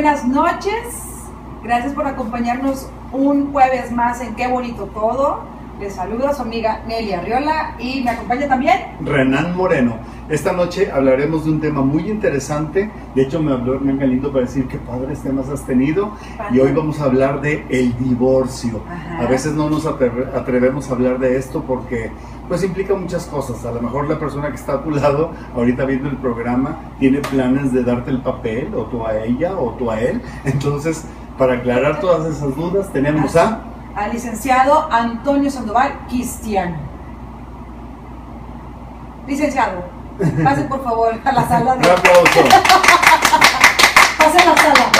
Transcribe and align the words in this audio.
Buenas 0.00 0.26
noches. 0.26 1.28
Gracias 1.62 1.92
por 1.92 2.06
acompañarnos 2.06 2.88
un 3.12 3.52
jueves 3.52 3.92
más 3.92 4.22
en 4.22 4.34
Qué 4.34 4.48
Bonito 4.48 4.86
Todo. 4.86 5.40
Les 5.78 5.94
saluda 5.94 6.32
su 6.32 6.40
amiga 6.40 6.80
Nelly 6.88 7.12
Arriola 7.12 7.74
y 7.78 8.00
me 8.00 8.12
acompaña 8.12 8.48
también 8.48 8.96
Renan 9.02 9.54
Moreno. 9.54 9.98
Esta 10.30 10.52
noche 10.52 10.92
hablaremos 10.92 11.44
de 11.44 11.50
un 11.50 11.60
tema 11.60 11.82
muy 11.82 12.08
interesante. 12.08 12.88
De 13.16 13.22
hecho, 13.22 13.42
me 13.42 13.52
habló 13.52 13.74
Hernán 13.74 13.98
Galindo 13.98 14.30
para 14.32 14.44
decir 14.46 14.68
qué 14.68 14.78
padres 14.78 15.20
temas 15.22 15.48
has 15.48 15.66
tenido. 15.66 16.12
Y 16.52 16.60
hoy 16.60 16.70
vamos 16.72 17.00
a 17.00 17.04
hablar 17.06 17.40
de 17.40 17.66
el 17.68 17.98
divorcio. 17.98 18.80
Ajá. 18.88 19.24
A 19.24 19.26
veces 19.26 19.54
no 19.54 19.68
nos 19.68 19.86
atre- 19.86 20.32
atrevemos 20.32 20.88
a 20.88 20.92
hablar 20.94 21.18
de 21.18 21.36
esto 21.36 21.64
porque 21.66 22.12
pues 22.46 22.62
implica 22.62 22.94
muchas 22.94 23.26
cosas. 23.26 23.64
A 23.66 23.72
lo 23.72 23.82
mejor 23.82 24.08
la 24.08 24.20
persona 24.20 24.50
que 24.50 24.54
está 24.54 24.74
a 24.74 24.82
tu 24.84 24.92
lado, 24.92 25.32
ahorita 25.56 25.84
viendo 25.84 26.08
el 26.08 26.16
programa, 26.18 26.78
tiene 27.00 27.18
planes 27.18 27.72
de 27.72 27.82
darte 27.82 28.10
el 28.12 28.22
papel, 28.22 28.72
o 28.74 28.84
tú 28.84 29.04
a 29.04 29.16
ella, 29.24 29.56
o 29.58 29.70
tú 29.72 29.90
a 29.90 30.00
él. 30.00 30.22
Entonces, 30.44 31.04
para 31.38 31.54
aclarar 31.54 31.98
todas 32.00 32.24
esas 32.26 32.54
dudas, 32.54 32.92
tenemos 32.92 33.34
a... 33.34 33.62
al 33.96 34.12
licenciado 34.12 34.86
Antonio 34.92 35.50
Sandoval 35.50 35.92
Cristiano. 36.08 36.76
Licenciado, 39.26 39.84
pase 40.44 40.62
por 40.62 40.82
favor 40.84 41.14
a 41.24 41.32
la 41.32 41.48
sala 41.48 41.74
Un 41.74 41.82
de... 41.82 41.90
aplauso. 41.90 42.40
Pase 44.18 44.38
a 44.38 44.46
la 44.50 44.56
sala. 44.56 44.90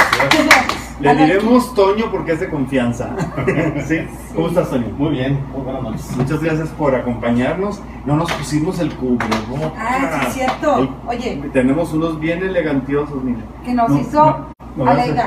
Le 1.01 1.15
diremos 1.15 1.75
Toño 1.75 2.11
porque 2.11 2.33
es 2.33 2.41
de 2.41 2.51
confianza. 2.51 3.09
¿Sí? 3.89 4.01
¿Cómo 4.35 4.49
estás, 4.49 4.69
Toño? 4.69 4.89
Muy 4.99 5.11
bien, 5.13 5.41
muy 5.53 5.63
buenas 5.63 5.83
noches. 5.83 6.17
Muchas 6.17 6.43
gracias 6.43 6.69
por 6.71 6.95
acompañarnos. 6.95 7.81
No 8.05 8.17
nos 8.17 8.31
pusimos 8.33 8.79
el 8.81 8.95
cubrebocas. 8.95 9.73
Ah, 9.79 10.21
sí, 10.23 10.27
es 10.29 10.35
cierto. 10.35 10.79
El- 10.79 10.91
Oye, 11.07 11.43
Tenemos 11.55 11.93
unos 11.95 12.21
bien 12.21 12.43
elegantiosos, 12.43 13.23
mire. 13.25 13.41
que 13.65 13.73
nos 13.73 13.89
No, 13.89 13.99
hizo 13.99 14.25
no, 14.77 14.85
no 14.85 14.91
Aleida. 14.91 15.27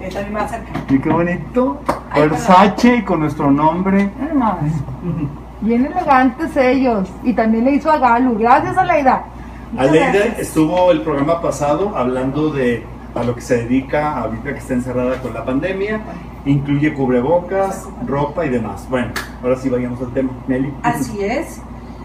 Eh, 0.00 0.08
también 0.12 0.34
me 0.34 0.40
acerca. 0.40 0.72
Y 0.90 0.98
qué 0.98 1.08
bonito. 1.10 1.80
Ay, 2.10 2.28
Versace 2.28 2.96
y 2.96 3.02
con 3.02 3.20
nuestro 3.20 3.50
nombre. 3.50 4.10
Hermanos, 4.20 4.72
Bien 5.62 5.86
elegantes 5.86 6.56
ellos. 6.56 7.08
Y 7.22 7.32
también 7.32 7.64
le 7.64 7.72
hizo 7.72 7.90
a 7.90 7.98
Galu. 7.98 8.36
Gracias, 8.38 8.76
Aleida. 8.76 9.24
Muchas 9.72 9.88
Aleida 9.88 10.12
gracias. 10.12 10.38
estuvo 10.40 10.90
el 10.90 11.00
programa 11.02 11.40
pasado 11.40 11.96
hablando 11.96 12.50
de 12.50 12.84
a 13.14 13.22
lo 13.24 13.34
que 13.34 13.40
se 13.42 13.58
dedica 13.64 14.18
ahorita 14.18 14.52
que 14.52 14.58
está 14.58 14.74
encerrada 14.74 15.20
con 15.22 15.32
la 15.34 15.44
pandemia. 15.44 16.00
Incluye 16.44 16.92
cubrebocas, 16.94 17.88
ropa 18.06 18.44
y 18.44 18.48
demás. 18.50 18.86
Bueno, 18.90 19.12
ahora 19.42 19.56
sí 19.56 19.68
vayamos 19.70 20.00
al 20.00 20.12
tema. 20.12 20.30
Nelly. 20.48 20.72
Así 20.82 21.22
es. 21.24 21.60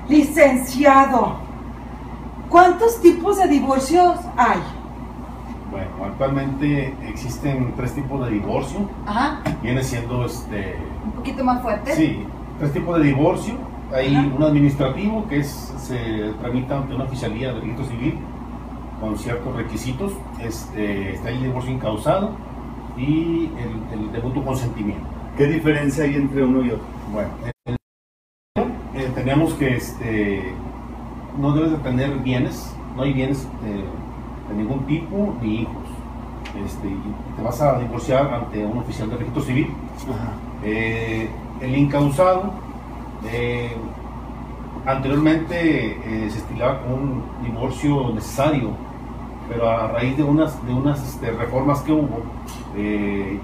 Licenciado, 0.08 1.36
¿cuántos 2.50 3.02
tipos 3.02 3.38
de 3.40 3.48
divorcios 3.48 4.16
hay? 4.38 4.60
Bueno, 5.72 5.90
actualmente 6.06 6.94
existen 7.10 7.74
tres 7.76 7.94
tipos 7.94 8.24
de 8.26 8.32
divorcio. 8.32 8.88
Ajá, 9.06 9.42
Viene 9.62 9.84
siendo 9.84 10.26
este. 10.26 10.78
un 11.06 11.12
poquito 11.14 11.44
más 11.44 11.62
fuerte. 11.62 11.94
Sí, 11.96 12.26
tres 12.60 12.74
tipos 12.74 12.98
de 13.00 13.06
divorcio. 13.06 13.54
Hay 13.94 14.16
Ajá. 14.16 14.28
un 14.36 14.44
administrativo 14.44 15.28
que 15.28 15.40
es, 15.40 15.48
se 15.78 16.34
tramita 16.42 16.78
ante 16.78 16.96
una 16.96 17.06
oficialía 17.06 17.54
de 17.54 17.62
registro 17.62 17.86
civil 17.86 18.16
con 19.00 19.18
ciertos 19.18 19.56
requisitos. 19.56 20.14
Este, 20.42 21.14
está 21.14 21.30
el 21.30 21.42
divorcio 21.42 21.72
incausado 21.72 22.32
y 22.98 23.50
el, 23.92 24.00
el 24.00 24.12
de 24.12 24.20
mutuo 24.22 24.44
consentimiento. 24.44 25.06
¿Qué 25.38 25.46
diferencia 25.48 26.04
hay 26.04 26.16
entre 26.16 26.44
uno 26.44 26.64
y 26.64 26.72
otro? 26.72 26.86
Bueno, 27.14 27.30
el- 27.66 27.78
eh, 28.96 29.12
tenemos 29.14 29.54
que 29.54 29.76
este, 29.76 30.52
no 31.40 31.52
debes 31.54 31.72
de 31.72 31.78
tener 31.78 32.18
bienes, 32.20 32.76
no 32.96 33.04
hay 33.04 33.14
bienes 33.14 33.48
eh, 33.64 33.84
de 34.50 34.56
ningún 34.56 34.86
tipo 34.88 35.36
ni 35.42 35.62
hijos. 35.62 35.87
Este, 36.56 36.88
y 36.88 37.36
te 37.36 37.44
vas 37.44 37.62
a 37.62 37.78
divorciar 37.80 38.34
ante 38.34 38.66
un 38.66 38.78
oficial 38.78 39.10
de 39.10 39.18
registro 39.18 39.42
civil. 39.44 39.74
Eh, 40.64 41.30
el 41.62 41.78
incausado, 41.78 42.52
eh, 43.26 43.76
anteriormente 44.86 45.92
eh, 45.92 46.30
se 46.30 46.40
estilaba 46.40 46.82
como 46.82 46.96
un 46.96 47.24
divorcio 47.44 48.12
necesario, 48.14 48.72
pero 49.50 49.70
a 49.70 49.88
raíz 49.88 50.18
de 50.18 50.24
unas, 50.24 50.66
de 50.66 50.74
unas 50.74 51.02
este, 51.04 51.32
reformas 51.32 51.82
que 51.82 51.92
hubo, 51.92 52.22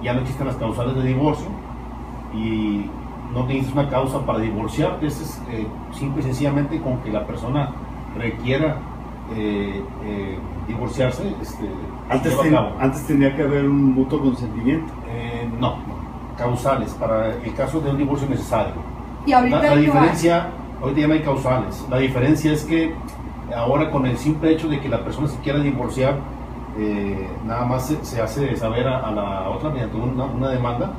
ya 0.02 0.14
no 0.14 0.22
existen 0.22 0.48
las 0.48 0.58
causales 0.58 0.96
de 0.96 1.04
divorcio 1.04 1.48
y 2.36 2.90
no 3.34 3.46
tienes 3.46 3.72
una 3.72 3.90
causa 3.90 4.24
para 4.26 4.40
divorciarte, 4.40 5.08
es 5.08 5.22
es, 5.22 5.42
simple 5.98 6.22
y 6.22 6.26
sencillamente 6.26 6.80
con 6.82 6.98
que 7.00 7.12
la 7.12 7.26
persona 7.26 7.72
requiera 8.16 8.78
divorciarse, 10.68 11.24
este, 11.42 11.70
Antes, 12.10 12.40
ten- 12.42 12.56
antes 12.80 13.06
tenía 13.08 13.36
que 13.36 13.44
haber 13.44 13.66
un 13.66 13.94
mutuo 13.94 14.20
consentimiento. 14.22 14.92
Eh, 15.10 15.50
no, 15.60 15.78
no, 15.78 15.94
causales 16.38 16.92
para 16.94 17.34
el 17.36 17.54
caso 17.54 17.80
de 17.80 17.92
un 17.92 17.98
divorcio 17.98 18.28
necesario. 18.30 18.74
Y 19.26 19.32
ahorita 19.34 19.62
La, 19.62 19.76
diferencia, 19.76 20.48
ahorita 20.82 21.02
ya 21.02 21.08
no 21.08 21.14
hay 21.14 21.22
causales, 21.22 21.86
la 21.90 21.98
diferencia 21.98 22.52
es 22.52 22.64
que 22.66 22.94
ahora 23.56 23.90
con 23.92 24.06
el 24.06 24.18
simple 24.18 24.52
hecho 24.52 24.68
de 24.68 24.80
que 24.82 24.90
la 24.90 25.04
persona 25.04 25.28
se 25.28 25.38
quiera 25.40 25.60
divorciar, 25.60 26.16
eh, 26.78 27.30
nada 27.46 27.66
más 27.66 27.88
se, 27.88 28.04
se 28.04 28.20
hace 28.22 28.56
saber 28.58 28.88
a, 28.88 29.08
a 29.08 29.12
la 29.12 29.50
otra 29.50 29.70
mediante 29.70 29.96
una, 29.96 30.26
una 30.26 30.50
demanda 30.50 30.92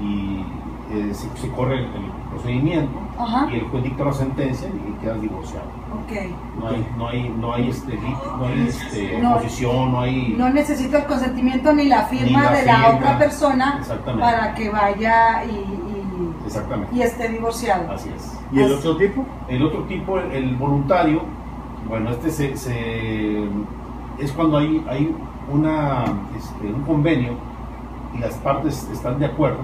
y 0.00 0.44
eh, 0.92 1.14
se, 1.14 1.28
se 1.36 1.48
corre 1.52 1.74
el, 1.78 1.84
el 1.84 2.10
procedimiento 2.30 2.98
Ajá, 3.18 3.48
y 3.50 3.56
el 3.56 3.62
juez 3.68 3.84
dicta 3.84 4.04
la 4.04 4.12
sentencia 4.12 4.68
y 4.68 5.00
quedas 5.00 5.20
divorciado. 5.20 5.66
Ok. 5.92 6.60
No 6.60 6.68
hay, 6.68 6.86
no 6.96 7.08
hay, 7.08 7.28
no 7.40 7.54
hay, 7.54 7.68
este, 7.70 7.98
no 7.98 8.46
hay 8.46 8.66
este, 8.68 9.18
No. 9.20 9.32
oposición, 9.36 9.92
no 9.92 10.00
hay... 10.00 10.34
No 10.36 10.50
necesito 10.50 10.96
el 10.98 11.04
consentimiento 11.04 11.72
ni 11.72 11.84
la 11.84 12.02
firma 12.04 12.26
Ni 12.26 12.44
la 12.44 12.52
de 12.52 12.66
la 12.66 12.88
otra 12.96 13.18
persona 13.18 13.76
Exactamente. 13.80 14.20
para 14.22 14.54
que 14.54 14.68
vaya 14.70 15.44
y, 15.44 15.48
y- 15.50 16.34
Exactamente. 16.46 16.94
y 16.94 17.02
esté 17.02 17.28
divorciado. 17.28 17.90
Así 17.92 18.10
es. 18.14 18.38
¿Y 18.52 18.58
el 18.60 18.64
Así- 18.66 18.74
otro 18.74 18.96
tipo? 18.96 19.24
El 19.48 19.62
otro 19.62 19.82
tipo, 19.84 20.18
el, 20.18 20.30
el 20.32 20.56
voluntario, 20.56 21.22
bueno, 21.88 22.10
este 22.10 22.30
se, 22.30 22.56
se- 22.56 23.44
es 24.18 24.32
cuando 24.32 24.58
hay, 24.58 24.84
hay 24.88 25.14
una, 25.50 26.04
este, 26.36 26.66
un 26.72 26.82
convenio 26.82 27.34
y 28.14 28.18
las 28.18 28.34
partes 28.34 28.88
están 28.92 29.18
de 29.18 29.26
acuerdo. 29.26 29.58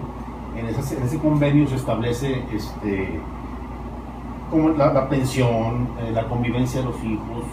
En 0.57 0.67
ese, 0.69 0.97
en 0.97 1.03
ese 1.03 1.19
convenio 1.19 1.67
se 1.69 1.75
establece 1.77 2.43
este, 2.53 3.21
como 4.51 4.71
la, 4.71 4.93
la 4.93 5.09
pensión, 5.09 5.89
eh, 6.01 6.11
la 6.13 6.25
convivencia 6.29 6.81
de 6.81 6.87
los 6.87 7.03
hijos, 7.05 7.45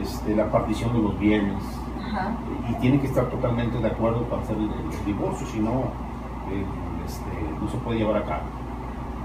este, 0.00 0.34
la 0.36 0.50
partición 0.50 0.92
de 0.92 1.00
los 1.02 1.18
bienes, 1.18 1.62
Ajá. 2.06 2.32
y 2.70 2.74
tienen 2.74 3.00
que 3.00 3.06
estar 3.06 3.26
totalmente 3.26 3.78
de 3.78 3.86
acuerdo 3.86 4.22
para 4.24 4.42
hacer 4.42 4.56
el, 4.56 4.64
el 4.70 5.04
divorcio, 5.04 5.46
si 5.46 5.58
no, 5.60 5.70
eh, 6.50 6.64
este, 7.06 7.60
no 7.60 7.68
se 7.68 7.76
puede 7.78 7.98
llevar 7.98 8.16
a 8.22 8.24
cabo. 8.24 8.42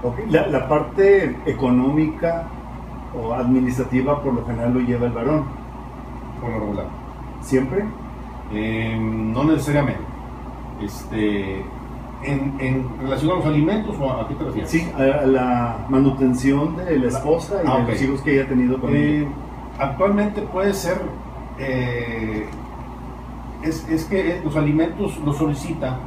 Ok, 0.02 0.18
La, 0.28 0.46
la 0.48 0.68
parte 0.68 1.36
económica 1.46 2.44
o 3.18 3.32
administrativa 3.32 4.22
por 4.22 4.34
lo 4.34 4.44
general 4.44 4.74
lo 4.74 4.80
lleva 4.80 5.06
el 5.06 5.12
varón. 5.12 5.44
Por 6.40 6.50
lo 6.50 6.60
regular. 6.60 6.86
¿Siempre? 7.40 7.84
Eh, 8.52 8.96
no 9.00 9.44
necesariamente. 9.44 10.02
Este, 10.82 11.64
en, 12.22 12.54
en 12.60 12.88
relación 13.00 13.30
a 13.32 13.34
los 13.36 13.46
alimentos 13.46 13.94
o 14.00 14.10
a 14.10 14.26
qué 14.28 14.34
te 14.34 14.44
refieres? 14.44 14.70
Sí, 14.70 14.88
a 14.96 15.26
la 15.26 15.86
manutención 15.88 16.76
de 16.76 16.98
la 16.98 17.08
esposa 17.08 17.56
y 17.64 17.66
Ah, 17.68 17.76
de 17.78 17.82
ok. 17.84 17.88
los 17.90 18.02
hijos 18.02 18.20
que 18.22 18.30
haya 18.32 18.48
tenido 18.48 18.80
con 18.80 18.90
ella. 18.90 19.04
Eh, 19.22 19.28
actualmente 19.78 20.42
puede 20.42 20.72
ser, 20.74 21.00
eh, 21.58 22.46
es, 23.62 23.88
es 23.88 24.04
que 24.04 24.40
los 24.44 24.56
alimentos 24.56 25.18
los 25.24 25.36
solicita 25.36 25.98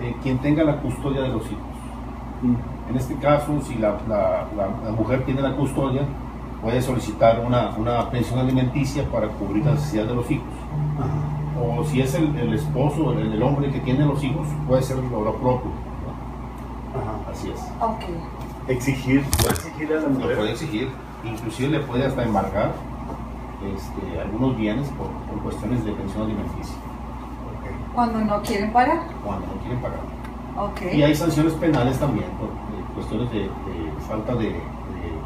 eh, 0.00 0.14
quien 0.22 0.38
tenga 0.38 0.64
la 0.64 0.76
custodia 0.80 1.22
de 1.22 1.28
los 1.28 1.44
hijos. 1.46 1.62
Mm. 2.42 2.54
En 2.90 2.96
este 2.96 3.14
caso, 3.16 3.60
si 3.62 3.76
la, 3.76 3.96
la- 4.08 4.46
la- 4.56 4.84
la 4.84 4.92
mujer 4.96 5.24
tiene 5.24 5.40
la 5.42 5.54
custodia, 5.54 6.02
puede 6.60 6.80
solicitar 6.82 7.40
una, 7.44 7.70
una 7.76 8.08
pensión 8.10 8.38
alimenticia 8.38 9.04
para 9.10 9.28
cubrir 9.28 9.64
las 9.64 9.74
necesidades 9.74 10.10
de 10.10 10.16
los 10.16 10.30
hijos. 10.30 10.46
Ajá. 10.98 11.08
O 11.64 11.84
si 11.84 12.00
es 12.00 12.14
el, 12.14 12.34
el 12.36 12.54
esposo, 12.54 13.12
el, 13.12 13.32
el 13.32 13.42
hombre 13.42 13.70
que 13.70 13.78
tiene 13.80 14.04
los 14.04 14.22
hijos, 14.24 14.46
puede 14.66 14.82
ser 14.82 14.96
lo, 14.98 15.20
lo 15.22 15.34
propio. 15.36 15.70
¿no? 15.70 17.00
Ajá. 17.00 17.30
Así 17.30 17.50
es. 17.50 17.60
Ok. 17.80 18.02
Exigir, 18.68 19.22
puede 19.38 19.50
exigir 19.50 19.92
a 19.92 19.94
la 19.96 20.08
Lo 20.08 20.14
puede 20.14 20.36
mujer. 20.36 20.50
exigir, 20.52 20.88
inclusive 21.24 21.68
le 21.70 21.80
puede 21.80 22.06
hasta 22.06 22.22
embargar 22.24 22.72
este, 23.74 24.20
algunos 24.20 24.56
bienes 24.56 24.88
por, 24.90 25.08
por 25.08 25.42
cuestiones 25.42 25.84
de 25.84 25.92
pensión 25.92 26.24
alimenticia, 26.24 26.74
Ok. 26.76 27.94
Cuando 27.94 28.18
no 28.20 28.42
quieren 28.42 28.72
pagar. 28.72 29.00
cuando 29.24 29.46
no 29.46 29.52
quieren 29.60 29.80
pagar. 29.80 30.00
Ok. 30.58 30.94
Y 30.94 31.02
hay 31.02 31.14
sanciones 31.14 31.52
penales 31.54 31.98
también 31.98 32.26
por 32.38 32.48
eh, 32.48 32.84
cuestiones 32.94 33.30
de, 33.30 33.38
de 33.40 34.00
falta 34.08 34.34
de, 34.34 34.46
de 34.46 34.60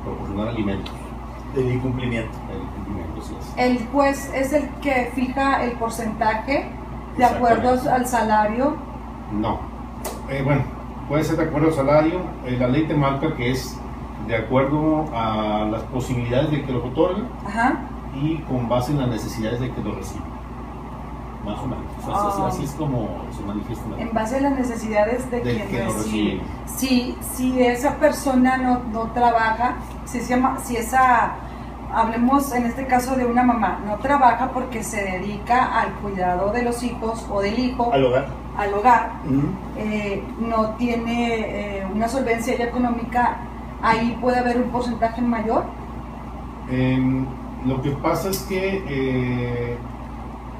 proporcionar 0.04 0.48
alimentos. 0.48 0.92
El 1.56 1.72
incumplimiento. 1.72 2.36
El. 2.52 2.60
El 3.56 3.86
juez 3.88 4.30
es 4.34 4.52
el 4.52 4.68
que 4.82 5.10
fija 5.14 5.62
el 5.64 5.72
porcentaje 5.72 6.68
de 7.16 7.24
acuerdo 7.24 7.78
al 7.90 8.06
salario. 8.06 8.76
No. 9.32 9.58
Eh, 10.28 10.42
bueno, 10.44 10.62
puede 11.08 11.24
ser 11.24 11.36
de 11.36 11.44
acuerdo 11.44 11.68
al 11.68 11.74
salario. 11.74 12.20
eh, 12.44 12.56
la 12.58 12.68
ley 12.68 12.86
te 12.86 12.94
marca 12.94 13.34
que 13.36 13.50
es 13.52 13.78
de 14.26 14.36
acuerdo 14.36 15.04
a 15.14 15.66
las 15.70 15.82
posibilidades 15.84 16.50
de 16.50 16.62
que 16.64 16.72
lo 16.72 16.84
otorgue 16.84 17.22
Ajá. 17.46 17.74
y 18.14 18.38
con 18.38 18.68
base 18.68 18.92
en 18.92 18.98
las 18.98 19.08
necesidades 19.08 19.60
de 19.60 19.70
que 19.70 19.80
lo 19.82 19.94
reciba. 19.94 20.24
más 21.44 21.60
o 21.60 21.66
menos. 21.68 21.84
O 22.02 22.04
sea, 22.04 22.14
así- 22.28 22.42
Ah. 22.42 22.48
así, 22.48 22.64
es 22.64 22.72
como 22.72 23.08
se 23.30 23.40
manifiesta 23.44 23.84
En 23.98 24.12
base 24.12 24.38
a 24.38 24.40
las 24.40 24.52
necesidades 24.58 25.30
de 25.30 25.40
Del 25.42 25.56
quien 25.58 25.68
que 25.68 25.78
lo 25.84 25.92
recibe. 25.92 26.40
recibe. 26.40 26.42
Si, 26.66 27.16
si 27.20 27.62
esa 27.62 27.94
persona 27.98 28.56
no, 28.56 28.80
no 28.92 29.02
trabaja, 29.12 29.76
si, 30.06 30.18
se 30.22 30.34
llama, 30.34 30.58
si 30.64 30.76
esa, 30.76 31.34
hablemos 31.96 32.52
en 32.52 32.66
este 32.66 32.86
caso 32.86 33.16
de 33.16 33.24
una 33.24 33.42
mamá, 33.42 33.80
no 33.86 33.96
trabaja 33.96 34.50
porque 34.52 34.84
se 34.84 35.02
dedica 35.02 35.80
al 35.80 35.92
cuidado 35.94 36.52
de 36.52 36.62
los 36.62 36.82
hijos 36.82 37.26
o 37.30 37.40
del 37.40 37.58
hijo, 37.58 37.90
Al 37.92 38.04
hogar. 38.04 38.26
al 38.56 38.74
hogar, 38.74 39.10
eh, 39.78 40.22
no 40.38 40.70
tiene 40.76 41.78
eh, 41.80 41.86
una 41.92 42.06
solvencia 42.08 42.56
ya 42.56 42.64
económica, 42.66 43.36
ahí 43.82 44.16
puede 44.20 44.38
haber 44.38 44.58
un 44.58 44.70
porcentaje 44.70 45.22
mayor. 45.22 45.64
Em, 46.70 47.24
lo 47.64 47.80
que 47.80 47.90
pasa 47.92 48.28
es 48.28 48.40
que 48.42 48.84
eh, 48.88 49.78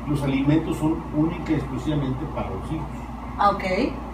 los 0.08 0.22
alimentos 0.22 0.78
son 0.78 1.02
única 1.14 1.52
y 1.52 1.56
exclusivamente 1.56 2.24
para 2.34 2.48
los 2.50 2.72
hijos. 2.72 2.86
Ah, 3.38 3.50
ok. 3.50 3.64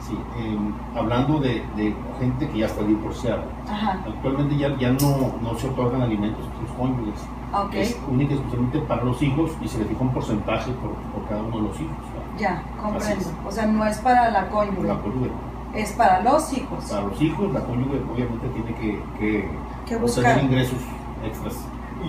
Sí, 0.07 0.19
em, 0.39 0.73
hablando 0.97 1.39
de, 1.39 1.63
de 1.77 1.95
gente 2.19 2.49
que 2.49 2.59
ya 2.59 2.67
está 2.67 2.83
divorciada. 2.83 3.45
Ajá. 3.71 4.01
Actualmente 4.07 4.57
ya, 4.57 4.77
ya 4.77 4.91
no, 4.93 5.33
no 5.43 5.55
se 5.57 5.69
otorgan 5.69 6.03
alimentos 6.03 6.45
a 6.47 6.61
sus 6.67 6.77
cónyuges. 6.77 7.21
Ah, 7.53 7.63
Ok. 7.65 7.75
Es 7.75 8.01
única 8.11 8.33
y 8.33 8.37
exclusivamente 8.37 8.81
para 8.89 9.05
los 9.05 9.23
hijos 9.23 9.53
y 9.63 9.69
se 9.69 9.79
le 9.79 9.85
fija 9.85 10.01
un 10.03 10.13
porcentaje 10.13 10.73
por, 10.73 10.91
por 11.13 11.29
cada 11.29 11.43
uno 11.43 11.57
de 11.59 11.63
los 11.69 11.81
hijos. 11.81 11.97
¿no? 11.99 12.39
Ya, 12.41 12.63
comprendo. 12.83 13.25
O 13.47 13.51
sea, 13.53 13.67
no 13.67 13.85
es 13.87 13.99
para 13.99 14.31
la 14.31 14.49
cónyuge, 14.49 14.89
La 14.89 14.99
cónyuge. 14.99 15.31
es 15.75 15.93
para 15.93 16.21
los 16.23 16.53
hijos. 16.53 16.85
Para 16.87 17.03
los 17.03 17.23
hijos, 17.23 17.53
la 17.53 17.61
cónyuge 17.61 18.01
obviamente 18.13 18.49
tiene 18.49 18.75
que, 18.75 19.03
que 19.21 19.49
Que 19.87 19.97
obtener 19.97 20.01
buscar. 20.01 20.43
ingresos 20.45 20.79
extras. 21.25 21.55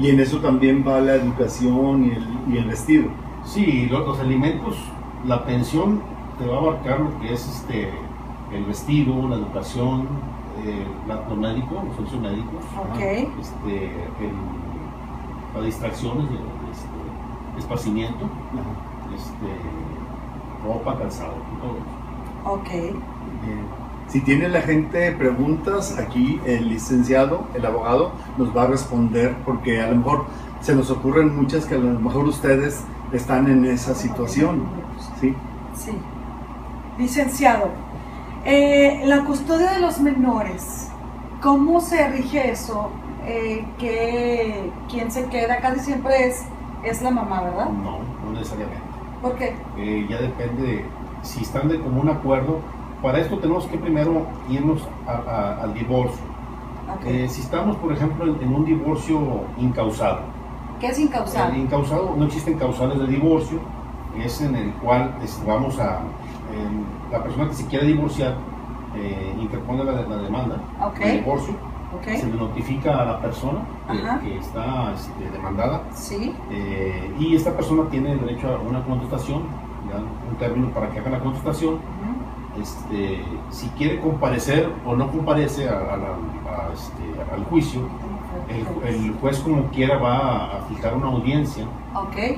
Y 0.02 0.10
en 0.10 0.20
eso 0.20 0.40
también 0.40 0.84
va 0.88 1.00
la 1.00 1.14
educación 1.16 2.06
y 2.06 2.10
el, 2.12 2.28
y 2.54 2.58
el 2.58 2.66
vestido. 2.66 3.10
Sí, 3.44 3.88
lo- 3.92 4.00
los, 4.08 4.20
alimentos, 4.20 4.78
la 5.26 5.44
pensión 5.46 6.02
te 6.40 6.46
va 6.48 6.56
a 6.56 6.60
abarcar 6.60 7.00
lo 7.00 7.20
que 7.20 7.34
es 7.34 7.48
este 7.48 7.92
el 8.52 8.66
vestido, 8.66 9.28
la 9.30 9.36
educación, 9.36 10.08
eh, 10.64 10.86
la- 11.08 11.28
lo 11.28 11.36
médico, 11.36 11.82
los 11.86 11.96
servicios 11.96 12.22
médicos, 12.22 12.64
Ok. 12.78 12.96
ajá, 12.96 13.04
este, 13.42 13.86
el- 14.22 15.56
las 15.56 15.66
distracciones, 15.66 16.26
el, 16.30 16.38
este, 16.72 17.60
esparcimiento, 17.60 18.26
este, 19.16 20.68
ropa, 20.68 20.98
calzado, 20.98 21.34
y 21.52 21.62
todo 21.62 21.78
eso. 21.78 22.54
Ok. 22.54 22.70
Bien. 23.44 23.66
Si 24.08 24.22
tiene 24.22 24.50
la 24.50 24.62
gente 24.62 25.12
preguntas, 25.14 25.98
aquí 25.98 26.40
el 26.46 26.70
licenciado, 26.70 27.46
el 27.56 27.66
abogado, 27.66 28.12
nos 28.38 28.56
va 28.56 28.64
a 28.64 28.68
responder 28.68 29.36
porque 29.46 29.82
a 29.82 29.88
lo 29.90 29.96
mejor 29.96 30.26
se 30.62 30.76
nos 30.76 30.92
ocurren 30.92 31.36
muchas 31.36 31.66
que 31.66 31.76
a 31.76 31.80
lo 31.80 32.00
mejor 32.00 32.26
ustedes 32.26 32.84
están 33.12 33.48
en 33.50 33.66
esa 33.66 33.96
situación. 33.96 34.64
¿sí? 35.20 35.34
Sí. 35.76 35.92
Licenciado, 36.98 37.70
eh, 38.46 39.02
la 39.06 39.24
custodia 39.26 39.72
de 39.72 39.80
los 39.80 40.00
menores, 40.00 40.90
¿cómo 41.42 41.82
se 41.82 42.08
rige 42.10 42.52
eso? 42.52 42.90
Eh, 43.26 43.66
que 43.80 44.70
quien 44.92 45.10
se 45.10 45.26
queda 45.26 45.58
casi 45.58 45.80
siempre 45.80 46.28
es, 46.28 46.44
es 46.84 47.02
la 47.02 47.10
mamá, 47.10 47.42
¿verdad? 47.42 47.70
No, 47.70 48.00
no 48.26 48.32
necesariamente. 48.34 48.82
¿Por 49.22 49.36
qué? 49.38 49.56
Eh, 49.78 50.06
ya 50.10 50.18
depende 50.20 50.62
de 50.62 50.86
si 51.24 51.42
están 51.42 51.70
de 51.70 51.80
común 51.80 52.10
acuerdo. 52.10 52.60
Para 53.02 53.20
esto 53.20 53.38
tenemos 53.40 53.66
que 53.68 53.78
primero 53.78 54.28
irnos 54.50 54.88
a- 55.08 55.12
a- 55.12 55.64
al 55.64 55.74
divorcio. 55.74 56.22
Si 57.30 57.42
estamos, 57.42 57.76
por 57.78 57.92
ejemplo, 57.94 58.26
en, 58.26 58.42
en 58.42 58.54
un 58.54 58.66
divorcio 58.66 59.20
incausado, 59.58 60.20
¿Qué 60.80 60.88
es 60.88 60.98
el 60.98 61.06
incausado? 61.06 61.56
incausado 61.56 62.14
no 62.18 62.26
existen 62.26 62.58
causales 62.60 63.00
de 63.00 63.08
divorcio, 63.08 63.60
es 64.22 64.42
en 64.42 64.56
el 64.56 64.72
cual 64.74 65.16
este, 65.24 65.46
vamos 65.50 65.80
a, 65.80 66.00
la 67.12 67.24
persona 67.24 67.48
que 67.50 67.56
se 67.56 67.66
quiere 67.68 67.86
divorciar 67.88 68.36
eh, 68.96 69.36
interpone 69.40 69.84
la, 69.84 69.94
la 69.94 70.18
demanda 70.18 70.58
Ok. 70.82 71.00
de 71.00 71.12
divorcio, 71.20 71.56
se 72.04 72.26
le 72.28 72.34
notifica 72.36 73.02
a 73.02 73.06
la 73.06 73.20
persona 73.22 73.60
que, 74.22 74.28
que 74.30 74.38
está 74.40 74.94
este, 74.94 75.30
demandada 75.32 75.84
Sí. 75.94 76.34
eh, 76.52 77.14
y 77.20 77.36
esta 77.36 77.52
persona 77.56 77.84
tiene 77.90 78.16
derecho 78.16 78.48
a 78.56 78.60
una 78.68 78.84
contestación, 78.84 79.44
un 80.30 80.36
término 80.38 80.70
para 80.70 80.90
que 80.90 81.00
haga 81.00 81.10
la 81.12 81.20
contestación. 81.20 81.78
Este, 82.60 83.24
si 83.50 83.68
quiere 83.70 84.00
comparecer 84.00 84.72
o 84.86 84.96
no 84.96 85.10
comparece 85.10 85.68
a- 85.68 85.74
a 85.94 85.98
la- 85.98 86.68
a, 86.68 86.72
este, 86.74 87.04
al 87.34 87.44
juicio, 87.46 87.82
el, 88.48 88.88
el 88.96 89.14
juez 89.20 89.40
como 89.40 89.64
quiera 89.72 89.98
va 89.98 90.58
a, 90.58 90.62
fijar 90.70 90.94
una 90.96 91.08
audiencia 91.08 91.66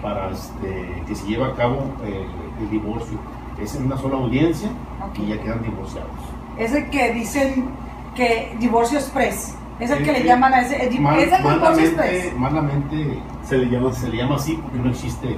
para 0.01 0.29
este, 0.31 1.03
que 1.05 1.15
se 1.15 1.27
lleve 1.27 1.43
a 1.45 1.53
cabo 1.53 1.77
eh, 2.05 2.25
el 2.61 2.69
divorcio. 2.69 3.17
Es 3.61 3.75
en 3.75 3.85
una 3.85 3.97
sola 3.97 4.17
audiencia 4.17 4.69
Ok. 5.07 5.19
y 5.19 5.27
ya 5.27 5.41
quedan 5.41 5.61
divorciados. 5.63 6.09
Es 6.57 6.73
el 6.73 6.89
que 6.89 7.13
dicen 7.13 7.69
que 8.15 8.55
divorcio 8.59 8.97
express. 8.99 9.55
Es 9.79 9.91
el 9.91 10.03
que 10.03 10.11
le 10.13 10.21
que 10.21 10.27
llaman 10.27 10.53
a 10.53 10.61
ese. 10.61 10.81
el 10.83 10.89
di- 10.89 10.99
Mal- 10.99 11.19
es 11.19 11.31
el 11.31 11.37
divorcio 11.39 11.59
malamente, 11.61 12.15
express. 12.15 12.37
malamente 12.37 13.19
Se 13.43 13.57
le 13.57 13.65
llama 13.69 13.91
se 13.93 14.09
le 14.09 14.17
llama 14.17 14.35
así 14.35 14.53
porque 14.61 14.77
no 14.79 14.89
existe. 14.89 15.37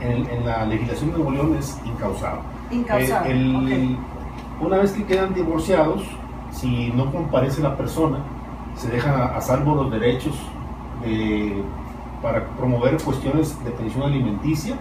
En, 0.00 0.30
en 0.30 0.46
la 0.46 0.64
legislación 0.64 1.10
de 1.10 1.16
Nuevo 1.16 1.32
León 1.32 1.56
es 1.58 1.78
incausado. 1.84 2.38
Incausado. 2.70 3.24
El- 3.26 3.96
ok. 4.60 4.64
Una 4.66 4.76
vez 4.78 4.92
que 4.92 5.04
quedan 5.04 5.34
divorciados, 5.34 6.02
si 6.52 6.90
no 6.92 7.10
comparece 7.10 7.60
la 7.60 7.76
persona, 7.76 8.18
se 8.76 8.88
dejan 8.88 9.14
a, 9.20 9.24
a 9.36 9.40
salvo 9.40 9.74
los 9.74 9.90
derechos 9.90 10.34
para 12.22 12.44
promover 12.56 12.96
cuestiones 13.02 13.62
de 13.64 13.70
pensión 13.72 14.04
alimenticia 14.04 14.76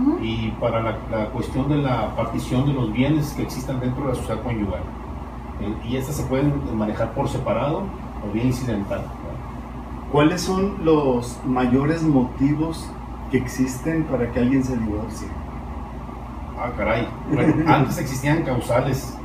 Ujú. 0.00 0.18
y 0.22 0.50
para 0.58 0.80
la, 0.82 0.96
la 1.10 1.26
cuestión 1.26 1.68
de 1.68 1.76
la 1.76 2.16
partición 2.16 2.66
de 2.66 2.72
los 2.72 2.92
bienes 2.92 3.32
que 3.34 3.42
existan 3.42 3.78
dentro 3.80 4.04
de 4.04 4.08
la 4.10 4.14
sociedad 4.14 4.42
conyugal. 4.42 4.80
Eh, 5.60 5.74
y 5.88 5.96
estas 5.96 6.16
se 6.16 6.22
pueden 6.24 6.52
manejar 6.76 7.12
por 7.12 7.28
separado 7.28 7.82
o 8.26 8.32
bien 8.32 8.46
incidental. 8.48 9.04
¿Cuáles 10.10 10.40
son 10.42 10.76
los 10.84 11.38
mayores 11.46 12.02
motivos 12.02 12.90
que 13.30 13.38
existen 13.38 14.04
para 14.04 14.30
que 14.30 14.40
alguien 14.40 14.64
se 14.64 14.76
divorcie? 14.76 15.28
Ah, 16.58 16.70
caray. 16.76 17.08
Bueno, 17.32 17.54
antes 17.72 17.98
existían 17.98 18.42
causales. 18.44 19.16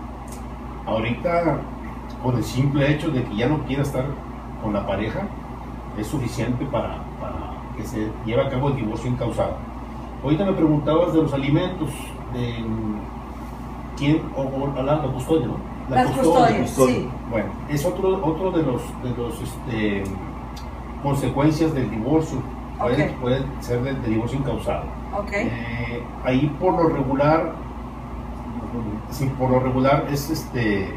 Ahorita, 0.86 1.60
con 2.24 2.38
el 2.38 2.44
simple 2.44 2.92
hecho 2.92 3.10
de 3.12 3.24
que 3.24 3.36
ya 3.36 3.48
no 3.48 3.60
quiera 3.66 3.84
estar 3.84 4.06
con 4.64 4.74
la 4.74 4.86
pareja, 4.88 5.22
es 5.98 6.08
suficiente 6.08 6.66
para, 6.66 7.04
para 7.20 7.54
que 7.76 7.84
se 7.84 8.10
lleve 8.26 8.46
a 8.46 8.50
cabo 8.50 8.70
el 8.70 8.78
divorcio 8.78 9.10
incausado. 9.10 9.58
Ahorita 10.24 10.46
me 10.46 10.54
preguntabas 10.54 11.14
de 11.14 11.22
los 11.22 11.34
alimentos, 11.34 11.90
de 12.34 12.64
quién, 13.98 14.22
o, 14.36 14.42
o 14.42 14.84
la, 14.84 14.96
la 14.96 15.02
custodia, 15.04 15.48
¿no? 15.48 15.56
La 15.90 16.04
Las 16.04 16.12
custodias, 16.12 16.62
custodia. 16.62 16.96
sí. 16.96 17.10
Bueno, 17.32 17.48
es 17.70 17.86
otro, 17.86 18.26
otro 18.26 18.52
de 18.52 18.64
los, 18.64 18.82
de 19.04 19.10
los 19.18 19.42
este, 19.42 20.04
consecuencias 21.04 21.74
del 21.74 21.90
divorcio. 21.90 22.40
Puede, 22.80 23.10
Ok. 23.10 23.16
puede 23.22 23.44
ser 23.60 23.82
del 23.84 24.00
del 24.02 24.12
divorcio 24.12 24.38
incausado. 24.40 24.84
Ok. 25.18 25.32
Eh, 25.34 26.04
ahí 26.24 26.48
por 26.60 26.74
lo 26.74 26.90
regular, 26.90 27.54
sí, 29.10 29.32
por 29.40 29.50
lo 29.50 29.60
regular 29.62 30.06
es 30.12 30.30
este 30.30 30.94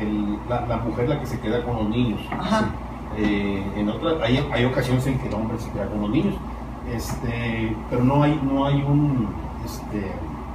el- 0.00 0.38
la, 0.48 0.66
la 0.66 0.78
mujer 0.78 1.08
la 1.08 1.20
que 1.20 1.26
se 1.26 1.38
queda 1.38 1.62
con 1.64 1.76
los 1.76 1.88
niños. 1.90 2.20
Ajá. 2.32 2.70
Eh, 3.16 3.62
en 3.76 3.88
otras, 3.90 4.14
hay, 4.22 4.44
hay 4.52 4.64
ocasiones 4.64 5.06
en 5.06 5.18
que 5.18 5.28
el 5.28 5.34
hombre 5.34 5.58
se 5.58 5.70
queda 5.70 5.86
con 5.86 6.00
los 6.00 6.10
niños, 6.10 6.34
este, 6.90 7.76
pero 7.90 8.02
no 8.04 8.22
hay, 8.22 8.40
no 8.42 8.64
hay 8.66 8.82
un, 8.82 9.28
este, 9.64 10.12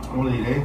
¿cómo 0.09 0.23
le 0.25 0.31
diré? 0.37 0.63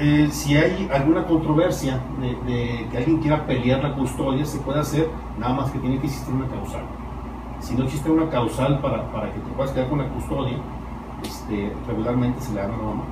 Eh, 0.00 0.28
si 0.30 0.56
hay 0.56 0.88
alguna 0.94 1.24
controversia 1.26 1.98
de, 2.20 2.28
de 2.50 2.86
que 2.90 2.98
alguien 2.98 3.18
quiera 3.18 3.44
pelear 3.46 3.82
la 3.82 3.94
custodia, 3.94 4.44
se 4.44 4.58
puede 4.58 4.78
hacer, 4.80 5.08
nada 5.38 5.54
más 5.54 5.70
que 5.72 5.78
tiene 5.80 5.98
que 5.98 6.06
existir 6.06 6.32
una 6.34 6.46
causal. 6.46 6.82
Si 7.58 7.74
no 7.74 7.82
existe 7.84 8.08
una 8.08 8.30
causal 8.30 8.78
para, 8.80 9.10
para 9.10 9.32
que 9.32 9.40
te 9.40 9.50
puedas 9.56 9.72
quedar 9.72 9.88
con 9.88 9.98
la 9.98 10.08
custodia, 10.10 10.56
este, 11.24 11.72
regularmente 11.88 12.40
se 12.40 12.52
le 12.52 12.60
da 12.60 12.66
a 12.66 12.68
la 12.68 12.76
mamá. 12.76 13.02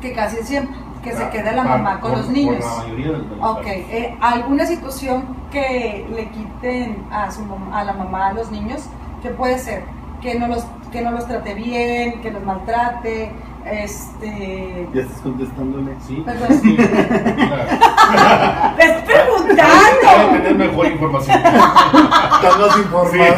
Que 0.00 0.12
casi 0.12 0.38
siempre. 0.42 0.76
Que 1.04 1.12
se 1.12 1.22
Ah, 1.22 1.30
quede 1.30 1.52
la 1.54 1.62
para- 1.62 1.76
mamá 1.76 2.00
con 2.00 2.10
por- 2.12 2.18
los 2.20 2.30
niños. 2.30 2.56
Por 2.56 2.64
la 2.78 2.82
mayoría 2.82 3.06
de 3.12 3.18
los 3.18 3.50
Ok, 3.50 3.66
eh, 3.66 4.16
¿alguna 4.20 4.64
situación 4.66 5.24
que 5.52 6.04
le 6.12 6.28
quiten 6.30 7.04
a, 7.12 7.30
su, 7.30 7.42
a 7.72 7.84
la 7.84 7.92
mamá 7.92 8.28
a 8.28 8.32
los 8.32 8.50
niños? 8.50 8.88
¿Qué 9.24 9.30
puede 9.30 9.58
ser? 9.58 9.84
Que 10.20 10.38
no 10.38 10.48
los, 10.48 10.64
que 10.92 11.00
no 11.00 11.12
los 11.12 11.26
trate 11.26 11.54
bien, 11.54 12.20
que 12.20 12.30
los 12.30 12.44
maltrate, 12.44 13.32
este... 13.64 14.86
Ya 14.92 15.00
estás 15.00 15.20
contestándole. 15.22 15.92
Sí, 16.06 16.22
Perdón. 16.26 16.60
sí, 16.62 16.76
claro. 16.76 18.74
¡Te 18.76 18.86
Debe 18.86 19.02
preguntando! 19.02 20.32
tener 20.42 20.54
mejor 20.56 20.86
información. 20.88 21.38
Estás 21.38 22.58
más 22.58 22.78
informado. 22.78 23.34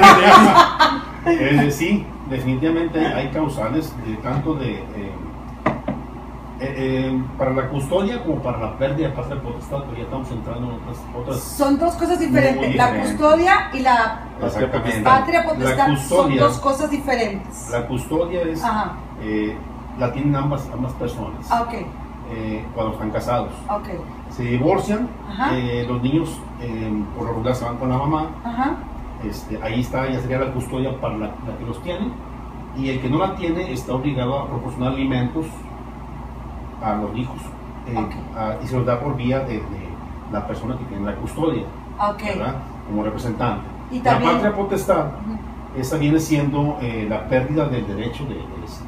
Eh, 1.26 1.70
sí, 1.70 2.04
definitivamente 2.30 2.98
hay, 2.98 3.12
hay 3.26 3.28
causales 3.30 3.92
de 4.04 4.16
tanto 4.16 4.54
de 4.54 4.72
eh, 4.74 5.12
eh, 6.58 6.75
eh, 7.10 7.22
para 7.36 7.52
la 7.52 7.68
custodia 7.68 8.22
como 8.25 8.36
para 8.42 8.58
la 8.58 8.78
pérdida 8.78 9.08
de 9.08 9.14
patria 9.14 9.42
potestad, 9.42 9.78
pero 9.84 9.96
ya 9.98 10.02
estamos 10.04 10.30
entrando 10.30 10.66
en 10.68 10.75
otras, 10.76 10.98
otras 11.14 11.40
Son 11.40 11.78
dos 11.78 11.94
cosas 11.96 12.18
diferentes. 12.18 12.75
La 12.76 13.00
custodia 13.02 13.70
y 13.75 13.80
la 13.80 14.20
patria 15.04 15.44
potestad 15.44 15.76
La 15.76 15.86
son 15.86 15.94
custodia, 15.96 16.42
dos 16.42 16.58
cosas 16.58 16.90
diferentes. 16.90 17.68
la 17.70 17.86
custodia 17.86 18.42
es 18.42 18.62
eh, 19.22 19.56
la 19.98 20.12
tienen 20.12 20.34
ambas, 20.36 20.68
ambas 20.72 20.92
personas 20.94 21.46
Ah, 21.50 21.66
eh, 22.30 22.64
cuando 22.75 22.92
están 22.94 23.10
casados. 23.10 23.50
ok. 23.70 23.88
Se 24.30 24.42
divorcian, 24.42 25.08
eh, 25.52 25.84
los 25.88 26.02
niños 26.02 26.40
eh, 26.60 26.92
por 27.16 27.25
lo 27.26 27.32
regular 27.32 27.54
se 27.54 27.64
van 27.64 27.76
con 27.76 27.88
la 27.88 27.96
mamá, 27.98 28.26
Ajá. 28.44 28.75
este, 29.25 29.58
ahí 29.62 29.80
está, 29.80 30.08
ya 30.10 30.20
sería 30.20 30.38
la 30.40 30.52
custodia 30.52 31.00
para 31.00 31.16
la, 31.16 31.26
la 31.26 31.56
que 31.58 31.64
los 31.66 31.80
tiene, 31.82 32.10
y 32.76 32.90
el 32.90 33.00
que 33.00 33.08
no 33.08 33.18
la 33.18 33.34
tiene 33.36 33.72
está 33.72 33.94
obligado 33.94 34.38
a 34.40 34.48
proporcionar 34.48 34.92
alimentos 34.92 35.46
a 36.83 36.95
los 36.97 37.16
hijos, 37.16 37.37
eh, 37.87 37.95
Ok. 37.97 38.12
a- 38.38 38.56
y 38.62 38.66
se 38.66 38.76
los 38.76 38.87
da 38.87 39.00
por 39.00 39.16
vía 39.16 39.40
de, 39.40 39.54
de 39.54 39.88
la 40.33 40.47
persona 40.47 40.76
que 40.78 40.85
tiene 40.85 41.04
la 41.04 41.16
custodia, 41.16 41.62
Ok. 41.99 42.23
¿verdad? 42.25 42.56
Como 42.88 43.02
representante. 43.02 43.66
Y 43.90 44.00
La 44.02 44.18
patria 44.21 44.54
potestad, 44.54 45.06
Ujú. 45.06 45.38
esa 45.80 45.97
viene 45.97 46.18
siendo 46.18 46.78
eh, 46.80 47.06
la 47.09 47.28
pérdida 47.28 47.68
del 47.68 47.87
derecho 47.87 48.25
de, 48.25 48.35
de- 48.35 48.42
este, 48.64 48.85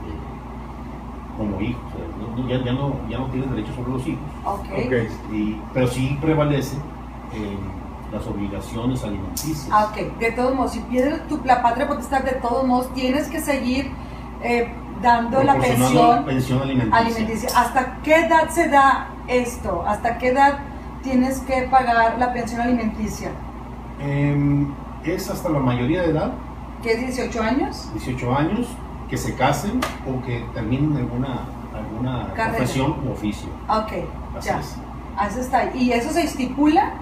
como 1.37 1.61
hijo, 1.61 1.79
o 1.87 1.91
sea, 1.97 2.37
no- 2.37 2.49
ya, 2.49 2.65
ya 2.65 2.73
no, 2.73 2.95
ya 3.09 3.19
no 3.19 3.27
tienes 3.27 3.49
derecho 3.51 3.73
sobre 3.75 3.93
los 3.93 4.07
hijos, 4.07 4.23
Ok. 4.45 4.61
Ok. 4.61 5.33
y- 5.33 5.61
pero 5.73 5.87
sí 5.87 6.19
prevalece 6.21 6.77
eh, 7.33 7.57
las 8.13 8.27
obligaciones 8.27 9.05
alimenticias. 9.05 9.69
Ah, 9.71 9.89
ok. 9.91 10.19
De 10.19 10.33
todos 10.33 10.55
modos, 10.55 10.73
si 10.73 10.81
pierdes 10.81 11.27
tu, 11.29 11.39
la 11.45 11.63
patria 11.63 11.87
potestad, 11.87 12.23
de 12.23 12.33
todos 12.33 12.67
modos, 12.67 12.93
tienes 12.95 13.29
que 13.29 13.39
seguir 13.41 13.91
eh, 14.43 14.73
dando 15.03 15.43
la 15.43 15.55
pensión 15.55 16.25
pensión 16.25 16.63
alimenticia. 16.63 16.99
alimenticia. 16.99 17.49
¿Hasta 17.57 17.97
qué 18.03 18.15
edad 18.27 18.49
se 18.51 18.69
da 18.69 19.09
esto? 19.27 19.85
¿Hasta 19.87 20.19
qué 20.19 20.29
edad 20.29 20.59
tienes 21.03 21.39
que 21.41 21.63
pagar 21.71 22.19
la 22.19 22.33
pensión 22.33 22.61
alimenticia? 22.61 23.31
Em, 24.01 24.73
es 25.05 25.29
hasta 25.31 25.49
la 25.49 25.59
mayoría 25.61 26.03
de 26.03 26.11
edad, 26.11 26.33
¿Qué 26.83 26.93
es 26.93 27.01
18 27.01 27.43
años? 27.43 27.91
18 27.95 28.37
años, 28.37 28.69
que 29.11 29.17
se 29.17 29.35
casen 29.35 29.81
o 30.07 30.25
que 30.25 30.45
terminen 30.55 30.97
alguna, 30.97 31.41
alguna 31.75 32.29
Carrera. 32.35 32.57
profesión 32.59 32.95
u 33.05 33.11
oficio. 33.13 33.49
Ok, 33.69 33.93
Así 34.39 34.49
ya. 34.49 34.61
es. 34.61 34.77
Eso 35.29 35.41
está. 35.41 35.75
¿Y 35.75 35.91
eso 35.91 36.11
se 36.13 36.23
estipula? 36.23 36.93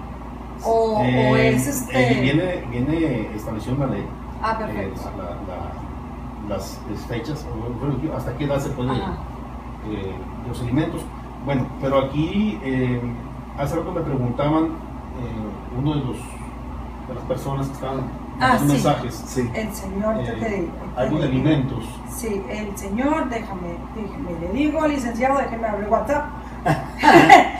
¿O, 0.63 0.97
o 0.99 1.03
Eh, 1.03 1.49
es 1.53 1.67
este.? 1.67 1.93
eh, 2.17 2.21
viene, 2.21 2.65
viene 2.71 3.35
establecido 3.35 3.75
en 3.75 3.79
la 3.81 3.85
ley. 3.87 4.05
ah, 4.41 4.53
eh, 4.59 4.65
perfecto. 4.65 5.01
la- 5.15 5.23
la- 5.23 5.86
las 6.47 6.79
fechas, 7.07 7.45
o, 7.51 7.73
bueno, 7.79 8.15
hasta 8.15 8.35
qué 8.37 8.45
edad 8.45 8.59
se 8.59 8.69
puede 8.69 8.91
Ajá. 8.91 9.17
eh, 9.89 10.15
los 10.47 10.61
alimentos. 10.61 11.01
Bueno, 11.45 11.67
pero 11.81 11.99
aquí 11.99 12.59
eh, 12.63 13.01
hace 13.57 13.75
rato 13.75 13.91
me 13.91 14.01
preguntaban 14.01 14.65
eh, 14.65 15.77
uno 15.77 15.93
de 15.95 15.99
los 16.01 16.17
de 17.07 17.13
las 17.15 17.23
personas 17.23 17.67
que 17.67 17.73
estaban 17.73 18.01
Ah, 18.39 18.55
sí. 18.59 18.65
mensajes, 18.65 19.15
Sí. 19.25 19.49
El 19.55 19.73
señor, 19.73 20.15
eh, 20.19 20.35
te 20.39 20.49
digo. 20.57 20.71
algo 20.95 21.17
de 21.19 21.23
alimentos. 21.25 21.83
Sí, 22.09 22.39
el 22.49 22.77
señor, 22.77 23.29
déjame, 23.29 23.77
déjame, 23.95 24.39
le 24.41 24.49
digo, 24.53 24.85
licenciado, 24.87 25.39
déjeme 25.39 25.67
abrir 25.67 25.89
WhatsApp. 25.89 26.25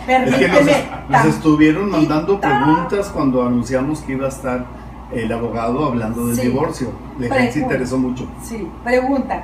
Es 0.08 0.36
que 0.36 0.48
nos, 0.48 0.58
Permíteme. 0.60 0.89
nos 1.10 1.25
estuvieron 1.25 1.89
mandando 1.91 2.39
preguntas 2.39 3.10
cuando 3.10 3.44
anunciamos 3.46 4.01
que 4.01 4.13
iba 4.13 4.25
a 4.25 4.29
estar 4.29 4.65
el 5.12 5.32
abogado 5.32 5.86
hablando 5.86 6.28
del 6.28 6.36
Sí. 6.36 6.42
divorcio. 6.44 6.92
Gente 7.20 7.52
se 7.52 7.60
interesó 7.60 7.98
mucho. 7.98 8.28
Sí, 8.44 8.68
pregunta. 8.84 9.44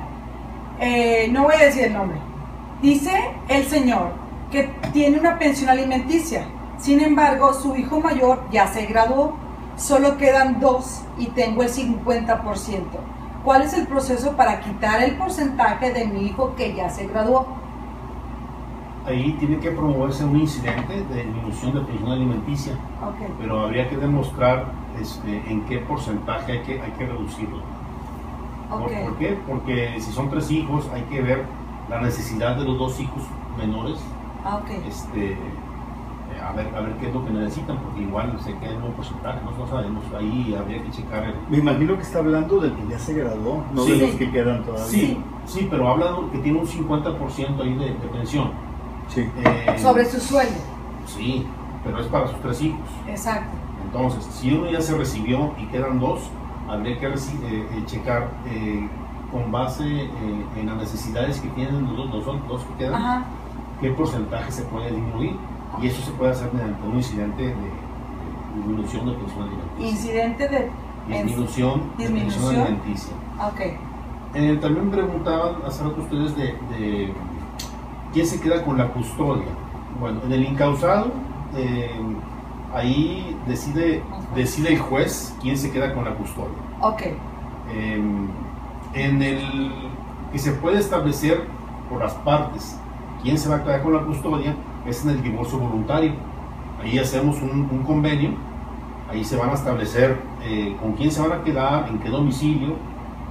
Eh, 0.80 1.28
no 1.32 1.44
voy 1.44 1.54
a 1.54 1.64
decir 1.64 1.84
el 1.84 1.92
nombre. 1.94 2.18
Dice 2.82 3.10
el 3.48 3.64
señor 3.66 4.10
que 4.50 4.64
tiene 4.92 5.18
una 5.18 5.38
pensión 5.38 5.70
alimenticia. 5.70 6.46
Sin 6.78 7.00
embargo, 7.00 7.52
su 7.54 7.74
hijo 7.76 8.00
mayor 8.00 8.42
ya 8.50 8.66
se 8.66 8.84
graduó. 8.86 9.36
Solo 9.76 10.16
quedan 10.18 10.60
dos 10.60 11.02
y 11.18 11.26
tengo 11.28 11.62
el 11.62 11.68
50%. 11.68 12.98
¿Cuál 13.44 13.62
es 13.62 13.74
el 13.74 13.86
proceso 13.86 14.32
para 14.36 14.60
quitar 14.60 15.02
el 15.02 15.16
porcentaje 15.16 15.92
de 15.92 16.06
mi 16.06 16.26
hijo 16.26 16.54
que 16.56 16.74
ya 16.74 16.88
se 16.90 17.06
graduó? 17.06 17.46
Ahí 19.06 19.36
tiene 19.38 19.58
que 19.58 19.70
promoverse 19.70 20.24
un 20.24 20.36
incidente 20.40 21.02
de 21.12 21.24
disminución 21.24 21.74
de 21.74 21.80
pensión 21.82 22.10
alimenticia, 22.10 22.72
Ok, 23.02 23.28
pero 23.38 23.60
habría 23.60 23.88
que 23.90 23.98
demostrar 23.98 24.72
este, 25.00 25.42
en 25.46 25.60
qué 25.66 25.78
porcentaje 25.80 26.52
hay 26.52 26.58
que, 26.60 26.80
hay 26.80 26.90
que 26.92 27.06
reducirlo. 27.06 27.58
¿Por, 28.70 28.88
qué? 29.18 29.38
Porque 29.46 30.00
si 30.00 30.10
son 30.10 30.30
tres 30.30 30.50
hijos, 30.50 30.88
hay 30.94 31.02
que 31.02 31.20
ver 31.20 31.44
la 31.90 32.00
necesidad 32.00 32.56
de 32.56 32.64
los 32.64 32.78
dos 32.78 32.98
hijos 32.98 33.22
menores, 33.58 33.98
Ah, 34.42 34.56
ok. 34.56 34.70
este, 34.88 35.36
a, 36.42 36.52
ver, 36.52 36.74
a 36.74 36.80
ver 36.80 36.92
qué 36.94 37.08
es 37.08 37.14
lo 37.14 37.24
que 37.26 37.30
necesitan, 37.32 37.76
porque 37.78 38.00
igual 38.00 38.36
se 38.40 38.54
queda 38.56 38.72
en 38.72 38.82
un 38.82 38.92
porcentaje, 38.92 39.38
no 39.44 39.50
lo 39.52 39.66
sabemos, 39.68 40.02
ahí 40.18 40.56
habría 40.58 40.82
que 40.82 40.90
checar 40.90 41.24
el... 41.24 41.34
Me 41.50 41.58
imagino 41.58 41.94
que 41.96 42.02
está 42.02 42.18
hablando 42.20 42.58
del 42.58 42.72
que 42.72 42.88
ya 42.88 42.98
se 42.98 43.12
graduó, 43.14 43.62
no 43.74 43.82
Sí. 43.82 43.92
de 43.98 44.06
los 44.06 44.16
que 44.16 44.30
quedan 44.30 44.64
todavía. 44.64 44.86
Sí, 44.86 45.18
sí, 45.44 45.68
pero 45.70 45.88
habla 45.88 46.16
que 46.32 46.38
tiene 46.38 46.58
un 46.58 46.66
50% 46.66 47.60
ahí 47.62 47.74
de, 47.74 47.84
de 47.86 48.08
pensión. 48.10 48.50
Sí. 49.08 49.20
Eh, 49.44 49.76
Sobre 49.78 50.04
su 50.04 50.20
sueldo. 50.20 50.54
Sí, 51.06 51.46
pero 51.84 52.00
es 52.00 52.06
para 52.06 52.26
sus 52.28 52.40
tres 52.40 52.62
hijos. 52.62 52.80
Exacto. 53.08 53.50
Entonces, 53.84 54.24
si 54.34 54.52
uno 54.52 54.70
ya 54.70 54.80
se 54.80 54.96
recibió 54.96 55.52
y 55.58 55.66
quedan 55.66 56.00
dos, 56.00 56.20
habría 56.68 56.98
que 56.98 57.06
eh, 57.06 57.12
eh, 57.12 57.82
checar 57.86 58.30
eh, 58.46 58.88
con 59.30 59.52
base 59.52 59.84
eh, 59.84 60.10
en 60.56 60.66
las 60.66 60.76
necesidades 60.76 61.40
que 61.40 61.48
tienen 61.50 61.84
los 61.96 62.10
dos, 62.12 62.26
los 62.26 62.48
dos 62.48 62.62
que 62.64 62.84
quedan, 62.84 62.94
Ajá. 62.94 63.24
qué 63.80 63.90
porcentaje 63.90 64.50
se 64.50 64.62
puede 64.62 64.90
disminuir. 64.90 65.36
Y 65.82 65.88
eso 65.88 66.02
se 66.02 66.12
puede 66.12 66.30
hacer 66.32 66.52
mediante 66.52 66.86
un 66.86 66.96
incidente 66.96 67.42
de, 67.42 67.48
de 67.50 67.54
disminución 68.56 69.06
de 69.06 69.12
pensión 69.12 69.42
alimenticia. 69.42 69.88
Incidente 69.90 70.48
de... 70.48 70.70
Disminución 71.08 71.80
de 71.98 72.04
pensión 72.08 72.08
Disminución. 72.14 72.56
alimenticia. 72.62 73.14
Ok. 73.46 73.60
Eh, 74.36 74.58
también 74.60 74.90
preguntaban 74.90 75.56
hace 75.66 75.84
rato 75.84 76.00
ustedes 76.00 76.34
de, 76.36 76.44
de 76.76 77.12
quién 78.14 78.26
se 78.26 78.40
queda 78.40 78.64
con 78.64 78.78
la 78.78 78.88
custodia. 78.88 79.48
Bueno, 80.00 80.20
en 80.24 80.32
el 80.32 80.44
incausado, 80.44 81.12
eh, 81.56 81.90
ahí 82.72 83.36
decide, 83.46 84.02
decide 84.34 84.70
el 84.70 84.78
juez 84.78 85.34
quién 85.42 85.58
se 85.58 85.70
queda 85.70 85.92
con 85.92 86.04
la 86.04 86.14
custodia. 86.14 86.56
Ok. 86.80 87.02
Eh, 87.70 88.02
en 88.94 89.22
el 89.22 89.72
que 90.32 90.38
se 90.38 90.52
puede 90.52 90.78
establecer 90.78 91.44
por 91.90 92.00
las 92.00 92.14
partes 92.14 92.78
quién 93.22 93.36
se 93.36 93.48
va 93.48 93.56
a 93.56 93.64
quedar 93.64 93.82
con 93.82 93.92
la 93.94 94.04
custodia 94.04 94.54
es 94.86 95.04
en 95.04 95.10
el 95.10 95.22
divorcio 95.22 95.58
voluntario. 95.58 96.12
Ahí 96.82 96.98
hacemos 96.98 97.40
un, 97.42 97.68
un 97.70 97.82
convenio, 97.84 98.30
ahí 99.10 99.24
se 99.24 99.36
van 99.36 99.50
a 99.50 99.54
establecer 99.54 100.18
eh, 100.42 100.76
con 100.80 100.92
quién 100.92 101.10
se 101.10 101.20
van 101.20 101.32
a 101.32 101.42
quedar, 101.42 101.88
en 101.88 101.98
qué 101.98 102.10
domicilio, 102.10 102.76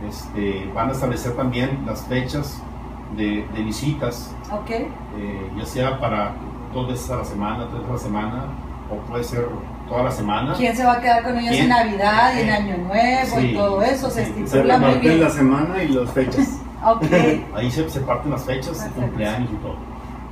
este, 0.07 0.69
van 0.73 0.89
a 0.89 0.91
establecer 0.91 1.33
también 1.35 1.83
las 1.85 2.05
fechas 2.05 2.61
de, 3.15 3.45
de 3.53 3.63
visitas, 3.63 4.35
Ok. 4.53 4.69
eh, 4.69 5.51
ya 5.57 5.65
sea 5.65 5.99
para 5.99 6.33
dos 6.73 6.87
veces 6.87 7.09
a 7.11 7.17
la 7.17 7.25
semana, 7.25 7.67
tres 7.69 7.81
veces 7.81 7.89
a 7.89 7.93
la 7.93 7.99
semana, 7.99 8.43
o 8.91 8.95
puede 9.09 9.23
ser 9.23 9.47
toda 9.87 10.03
la 10.03 10.11
semana. 10.11 10.53
¿Quién 10.55 10.75
se 10.75 10.85
va 10.85 10.93
a 10.93 11.01
quedar 11.01 11.23
con 11.23 11.37
ellos 11.37 11.51
¿Quién? 11.51 11.63
en 11.63 11.69
Navidad 11.69 12.33
y 12.37 12.41
en 12.41 12.49
Año 12.49 12.77
Nuevo 12.77 13.35
sí, 13.39 13.45
y 13.47 13.53
todo 13.53 13.81
eso? 13.81 14.09
Se 14.09 14.25
sí, 14.25 14.31
Se 14.33 14.43
estipula 14.43 14.77
muy 14.77 14.85
reparten 14.87 15.09
bien. 15.11 15.23
la 15.23 15.29
semana 15.29 15.83
y 15.83 15.87
las 15.89 16.11
fechas. 16.11 16.59
Ok. 16.85 17.01
Ahí 17.55 17.71
se, 17.71 17.89
se 17.89 18.01
parten 18.01 18.31
las 18.31 18.43
fechas 18.43 18.77
Perfecto. 18.77 18.99
cumpleaños 19.01 19.49
y 19.53 19.55
todo. 19.55 19.75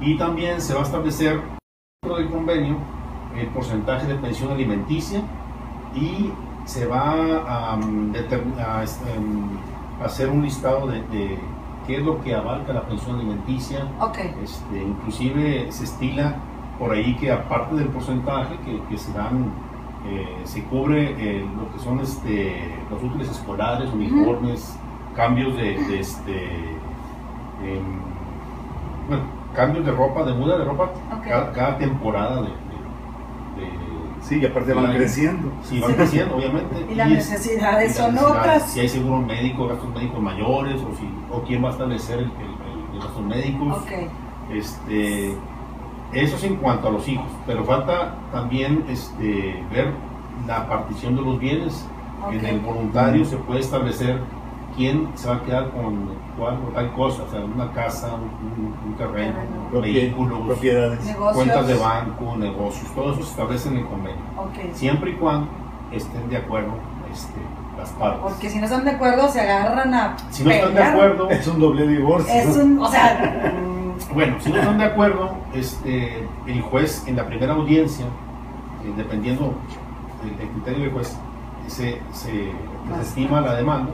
Y 0.01 0.17
también 0.17 0.59
se 0.59 0.73
va 0.73 0.81
a 0.81 0.83
establecer 0.83 1.39
dentro 2.03 2.17
del 2.19 2.29
convenio 2.29 2.75
el 3.37 3.47
porcentaje 3.47 4.05
de 4.05 4.15
pensión 4.15 4.51
alimenticia 4.51 5.21
y 5.95 6.29
se 6.65 6.85
va 6.87 7.13
a, 7.47 7.75
um, 7.75 8.11
a, 8.13 8.83
este, 8.83 9.17
um, 9.17 9.57
hacer 10.03 10.29
un 10.29 10.41
listado 10.43 10.87
de, 10.87 11.01
de 11.03 11.39
qué 11.87 11.97
es 11.97 12.03
lo 12.03 12.21
que 12.21 12.35
abarca 12.35 12.73
la 12.73 12.81
pensión 12.83 13.15
alimenticia. 13.17 13.87
Este, 14.43 14.81
inclusive 14.83 15.71
se 15.71 15.83
estila 15.85 16.35
por 16.79 16.91
ahí 16.91 17.15
que 17.17 17.31
aparte 17.31 17.75
del 17.75 17.89
porcentaje 17.89 18.57
que, 18.65 18.81
que 18.89 18.97
se 18.97 19.11
dan, 19.13 19.51
eh, 20.07 20.41
se 20.45 20.63
cubre 20.65 21.15
eh, 21.17 21.45
lo 21.55 21.71
que 21.71 21.79
son 21.79 21.99
este, 21.99 22.73
los 22.89 23.03
útiles 23.03 23.29
escolares, 23.29 23.89
uniformes, 23.93 24.77
cambios 25.15 25.55
de, 25.57 25.77
de, 25.87 25.99
este, 25.99 26.45
em, 27.63 27.99
bueno, 29.07 29.23
cambios 29.55 29.85
de 29.85 29.91
ropa, 29.91 30.23
de 30.23 30.33
muda 30.33 30.57
de 30.57 30.65
ropa, 30.65 30.89
cada, 31.23 31.51
cada 31.51 31.77
temporada 31.77 32.41
de- 32.41 32.61
Sí, 34.31 34.39
y 34.41 34.45
aparte 34.45 34.71
van 34.73 34.93
creciendo. 34.95 35.51
Sí, 35.63 35.79
van 35.81 35.93
creciendo, 35.93 36.37
obviamente. 36.37 36.85
Y 36.89 36.95
las 36.95 37.11
es- 37.11 37.29
necesidades 37.31 37.95
son 37.95 38.17
otras. 38.17 38.71
Si 38.71 38.79
hay 38.79 38.87
seguro 38.87 39.17
médico, 39.21 39.67
gastos 39.67 39.93
médicos 39.93 40.21
mayores, 40.21 40.75
o, 40.81 40.95
si, 40.95 41.03
o 41.29 41.41
quién 41.43 41.61
va 41.61 41.67
a 41.67 41.71
establecer 41.73 42.19
el, 42.19 42.25
el- 42.25 42.31
el- 42.31 42.95
los 42.95 43.03
gastos 43.03 43.25
médicos. 43.25 43.77
Este, 44.53 45.31
eso 46.13 46.35
es 46.37 46.43
en 46.45 46.55
cuanto 46.57 46.87
a 46.87 46.91
los 46.91 47.05
hijos, 47.09 47.25
pero 47.45 47.65
falta 47.65 48.15
también 48.31 48.85
este, 48.87 49.61
ver 49.71 49.91
la 50.47 50.65
partición 50.67 51.17
de 51.17 51.21
los 51.23 51.37
bienes. 51.37 51.85
En 52.31 52.45
el 52.45 52.59
voluntario 52.59 53.25
se 53.25 53.35
puede 53.35 53.59
establecer 53.59 54.19
quién 54.75 55.09
se 55.15 55.27
va 55.27 55.35
a 55.35 55.41
quedar 55.43 55.71
con 55.71 56.09
cuál 56.37 56.59
o 56.67 56.71
tal 56.73 56.91
cosa, 56.93 57.23
o 57.23 57.29
sea, 57.31 57.41
una 57.43 57.71
casa, 57.71 58.13
un, 58.15 58.73
un- 58.85 58.95
terreno. 58.97 59.35
Propie- 59.71 59.93
vehículos, 59.93 60.39
propiedades. 60.47 61.05
Negocios. 61.05 61.35
cuentas 61.35 61.67
de 61.67 61.75
banco, 61.75 62.35
negocios, 62.37 62.91
todo 62.93 63.13
eso 63.13 63.23
se 63.23 63.29
establece 63.31 63.69
en 63.69 63.77
el 63.77 63.85
convenio, 63.85 64.21
Ok. 64.37 64.73
siempre 64.73 65.11
y 65.11 65.15
cuando 65.15 65.47
estén 65.91 66.29
de 66.29 66.37
acuerdo 66.37 66.73
este, 67.11 67.39
las 67.77 67.89
partes. 67.91 68.21
Porque 68.21 68.49
si 68.49 68.59
no 68.59 68.65
están 68.65 68.83
de 68.85 68.91
acuerdo, 68.91 69.27
se 69.29 69.41
agarran 69.41 69.93
a. 69.93 70.15
Si 70.29 70.43
no 70.43 70.51
están 70.51 70.73
de 70.75 70.83
acuerdo, 70.83 71.29
Es 71.29 71.47
un 71.47 71.59
doble 71.59 71.87
divorcio. 71.87 72.33
Es 72.33 72.55
un. 72.57 72.79
O 72.79 72.87
sea. 72.89 73.53
bueno, 74.13 74.35
si 74.39 74.49
no 74.51 74.57
están 74.57 74.77
de 74.77 74.85
acuerdo, 74.85 75.31
este, 75.53 76.27
el 76.47 76.61
juez 76.61 77.05
en 77.07 77.15
la 77.15 77.25
primera 77.25 77.53
audiencia, 77.53 78.05
eh, 78.05 78.93
dependiendo 78.97 79.53
del, 80.23 80.37
del 80.37 80.47
criterio 80.49 80.79
del 80.83 80.91
juez, 80.91 81.17
se, 81.67 82.01
se 82.11 82.51
desestima 82.89 83.41
la 83.41 83.55
demanda 83.55 83.91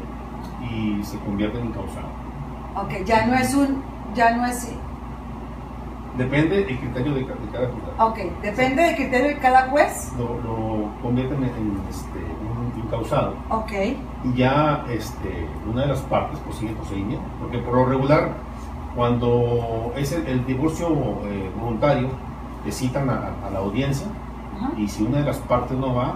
y 0.62 1.04
se 1.04 1.18
convierte 1.20 1.60
en 1.60 1.68
incausado. 1.68 2.08
ok, 2.76 3.04
ya 3.06 3.26
no 3.28 3.36
es 3.36 3.54
un. 3.54 3.82
Ya 4.14 4.36
no 4.36 4.46
es. 4.46 4.70
Depende 6.18 6.68
el 6.68 6.80
criterio 6.80 7.14
de, 7.14 7.20
de 7.20 7.26
cada 7.52 7.68
juzgado. 7.70 8.10
Ok, 8.10 8.18
depende 8.42 8.82
del 8.82 8.96
criterio 8.96 9.28
de 9.28 9.38
cada 9.38 9.70
juez. 9.70 10.12
Lo, 10.18 10.24
lo 10.42 10.90
convierten 11.04 11.44
en, 11.44 11.80
este, 11.90 12.18
un 12.18 12.84
incausado 12.84 13.36
Ok, 13.50 13.72
y 14.24 14.34
ya 14.36 14.84
este, 14.90 15.48
una 15.70 15.82
de 15.82 15.88
las 15.90 16.00
partes 16.02 16.40
pues 16.44 16.58
sigue 16.58 16.74
procedimiento. 16.74 17.24
Porque 17.40 17.60
por 17.60 17.76
lo 17.76 17.86
regular, 17.86 18.32
cuando 18.96 19.94
es 19.96 20.12
el, 20.12 20.26
el 20.26 20.46
divorcio 20.48 20.88
eh, 21.26 21.52
voluntario, 21.60 22.10
te 22.66 22.72
citan 22.72 23.10
a, 23.12 23.30
a- 23.46 23.52
la 23.52 23.60
audiencia 23.60 24.08
ajá, 24.58 24.72
y 24.76 24.88
si 24.88 25.04
una 25.04 25.20
de 25.20 25.26
las 25.26 25.38
partes 25.38 25.78
no 25.78 25.94
va, 25.94 26.16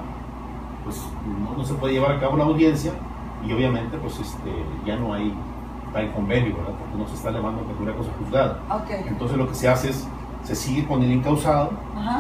pues 0.84 1.00
no, 1.28 1.56
no 1.58 1.64
se 1.64 1.76
puede 1.76 1.94
llevar 1.94 2.14
a 2.14 2.20
cabo 2.20 2.38
la 2.38 2.46
audiencia 2.46 2.92
y 3.46 3.54
obviamente 3.54 3.98
pues 3.98 4.20
este, 4.20 4.52
ya 4.86 4.96
no 4.98 5.14
hay 5.14 5.34
tal 5.94 6.12
convenio, 6.14 6.56
¿verdad? 6.58 6.74
Porque 6.80 6.98
no 6.98 7.08
se 7.08 7.16
está 7.16 7.30
elevando 7.30 7.64
ninguna 7.68 7.94
cosa 7.94 8.10
juzgada. 8.20 8.60
ok, 8.70 8.90
Entonces 9.08 9.38
lo 9.38 9.48
que 9.48 9.56
se 9.56 9.68
hace 9.68 9.90
es, 9.90 10.08
se 10.44 10.56
sigue 10.56 10.86
con 10.88 11.04
el 11.04 11.12
incausado, 11.12 11.72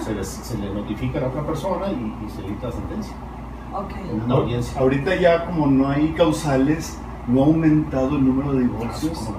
se, 0.03 0.13
les- 0.13 0.27
se 0.27 0.57
le 0.57 0.73
notifica 0.73 1.17
a 1.19 1.21
la 1.23 1.27
otra 1.29 1.43
persona 1.45 1.87
y, 1.91 2.25
y 2.25 2.29
se 2.29 2.41
dicta 2.43 2.67
la 2.67 2.71
sentencia 2.73 3.13
ok. 3.73 3.91
en 4.11 4.21
una 4.23 4.35
audiencia. 4.35 4.79
Ahorita 4.79 5.15
ya 5.15 5.45
como 5.45 5.67
no 5.67 5.89
hay 5.89 6.09
causales, 6.13 6.97
no 7.27 7.43
ha 7.43 7.45
aumentado 7.45 8.15
el 8.17 8.25
número 8.25 8.53
de 8.53 8.61
divorcios. 8.63 9.17
¿Cómo 9.17 9.31
no? 9.31 9.37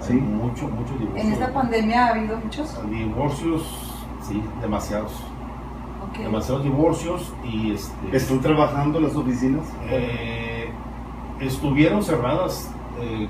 Hay 0.00 0.06
Sí. 0.06 0.14
mucho, 0.14 0.68
mucho 0.68 0.94
divorcio. 0.98 1.22
En 1.22 1.32
esta 1.32 1.52
pandemia 1.52 2.06
ha 2.06 2.10
habido 2.10 2.36
muchos. 2.38 2.78
Divorcios, 2.88 3.92
sí, 4.22 4.40
demasiados. 4.62 5.12
Ok, 6.08 6.18
Demasiados 6.20 6.62
divorcios 6.62 7.32
y 7.44 7.72
este, 7.72 8.16
¿Están 8.16 8.40
trabajando 8.40 9.00
las 9.00 9.14
oficinas? 9.16 9.66
eh, 9.90 10.37
estuvieron 11.40 12.02
cerradas 12.02 12.70
eh, 13.00 13.28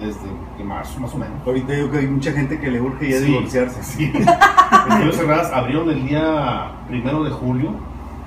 desde 0.00 0.20
que 0.56 0.64
marzo 0.64 0.98
más 1.00 1.14
o 1.14 1.18
menos. 1.18 1.36
Ahorita 1.46 1.68
yo 1.74 1.88
creo 1.88 1.90
que 1.90 1.98
hay 1.98 2.06
mucha 2.06 2.32
gente 2.32 2.58
que 2.58 2.70
le 2.70 2.80
urge 2.80 3.08
ya 3.10 3.18
Sí, 3.18 3.24
divorciarse. 3.24 3.82
Sí. 3.82 4.12
Estuvieron 4.12 5.12
cerradas, 5.12 5.52
abrieron 5.52 5.90
el 5.90 6.06
día 6.08 6.72
primero 6.88 7.22
de 7.24 7.30
julio 7.30 7.70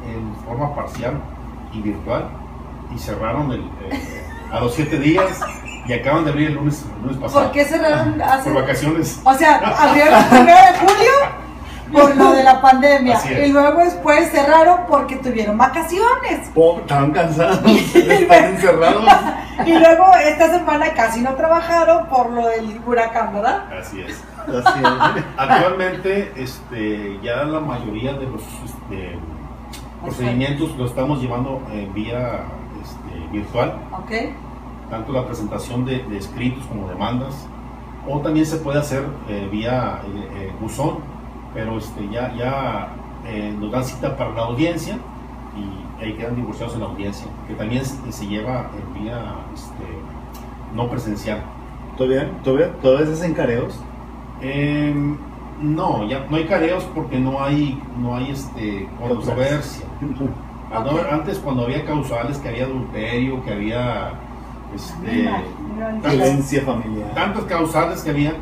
en 0.07 0.35
forma 0.45 0.73
parcial 0.75 1.19
y 1.73 1.81
virtual 1.81 2.29
y 2.95 2.99
cerraron 2.99 3.51
el, 3.51 3.61
eh, 3.89 4.23
a 4.51 4.59
los 4.59 4.73
siete 4.73 4.99
días 4.99 5.41
y 5.87 5.93
acaban 5.93 6.23
de 6.23 6.31
abrir 6.31 6.47
el 6.49 6.55
lunes, 6.55 6.85
el 6.97 7.01
lunes 7.03 7.17
pasado. 7.17 7.43
¿Por 7.45 7.51
qué 7.51 7.65
cerraron 7.65 8.21
hace.? 8.21 8.51
Por 8.51 8.61
vacaciones. 8.61 9.21
O 9.23 9.33
sea, 9.33 9.57
abrieron 9.57 10.13
el 10.19 10.25
primero 10.25 10.57
de 10.71 10.77
julio 10.79 11.11
por 11.95 12.15
lo 12.15 12.31
de 12.33 12.43
la 12.43 12.61
pandemia. 12.61 13.17
Así 13.17 13.33
es. 13.33 13.47
Y 13.47 13.51
luego 13.51 13.83
después 13.83 14.31
cerraron 14.31 14.81
porque 14.87 15.15
tuvieron 15.17 15.57
vacaciones. 15.57 16.51
Oh, 16.53 16.79
estaban 16.79 17.11
cansados 17.11 17.63
de 17.93 18.15
estar 18.15 18.45
encerrados. 18.45 19.05
Y 19.65 19.71
luego 19.71 20.03
esta 20.21 20.49
semana 20.51 20.93
casi 20.93 21.21
no 21.21 21.33
trabajaron 21.35 22.07
por 22.07 22.29
lo 22.29 22.45
del 22.49 22.77
huracán, 22.85 23.33
¿verdad? 23.33 23.63
Así 23.79 24.01
es. 24.01 24.21
Así 24.41 24.79
es. 24.79 25.23
Actualmente, 25.37 26.33
este, 26.35 27.17
ya 27.23 27.45
la 27.45 27.61
mayoría 27.61 28.13
de 28.13 28.25
los 28.25 28.41
este, 28.65 29.17
procedimientos 30.01 30.75
lo 30.77 30.85
estamos 30.85 31.21
llevando 31.21 31.61
en 31.71 31.93
vía 31.93 32.41
este, 32.83 33.27
virtual, 33.31 33.75
Ok, 33.93 34.11
tanto 34.89 35.13
la 35.13 35.25
presentación 35.25 35.85
de, 35.85 36.03
de 36.03 36.17
escritos 36.17 36.65
como 36.65 36.89
demandas, 36.89 37.47
o 38.07 38.19
también 38.19 38.45
se 38.45 38.57
puede 38.57 38.79
hacer 38.79 39.05
eh, 39.27 39.47
vía 39.51 40.01
eh, 40.05 40.29
eh, 40.35 40.51
buzón, 40.59 40.99
pero 41.55 41.77
este, 41.79 42.07
ya, 42.09 42.31
ya 42.35 42.89
eh, 43.25 43.55
nos 43.59 43.71
dan 43.71 43.83
cita 43.83 44.15
para 44.15 44.31
la 44.31 44.41
audiencia 44.43 44.99
y 45.57 46.03
ahí 46.03 46.13
quedan 46.13 46.35
divorciados 46.35 46.75
en 46.75 46.81
la 46.81 46.87
audiencia, 46.87 47.25
que 47.47 47.55
también 47.55 47.83
se, 47.83 48.11
se 48.11 48.27
lleva 48.27 48.69
en 48.77 49.03
vía 49.03 49.35
este, 49.55 49.85
no 50.75 50.87
presencial. 50.89 51.41
¿Todavía, 51.97 52.29
todavía, 52.43 52.73
todavía 52.81 53.07
se 53.07 53.13
hacen 53.13 53.33
careos? 53.33 53.79
Eh, 54.41 54.93
no, 55.61 56.07
ya 56.07 56.27
no 56.29 56.35
hay 56.35 56.45
careos 56.45 56.83
porque 56.93 57.17
no 57.17 57.41
hay, 57.41 57.81
no 57.97 58.15
hay 58.15 58.31
este, 58.31 58.87
controversia. 58.99 59.85
Antes 61.09 61.39
cuando 61.39 61.63
había 61.63 61.85
causales, 61.85 62.37
que 62.39 62.49
había 62.49 62.65
adulterio, 62.65 63.41
que 63.45 63.53
había 63.53 64.11
este, 64.75 65.09
Mira, 65.09 65.41
mira, 65.73 65.91
mira. 65.93 66.09
Violencia 66.09 66.61
familiar. 66.63 67.13
tantas 67.13 67.43
causales 67.45 68.01
que 68.01 68.09
había, 68.09 68.33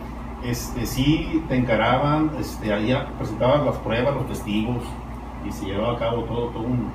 este, 0.44 0.86
sí 0.86 1.46
te 1.48 1.56
encaraban, 1.58 2.32
este, 2.40 2.74
ahí 2.74 2.94
presentabas 3.18 3.64
las 3.66 3.78
pruebas, 3.80 4.16
los 4.16 4.28
testigos 4.28 4.84
y 5.44 5.52
se 5.52 5.66
llevaba 5.66 5.94
a 5.94 6.00
cabo 6.00 6.24
todo, 6.26 6.50
todo 6.52 6.64
un, 6.64 6.92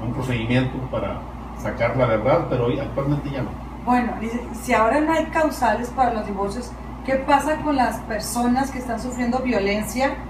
un 0.00 0.12
procedimiento 0.14 0.78
para 0.90 1.32
sacar 1.56 1.96
la 1.96 2.06
verdad, 2.06 2.46
pero 2.50 2.66
hoy 2.66 2.78
actualmente 2.80 3.30
ya 3.30 3.42
no. 3.42 3.50
Bueno, 3.84 4.14
si 4.52 4.72
ahora 4.74 5.00
no 5.00 5.12
hay 5.12 5.26
causales 5.26 5.90
para 5.90 6.12
los 6.14 6.26
divorcios, 6.26 6.72
¿qué 7.04 7.16
pasa 7.16 7.62
con 7.62 7.76
las 7.76 8.00
personas 8.00 8.70
que 8.70 8.78
están 8.78 9.00
sufriendo 9.00 9.40
violencia 9.40 10.26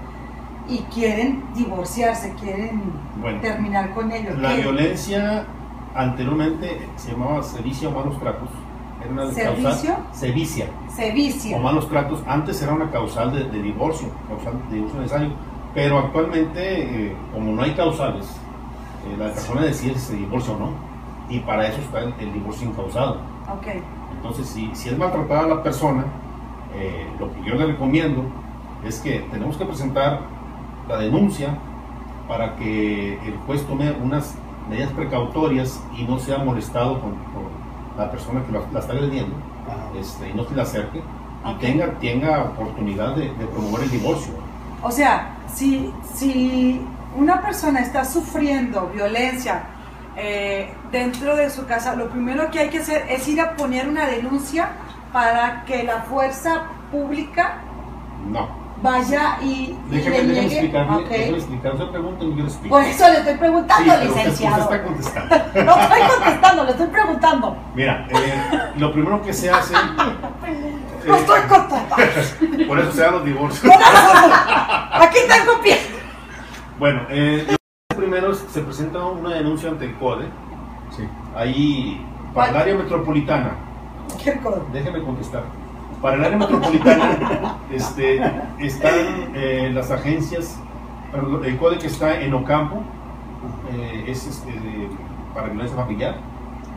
y 0.67 0.79
quieren 0.85 1.53
divorciarse, 1.53 2.35
quieren 2.35 3.03
Bueno, 3.13 3.41
terminar 3.41 3.93
con 3.93 4.11
ellos? 4.11 4.37
La 4.37 4.55
¿Qué? 4.55 4.61
violencia 4.61 5.47
anteriormente 5.93 6.93
se 6.95 7.11
llamaba 7.11 7.43
sevicia 7.43 7.89
o 7.89 7.91
malos 7.91 8.19
tratos. 8.19 8.60
Era 9.03 9.11
una 9.13 9.31
¿Servicio? 9.31 9.93
causal 9.93 10.13
Se 10.13 10.31
o 10.31 10.33
vicia. 10.33 11.57
malos 11.59 11.89
tratos. 11.89 12.21
Antes 12.27 12.61
era 12.61 12.73
una 12.73 12.89
causal 12.91 13.31
de, 13.33 13.45
de 13.45 13.61
divorcio, 13.61 14.07
causal 14.27 14.53
de 14.69 14.75
divorcio 14.75 14.99
necesario. 14.99 15.29
Pero 15.73 15.99
actualmente, 15.99 17.07
eh, 17.09 17.15
como 17.33 17.51
no 17.53 17.61
hay 17.61 17.71
causales, 17.73 18.25
eh, 18.27 19.15
la 19.17 19.31
persona 19.33 19.61
decide 19.61 19.93
si 19.95 19.99
se 19.99 20.15
divorcia 20.15 20.53
o 20.53 20.59
no. 20.59 20.69
Y 21.29 21.39
para 21.39 21.67
eso 21.67 21.79
está 21.81 21.99
el, 21.99 22.13
el 22.19 22.33
divorcio 22.33 22.67
incausado. 22.67 23.17
Ok, 23.51 23.67
Entonces, 24.17 24.47
si, 24.47 24.69
si 24.75 24.89
es 24.89 24.97
maltratada 24.97 25.47
la 25.47 25.63
persona, 25.63 26.03
eh, 26.75 27.07
lo 27.19 27.33
que 27.33 27.43
yo 27.43 27.55
le 27.55 27.65
recomiendo 27.67 28.23
es 28.85 28.99
que 28.99 29.19
tenemos 29.31 29.57
que 29.57 29.65
presentar 29.65 30.21
la 30.87 30.97
denuncia 30.97 31.57
para 32.27 32.55
que 32.55 33.13
el 33.25 33.37
juez 33.45 33.65
tome 33.65 33.91
unas 34.03 34.35
medidas 34.69 34.91
precautorias 34.91 35.81
y 35.97 36.03
no 36.03 36.19
sea 36.19 36.37
molestado 36.39 36.99
con, 37.01 37.11
con 37.11 37.60
la 37.97 38.09
persona 38.11 38.43
que 38.45 38.51
la, 38.51 38.61
la 38.71 38.79
está 38.79 38.93
Ajá. 38.93 39.89
este, 39.99 40.29
y 40.29 40.33
no 40.33 40.43
se 40.45 40.55
le 40.55 40.61
acerque 40.61 41.01
y 41.45 41.53
tenga, 41.55 41.87
tenga 41.99 42.43
oportunidad 42.43 43.15
de, 43.15 43.33
de 43.33 43.45
promover 43.47 43.83
el 43.83 43.91
divorcio. 43.91 44.33
o 44.83 44.91
sea, 44.91 45.37
si, 45.53 45.91
si 46.13 46.81
una 47.15 47.41
persona 47.41 47.79
está 47.81 48.05
sufriendo 48.05 48.87
violencia 48.93 49.63
eh, 50.15 50.71
dentro 50.91 51.35
de 51.35 51.49
su 51.49 51.65
casa, 51.65 51.95
lo 51.95 52.09
primero 52.09 52.49
que 52.51 52.59
hay 52.59 52.69
que 52.69 52.79
hacer 52.79 53.05
es 53.09 53.27
ir 53.27 53.41
a 53.41 53.55
poner 53.55 53.87
una 53.87 54.05
denuncia 54.07 54.69
para 55.11 55.63
que 55.65 55.83
la 55.83 56.01
fuerza 56.03 56.63
pública 56.91 57.55
No. 58.29 58.60
Vaya 58.81 59.37
y, 59.41 59.45
y 59.45 59.77
Déjeme, 59.89 60.17
le 60.17 60.23
déjeme 60.23 60.33
niegue. 60.33 60.45
explicarle, 60.47 60.95
Ok. 61.03 61.09
déjeme 61.09 61.37
explicar. 61.37 61.73
Usted 61.73 61.87
pregunta 61.89 62.23
y 62.25 62.29
yo 62.29 62.35
le 62.35 62.43
explico. 62.43 62.75
Por 62.75 62.83
eso 62.85 63.07
le 63.09 63.17
estoy 63.19 63.33
preguntando, 63.35 63.93
licenciado. 64.03 64.61
usted 64.63 64.75
está 64.75 64.83
contestando. 64.83 65.35
No 65.65 65.81
estoy 65.81 65.99
contestando, 66.15 66.63
le 66.63 66.71
estoy 66.71 66.87
preguntando. 66.87 67.57
Mira, 67.75 68.07
eh, 68.09 68.43
lo 68.77 68.91
primero 68.93 69.21
que 69.21 69.33
se 69.33 69.49
hace, 69.51 69.73
No 71.07 71.15
eh, 71.15 71.19
estoy 71.19 71.41
contestando. 71.49 72.67
por 72.67 72.79
eso 72.79 72.91
se 72.91 73.01
dan 73.01 73.11
los 73.13 73.25
divorcios. 73.25 73.73
Aquí 74.93 75.17
tengo 75.27 75.61
pie. 75.61 75.77
Bueno, 76.79 77.01
eh, 77.09 77.55
lo 77.91 77.97
primero 77.97 78.31
es- 78.31 78.45
se 78.51 78.61
presenta 78.61 79.03
una 79.05 79.35
denuncia 79.35 79.69
ante 79.69 79.85
el 79.85 79.95
CODE. 79.97 80.25
Sí. 80.95 81.07
Ahí, 81.35 82.05
para 82.33 82.49
el 82.51 82.57
área 82.57 82.75
metropolitana, 82.75 83.51
¿Qué 84.23 84.33
cosa? 84.39 84.57
déjeme 84.73 85.01
contestar. 85.03 85.43
Para 86.01 86.15
el 86.17 86.23
área 86.25 86.37
metropolitana 86.37 87.57
este, 87.71 88.19
están 88.59 88.95
eh, 89.35 89.69
las 89.73 89.91
agencias, 89.91 90.59
perdón, 91.11 91.45
el 91.45 91.57
CODE 91.57 91.77
que 91.77 91.87
está 91.87 92.19
en 92.21 92.33
Ocampo, 92.33 92.81
eh, 93.71 94.05
es 94.07 94.25
este, 94.27 94.51
de- 94.51 94.89
para 95.35 95.47
violencia 95.49 95.77
familiar. 95.77 96.15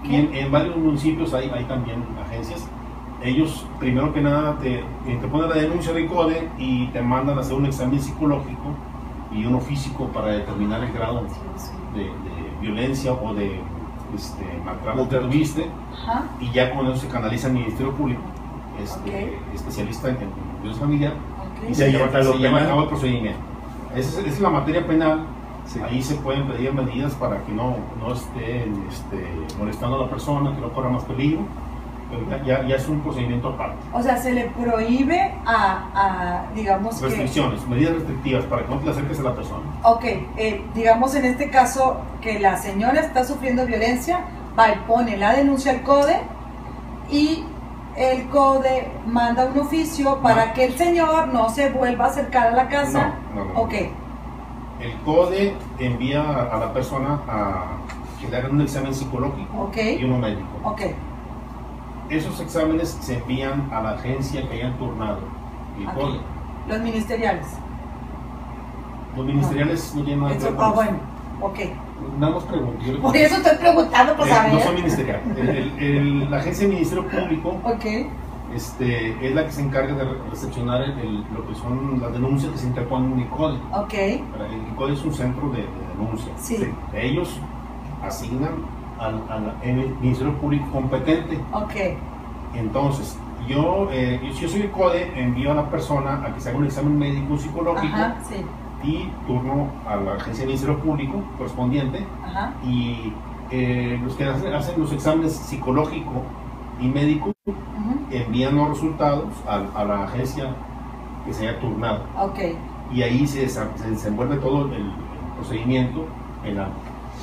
Y 0.04 0.14
en, 0.16 0.34
en 0.34 0.52
varios 0.52 0.76
municipios 0.76 1.32
hay, 1.32 1.48
hay 1.50 1.64
también 1.64 2.04
agencias. 2.26 2.66
Ellos, 3.22 3.66
primero 3.78 4.12
que 4.12 4.20
nada, 4.20 4.58
te, 4.58 4.84
te 5.06 5.26
ponen 5.28 5.48
la 5.48 5.56
denuncia 5.56 5.94
del 5.94 6.06
CODE 6.06 6.48
y 6.58 6.88
te 6.88 7.00
mandan 7.00 7.38
a 7.38 7.40
hacer 7.40 7.54
un 7.54 7.64
examen 7.64 7.98
psicológico 8.00 8.74
y 9.32 9.46
uno 9.46 9.60
físico 9.60 10.08
para 10.08 10.28
determinar 10.28 10.84
el 10.84 10.92
grado 10.92 11.22
de, 11.94 12.02
de 12.02 12.10
violencia 12.60 13.12
o 13.14 13.32
de 13.34 13.58
este, 14.14 14.44
maltrato 14.64 15.08
que 15.08 15.16
tuviste 15.16 15.66
y 16.40 16.50
ya 16.52 16.74
con 16.74 16.86
eso 16.88 16.96
se 16.96 17.08
canaliza 17.08 17.46
al 17.48 17.54
Ministerio 17.54 17.92
Público, 17.94 18.20
este, 18.82 19.38
especialista 19.54 20.08
en, 20.08 20.16
en 20.16 20.30
violencia 20.62 20.80
familiar, 20.80 21.12
y 21.68 21.74
se, 21.74 21.92
lleva, 21.92 22.10
se 22.10 22.38
lleva 22.38 22.62
a 22.62 22.66
cabo 22.66 22.82
el 22.82 22.88
procedimiento. 22.88 23.40
Esa 23.94 24.10
es, 24.10 24.18
esa 24.18 24.28
es 24.28 24.40
la 24.40 24.50
materia 24.50 24.86
penal 24.86 25.26
Sí. 25.66 25.80
Ahí 25.80 26.02
se 26.02 26.14
pueden 26.16 26.46
pedir 26.46 26.72
medidas 26.72 27.14
para 27.14 27.42
que 27.42 27.52
no, 27.52 27.76
no 27.98 28.12
estén 28.12 28.84
este, 28.88 29.26
molestando 29.58 29.96
a 29.96 30.04
la 30.04 30.10
persona, 30.10 30.54
que 30.54 30.60
no 30.60 30.72
corra 30.72 30.90
más 30.90 31.04
peligro. 31.04 31.42
Pero 32.10 32.44
ya, 32.44 32.66
ya 32.66 32.76
es 32.76 32.86
un 32.86 33.00
procedimiento 33.00 33.48
aparte. 33.48 33.76
O 33.92 34.02
sea, 34.02 34.16
se 34.18 34.32
le 34.32 34.44
prohíbe 34.50 35.34
a, 35.46 35.88
a, 35.94 36.54
digamos 36.54 37.00
que... 37.00 37.06
Restricciones, 37.06 37.66
medidas 37.66 37.94
restrictivas 37.94 38.44
para 38.44 38.62
que 38.66 38.74
no 38.74 38.80
te 38.80 38.90
acerques 38.90 39.18
a 39.20 39.22
la 39.22 39.34
persona. 39.34 39.62
Ok, 39.82 40.04
eh, 40.36 40.62
digamos 40.74 41.14
en 41.14 41.24
este 41.24 41.50
caso 41.50 41.96
que 42.20 42.38
la 42.38 42.56
señora 42.58 43.00
está 43.00 43.24
sufriendo 43.24 43.66
violencia, 43.66 44.20
va 44.56 44.68
y 44.68 44.78
pone 44.86 45.16
la 45.16 45.32
denuncia 45.34 45.72
al 45.72 45.82
CODE 45.82 46.20
y 47.10 47.44
el 47.96 48.28
CODE 48.28 48.90
manda 49.06 49.46
un 49.46 49.58
oficio 49.60 50.18
para 50.20 50.46
No. 50.46 50.52
que 50.54 50.64
el 50.64 50.76
señor 50.76 51.28
no 51.28 51.48
se 51.48 51.70
vuelva 51.70 52.06
a 52.06 52.08
acercar 52.08 52.48
a 52.48 52.50
la 52.52 52.68
casa. 52.68 53.14
No, 53.34 53.44
no, 53.44 53.52
no. 53.54 53.60
Ok, 53.60 53.72
El 54.80 54.92
CODE 55.04 55.54
envía 55.78 56.22
a 56.22 56.58
la 56.58 56.72
persona 56.72 57.20
a 57.28 57.64
que 58.20 58.28
le 58.28 58.36
hagan 58.36 58.52
un 58.52 58.60
examen 58.62 58.94
psicológico 58.94 59.70
y 59.76 60.04
uno 60.04 60.18
médico. 60.18 60.46
ok, 60.64 60.80
Esos 62.10 62.40
exámenes 62.40 62.98
se 63.00 63.18
envían 63.18 63.68
a 63.72 63.80
la 63.80 63.90
agencia 63.92 64.46
que 64.48 64.54
hayan 64.54 64.76
turnado. 64.78 65.20
El. 65.78 65.86
CODE. 65.94 66.20
los 66.68 66.80
ministeriales. 66.80 67.46
Los 69.16 69.26
ministeriales 69.26 69.94
no 69.94 70.02
tienen 70.02 70.20
nada 70.24 70.36
que 70.36 70.44
ver 70.44 70.54
ah, 70.58 70.72
bueno, 70.74 70.98
ok. 71.40 71.58
Nada 72.18 72.34
más 72.34 72.44
le 72.86 72.92
Por 72.98 73.16
eso 73.16 73.36
estoy 73.36 73.56
preguntando 73.58 74.14
para 74.16 74.48
Eh, 74.48 74.52
no 74.52 74.58
son 74.58 74.62
saber. 74.62 74.78
ministeriales. 74.78 75.38
El- 75.38 75.48
el- 75.48 75.78
el- 75.78 76.30
la 76.30 76.36
agencia 76.38 76.66
del 76.66 76.74
Ministerio 76.76 77.06
Público 77.08 77.60
este, 78.54 79.26
es 79.26 79.34
la 79.34 79.44
que 79.46 79.52
se 79.52 79.62
encarga 79.62 79.94
de 79.94 80.04
re- 80.04 80.18
recepcionar 80.30 80.80
lo 81.34 81.46
que 81.48 81.54
son 81.56 82.00
las 82.00 82.12
denuncias 82.12 82.52
que 82.52 82.58
se 82.58 82.66
interponen 82.66 83.12
en 83.14 83.20
el 83.20 83.28
CODE. 83.28 83.58
ok, 83.72 83.94
El 83.94 84.74
CODE 84.76 84.92
es 84.92 85.04
un 85.04 85.14
centro 85.14 85.48
de, 85.50 85.58
de 85.58 85.66
denuncia. 85.96 86.32
sí, 86.36 86.56
Sí. 86.56 86.66
Ellos 86.94 87.40
asignan 88.02 88.52
al, 88.98 89.14
al- 89.28 89.54
Ministerio 90.00 90.34
Público 90.40 90.66
competente. 90.72 91.38
ok, 91.52 91.74
Entonces, 92.54 93.18
yo, 93.48 93.88
eh, 93.90 94.20
si 94.34 94.42
yo 94.42 94.48
soy 94.48 94.60
el 94.62 94.70
CODE, 94.70 95.12
envío 95.20 95.50
a 95.50 95.54
la 95.54 95.68
persona 95.70 96.22
a 96.24 96.32
que 96.34 96.40
se 96.40 96.50
haga 96.50 96.58
un 96.58 96.66
examen 96.66 96.96
médico 96.98 97.36
psicológico 97.36 97.92
ajá, 97.94 98.16
sí, 98.28 98.36
y 98.84 99.10
turno 99.26 99.68
a 99.88 99.96
la 99.96 100.12
agencia 100.14 100.40
del 100.40 100.48
Ministerio 100.48 100.78
Público 100.80 101.22
correspondiente 101.38 102.04
ajá, 102.24 102.52
y 102.64 103.12
eh, 103.50 103.98
los 104.04 104.14
que 104.14 104.24
hacen, 104.24 104.52
hacen 104.52 104.80
los 104.80 104.92
exámenes 104.92 105.32
psicológico 105.32 106.22
y 106.80 106.88
médico 106.88 107.32
envían 108.10 108.56
los 108.56 108.68
resultados 108.70 109.28
a, 109.48 109.62
a 109.80 109.84
la 109.84 110.04
agencia 110.04 110.54
que 111.24 111.32
se 111.32 111.48
haya 111.48 111.58
turnado 111.60 112.02
ok. 112.20 112.38
y 112.92 113.02
ahí 113.02 113.26
se, 113.26 113.48
se 113.48 113.60
desenvuelve 113.88 114.36
todo 114.36 114.66
el, 114.66 114.72
el 114.74 114.90
procedimiento 115.36 116.06
penal. 116.42 116.68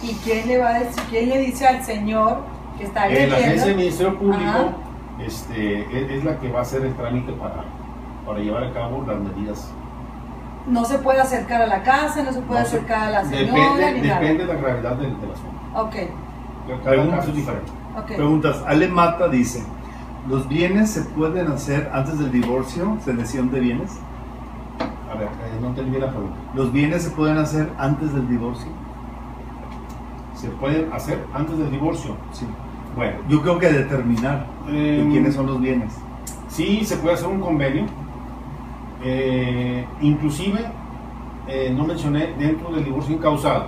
¿Y 0.02 0.14
quién 0.24 0.48
le 0.48 0.58
va 0.58 0.70
a 0.70 0.80
decir, 0.80 1.04
quién 1.10 1.30
le 1.30 1.38
dice 1.40 1.68
al 1.68 1.84
señor 1.84 2.40
que 2.78 2.86
está 2.86 3.08
Eh, 3.08 3.28
la 3.28 3.36
agencia 3.36 3.68
del? 3.68 3.78
Ministerio 3.78 4.18
Público 4.18 4.42
Ajá. 4.42 4.74
este, 5.24 5.82
es, 5.82 6.12
es 6.18 6.24
la 6.26 6.40
que 6.40 6.50
va 6.52 6.60
a 6.60 6.62
hacer 6.64 6.84
el 6.86 6.94
trámite 6.96 7.32
para, 7.34 7.66
para 8.26 8.40
llevar 8.40 8.64
a 8.64 8.74
cabo 8.74 9.04
las 9.08 9.20
medidas. 9.20 9.72
No 10.68 10.86
se 10.86 11.00
puede 11.00 11.20
acercar 11.20 11.62
a 11.62 11.68
la 11.68 11.82
casa, 11.84 12.24
no 12.24 12.32
se 12.32 12.42
puede 12.42 12.60
No 12.62 12.66
acercar 12.66 13.04
a 13.08 13.12
la 13.12 13.26
señora, 13.26 13.76
Depende, 13.76 14.02
ni 14.02 14.08
depende 14.08 14.46
de 14.46 14.54
la 14.54 14.60
gravedad 14.60 14.96
del, 14.96 15.20
del 15.20 15.32
asunto. 15.32 15.52
nada. 15.74 15.82
Ok, 15.84 15.96
Cada 16.68 16.82
Preguntas. 16.84 17.16
caso 17.20 17.30
es 17.32 17.36
diferente. 17.36 17.72
ok. 17.98 18.06
Preguntas. 18.16 18.64
Ale 18.68 18.88
Mata 18.88 19.28
dice, 19.28 19.64
¿los 20.30 20.48
bienes 20.48 20.92
se 20.92 21.02
pueden 21.02 21.48
hacer 21.48 21.90
antes 21.94 22.20
del 22.20 22.32
divorcio? 22.32 22.98
¿Selección 23.04 23.50
de 23.52 23.60
bienes? 23.60 23.92
A 25.12 25.16
ver, 25.16 25.28
eh, 25.28 25.58
no 25.62 25.68
entendí 25.70 25.98
la 26.00 26.10
pregunta. 26.10 26.36
¿Los 26.54 26.72
bienes 26.72 27.04
se 27.04 27.10
pueden 27.10 27.38
hacer 27.38 27.70
antes 27.78 28.14
del 28.14 28.28
divorcio? 28.30 28.68
¿Se 30.36 30.48
pueden 30.50 30.92
hacer 30.94 31.24
antes 31.34 31.58
del 31.58 31.72
divorcio? 31.72 32.16
Sí. 32.32 32.46
Bueno, 32.96 33.18
Yo 33.30 33.42
creo 33.42 33.58
que 33.60 33.72
determinar 33.72 34.46
de 34.68 35.02
em, 35.02 35.12
quiénes 35.12 35.36
son 35.36 35.48
los 35.48 35.60
bienes. 35.62 35.94
Sí, 36.50 36.84
se 36.86 36.98
puede 36.98 37.16
hacer 37.16 37.28
un 37.28 37.40
convenio. 37.40 37.86
Eh, 39.04 39.86
inclusive, 40.02 40.60
eh, 41.48 41.74
no 41.76 41.86
mencioné, 41.86 42.34
dentro 42.38 42.72
del 42.72 42.86
divorcio 42.86 43.16
incausado, 43.16 43.66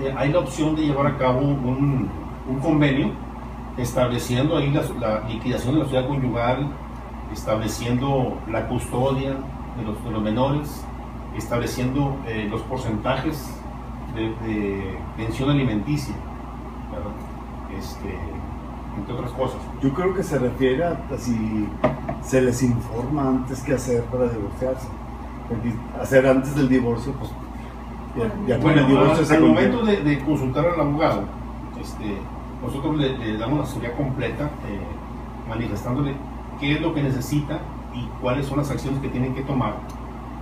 eh, 0.00 0.14
hay 0.16 0.32
la 0.32 0.40
opción 0.40 0.76
de 0.76 0.82
llevar 0.82 1.06
a 1.06 1.16
cabo 1.16 1.40
un, 1.40 2.10
un 2.48 2.58
convenio 2.60 3.12
estableciendo 3.78 4.56
ahí 4.56 4.70
la, 5.00 5.20
liquidación 5.28 5.74
de 5.74 5.78
la 5.78 5.84
sociedad 5.84 6.06
conyugal, 6.06 6.70
estableciendo 7.32 8.38
la 8.50 8.66
custodia 8.68 9.36
de 9.76 10.10
los, 10.10 10.22
menores, 10.22 10.84
estableciendo 11.36 12.16
los 12.50 12.60
porcentajes 12.62 13.58
de, 14.14 14.28
de 14.46 14.98
pensión 15.16 15.50
alimenticia. 15.50 16.14
Este, 17.78 18.18
entre 19.00 19.14
otras 19.14 19.30
cosas. 19.32 19.58
Yo 19.82 19.92
creo 19.92 20.14
que 20.14 20.22
se 20.22 20.38
refiere 20.38 20.84
a, 20.84 20.90
a 21.12 21.18
si 21.18 21.68
se 22.22 22.40
les 22.42 22.62
informa 22.62 23.28
antes 23.28 23.60
que 23.62 23.74
hacer 23.74 24.02
para 24.04 24.28
divorciarse. 24.28 24.88
Porque 25.48 25.74
hacer 26.00 26.26
antes 26.26 26.54
del 26.54 26.68
divorcio, 26.68 27.12
pues 27.14 27.30
ya, 28.16 28.24
ya 28.46 28.54
con 28.56 28.62
Bueno, 28.64 28.80
el 28.82 28.86
divorcio 28.86 29.26
al, 29.36 29.42
al 29.42 29.48
momento 29.48 29.84
de, 29.84 29.96
de 30.02 30.18
consultar 30.20 30.64
al 30.66 30.80
abogado, 30.80 31.24
este, 31.80 32.16
nosotros 32.64 32.96
le, 32.96 33.18
le 33.18 33.36
damos 33.38 33.58
la 33.58 33.64
asesoría 33.64 33.92
completa, 33.96 34.44
eh, 34.68 34.80
manifestándole 35.48 36.14
qué 36.60 36.72
es 36.74 36.80
lo 36.80 36.94
que 36.94 37.02
necesita 37.02 37.58
y 37.94 38.06
cuáles 38.20 38.46
son 38.46 38.58
las 38.58 38.70
acciones 38.70 39.00
que 39.00 39.08
tienen 39.08 39.34
que 39.34 39.42
tomar 39.42 39.74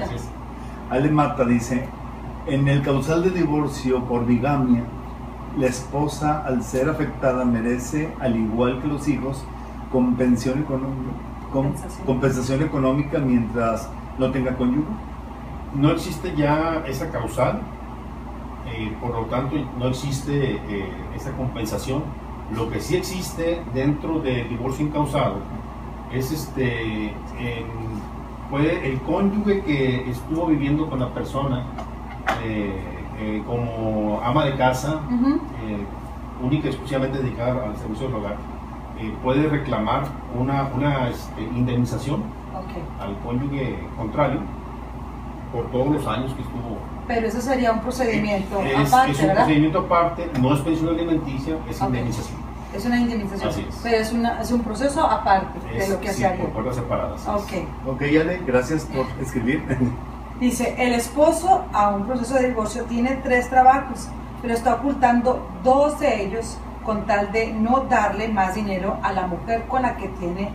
Así 0.00 0.14
es. 0.14 0.28
Ale 0.88 1.10
Mata 1.10 1.44
dice, 1.44 1.86
en 2.46 2.68
el 2.68 2.82
causal 2.82 3.24
de 3.24 3.30
divorcio 3.30 4.04
por 4.04 4.24
bigamia, 4.24 4.84
la 5.58 5.66
esposa 5.66 6.44
al 6.46 6.62
ser 6.62 6.88
afectada 6.88 7.44
merece, 7.44 8.08
al 8.20 8.36
igual 8.36 8.80
que 8.80 8.88
los 8.88 9.06
hijos, 9.08 9.44
compensación 9.90 10.60
económica, 10.60 11.12
Compensación. 11.52 12.06
compensación 12.06 12.62
económica 12.62 13.18
mientras 13.18 13.88
no 14.18 14.30
tenga 14.30 14.56
cónyuge. 14.56 14.88
No 15.74 15.90
existe 15.90 16.34
ya 16.36 16.82
esa 16.86 17.10
causal, 17.10 17.60
eh, 18.66 18.92
por 19.00 19.10
lo 19.10 19.26
tanto 19.26 19.56
no 19.78 19.88
existe 19.88 20.60
eh, 20.68 20.92
esa 21.14 21.32
compensación. 21.32 22.02
Lo 22.54 22.70
que 22.70 22.80
sí 22.80 22.96
existe 22.96 23.62
dentro 23.74 24.20
del 24.20 24.48
divorcio 24.48 24.86
incausado 24.86 25.36
es 26.12 26.30
este, 26.30 27.14
puede 28.50 28.86
el 28.86 29.00
cónyuge 29.00 29.62
que 29.62 30.10
estuvo 30.10 30.46
viviendo 30.46 30.90
con 30.90 31.00
la 31.00 31.08
persona 31.14 31.64
eh, 32.44 33.42
como 33.46 34.20
ama 34.22 34.44
de 34.44 34.56
casa, 34.56 35.00
única 36.42 36.66
y 36.66 36.70
exclusivamente 36.70 37.22
dedicada 37.22 37.64
al 37.70 37.76
servicio 37.76 38.08
del 38.08 38.16
hogar, 38.16 38.36
eh, 39.08 39.14
puede 39.22 39.48
reclamar 39.48 40.04
una, 40.38 40.68
una 40.74 41.08
este, 41.08 41.42
indemnización 41.42 42.20
Ok. 42.54 43.00
al 43.00 43.18
cónyuge 43.20 43.78
contrario 43.96 44.40
por 45.52 45.70
todos 45.70 45.88
los 45.88 46.06
años 46.06 46.32
que 46.34 46.42
estuvo. 46.42 46.78
Pero 47.06 47.26
eso 47.26 47.40
sería 47.40 47.72
un 47.72 47.80
procedimiento 47.80 48.60
Es, 48.62 48.88
aparte, 48.92 49.10
es 49.12 49.20
un 49.20 49.26
¿verdad? 49.26 49.42
procedimiento 49.44 49.78
aparte, 49.80 50.30
no 50.40 50.54
es 50.54 50.60
pensión 50.60 50.88
alimenticia, 50.94 51.56
es 51.68 51.80
Ok. 51.82 51.88
indemnización. 51.88 52.38
Es 52.74 52.86
una 52.86 52.96
indemnización. 53.00 53.48
Así 53.50 53.66
es. 53.68 53.80
Pero 53.82 53.96
es, 53.98 54.12
una, 54.12 54.40
es 54.40 54.50
un 54.50 54.60
proceso 54.62 55.02
aparte 55.06 55.58
Es, 55.76 55.88
de 55.88 55.94
lo 55.94 56.00
que 56.00 56.08
sí, 56.08 56.14
se 56.20 56.26
haría. 56.26 56.40
por 56.44 56.52
puertas 56.52 56.76
separadas. 56.76 57.28
Ok. 57.28 57.52
Ok, 57.86 58.02
Ale, 58.02 58.40
gracias 58.46 58.84
por 58.86 59.04
escribir. 59.20 59.62
Dice, 60.40 60.74
el 60.78 60.94
esposo 60.94 61.64
a 61.72 61.90
un 61.90 62.06
proceso 62.06 62.34
de 62.34 62.48
divorcio 62.48 62.84
tiene 62.84 63.16
tres 63.22 63.48
trabajos, 63.50 64.08
pero 64.40 64.54
está 64.54 64.74
ocultando 64.76 65.46
dos 65.62 66.00
de 66.00 66.24
ellos 66.24 66.56
con 66.84 67.06
tal 67.06 67.32
de 67.32 67.52
no 67.52 67.80
darle 67.88 68.28
más 68.28 68.54
dinero 68.54 68.96
a 69.02 69.12
la 69.12 69.26
mujer 69.26 69.64
con 69.68 69.82
la 69.82 69.96
que 69.96 70.08
tiene 70.08 70.50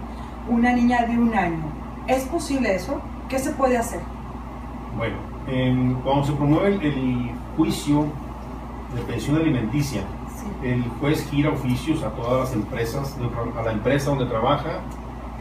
una 0.49 0.73
niña 0.73 1.05
de 1.05 1.17
un 1.17 1.33
año. 1.35 1.63
¿Es 2.07 2.23
posible 2.25 2.75
eso? 2.75 3.01
¿Qué 3.29 3.39
se 3.39 3.51
puede 3.51 3.77
hacer? 3.77 3.99
Bueno, 4.97 5.15
em, 5.47 5.95
cuando 6.01 6.23
se 6.25 6.33
promueve 6.33 6.67
el, 6.67 6.81
el 6.81 7.31
juicio 7.55 8.05
de 8.95 9.01
pensión 9.01 9.35
alimenticia, 9.37 10.01
Sí. 10.37 10.67
el 10.67 10.83
juez 10.99 11.27
gira 11.29 11.49
oficios 11.49 12.03
a 12.03 12.09
todas 12.11 12.39
las 12.41 12.53
empresas, 12.53 13.17
a 13.57 13.61
la 13.63 13.71
empresa 13.71 14.11
donde 14.11 14.25
trabaja 14.27 14.79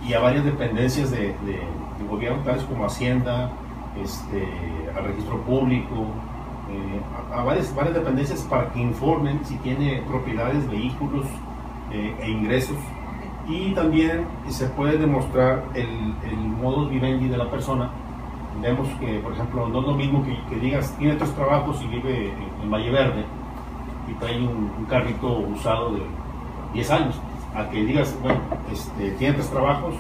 y 0.07 0.15
a 0.15 0.21
varias 0.21 0.45
dependencias 0.45 1.11
de, 1.11 1.35
de- 1.45 1.63
de 1.99 2.05
gobierno, 2.09 2.43
tales 2.43 2.65
como 2.65 2.85
Hacienda, 2.87 3.51
este, 4.03 4.47
al 4.97 5.05
registro 5.05 5.41
público, 5.43 6.07
a, 7.31 7.41
a 7.41 7.45
varias, 7.45 7.75
varias 7.75 7.95
dependencias 7.95 8.41
para 8.43 8.73
que 8.73 8.81
informen 8.81 9.45
si 9.45 9.57
tiene 9.57 10.03
propiedades, 10.07 10.69
vehículos 10.69 11.27
eh, 11.93 12.15
e 12.21 12.31
ingresos. 12.31 12.77
Y 13.49 13.73
también 13.75 14.27
se 14.49 14.67
puede 14.67 14.99
demostrar 14.99 15.65
el, 15.75 16.15
el 16.25 16.37
modus 16.37 16.91
vivendi 16.91 17.29
de 17.29 17.37
la 17.37 17.49
persona. 17.49 17.91
Vemos 18.61 18.89
que, 18.99 19.21
por 19.21 19.33
ejemplo, 19.33 19.69
no 19.69 19.81
es 19.81 19.87
lo 19.87 19.95
mismo 19.95 20.25
que, 20.25 20.37
que 20.49 20.57
digas, 20.57 20.97
tiene 20.99 21.15
tres 21.15 21.33
trabajos 21.35 21.81
y 21.83 21.87
vive 21.87 22.33
en, 22.33 22.63
en 22.65 22.71
Valle 22.71 22.91
Verde 22.91 23.25
y 24.09 24.15
trae 24.15 24.39
un, 24.39 24.73
un 24.79 24.85
carrito 24.87 25.39
usado 25.39 25.93
de 25.93 26.03
10 26.75 26.91
años. 26.91 27.21
A 27.55 27.69
que 27.71 27.85
digas, 27.85 28.17
bueno, 28.23 28.41
este, 28.73 29.13
tiene 29.13 29.35
tres 29.35 29.49
trabajos, 29.51 29.95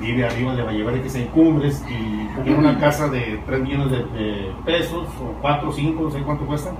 vive 0.00 0.26
arriba 0.26 0.54
de 0.54 0.62
Valle 0.62 0.82
Verde, 0.84 1.02
que 1.02 1.10
se 1.10 1.22
encumbres 1.22 1.82
y 1.88 2.26
tiene 2.42 2.58
una 2.58 2.78
casa 2.78 3.08
de 3.08 3.40
3 3.46 3.60
millones 3.62 3.90
de, 3.90 3.98
de 4.04 4.52
pesos, 4.64 5.06
o 5.20 5.32
4, 5.40 5.72
5, 5.72 6.02
no 6.02 6.10
sé 6.10 6.20
cuánto 6.22 6.44
cuesta, 6.46 6.72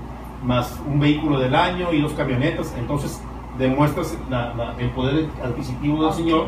más 0.43 0.79
un 0.87 0.99
vehículo 0.99 1.39
del 1.39 1.55
año 1.55 1.91
y 1.93 2.01
dos 2.01 2.13
camionetas. 2.13 2.73
Entonces 2.77 3.19
demuestras 3.57 4.15
la- 4.29 4.53
la- 4.53 4.75
el 4.77 4.89
poder 4.91 5.25
adquisitivo 5.43 6.03
del 6.05 6.13
señor 6.13 6.45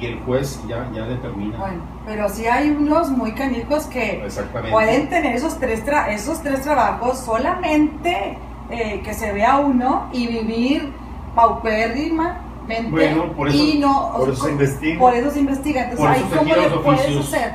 y 0.00 0.06
el 0.06 0.20
juez 0.20 0.62
ya, 0.68 0.88
ya 0.94 1.04
determina. 1.06 1.58
Bueno, 1.58 1.82
pero 2.06 2.28
sí 2.28 2.46
hay 2.46 2.70
unos 2.70 3.10
muy 3.10 3.32
canijos 3.32 3.84
que 3.86 4.22
pueden 4.70 5.08
tener 5.10 5.34
esos 5.36 5.58
tres, 5.58 5.84
tra- 5.84 6.08
esos 6.08 6.40
tres 6.42 6.62
trabajos 6.62 7.18
solamente 7.18 8.38
eh, 8.70 9.02
que 9.04 9.12
se 9.12 9.32
vea 9.32 9.58
uno 9.58 10.08
y 10.12 10.28
vivir 10.28 10.88
Bueno, 12.90 13.32
por 13.32 13.48
eso- 13.48 13.56
y 13.58 13.78
no, 13.78 14.08
o 14.08 14.18
por 14.18 14.28
eso 14.30 14.44
se 14.44 14.50
investiga. 14.52 14.98
por 14.98 15.14
eso 15.14 15.30
se 15.30 15.40
investiga. 15.40 15.82
Entonces, 15.90 16.06
ahí 16.06 16.38
cómo 16.38 16.54
le 16.54 16.68
puedes 16.82 17.16
hacer. 17.18 17.54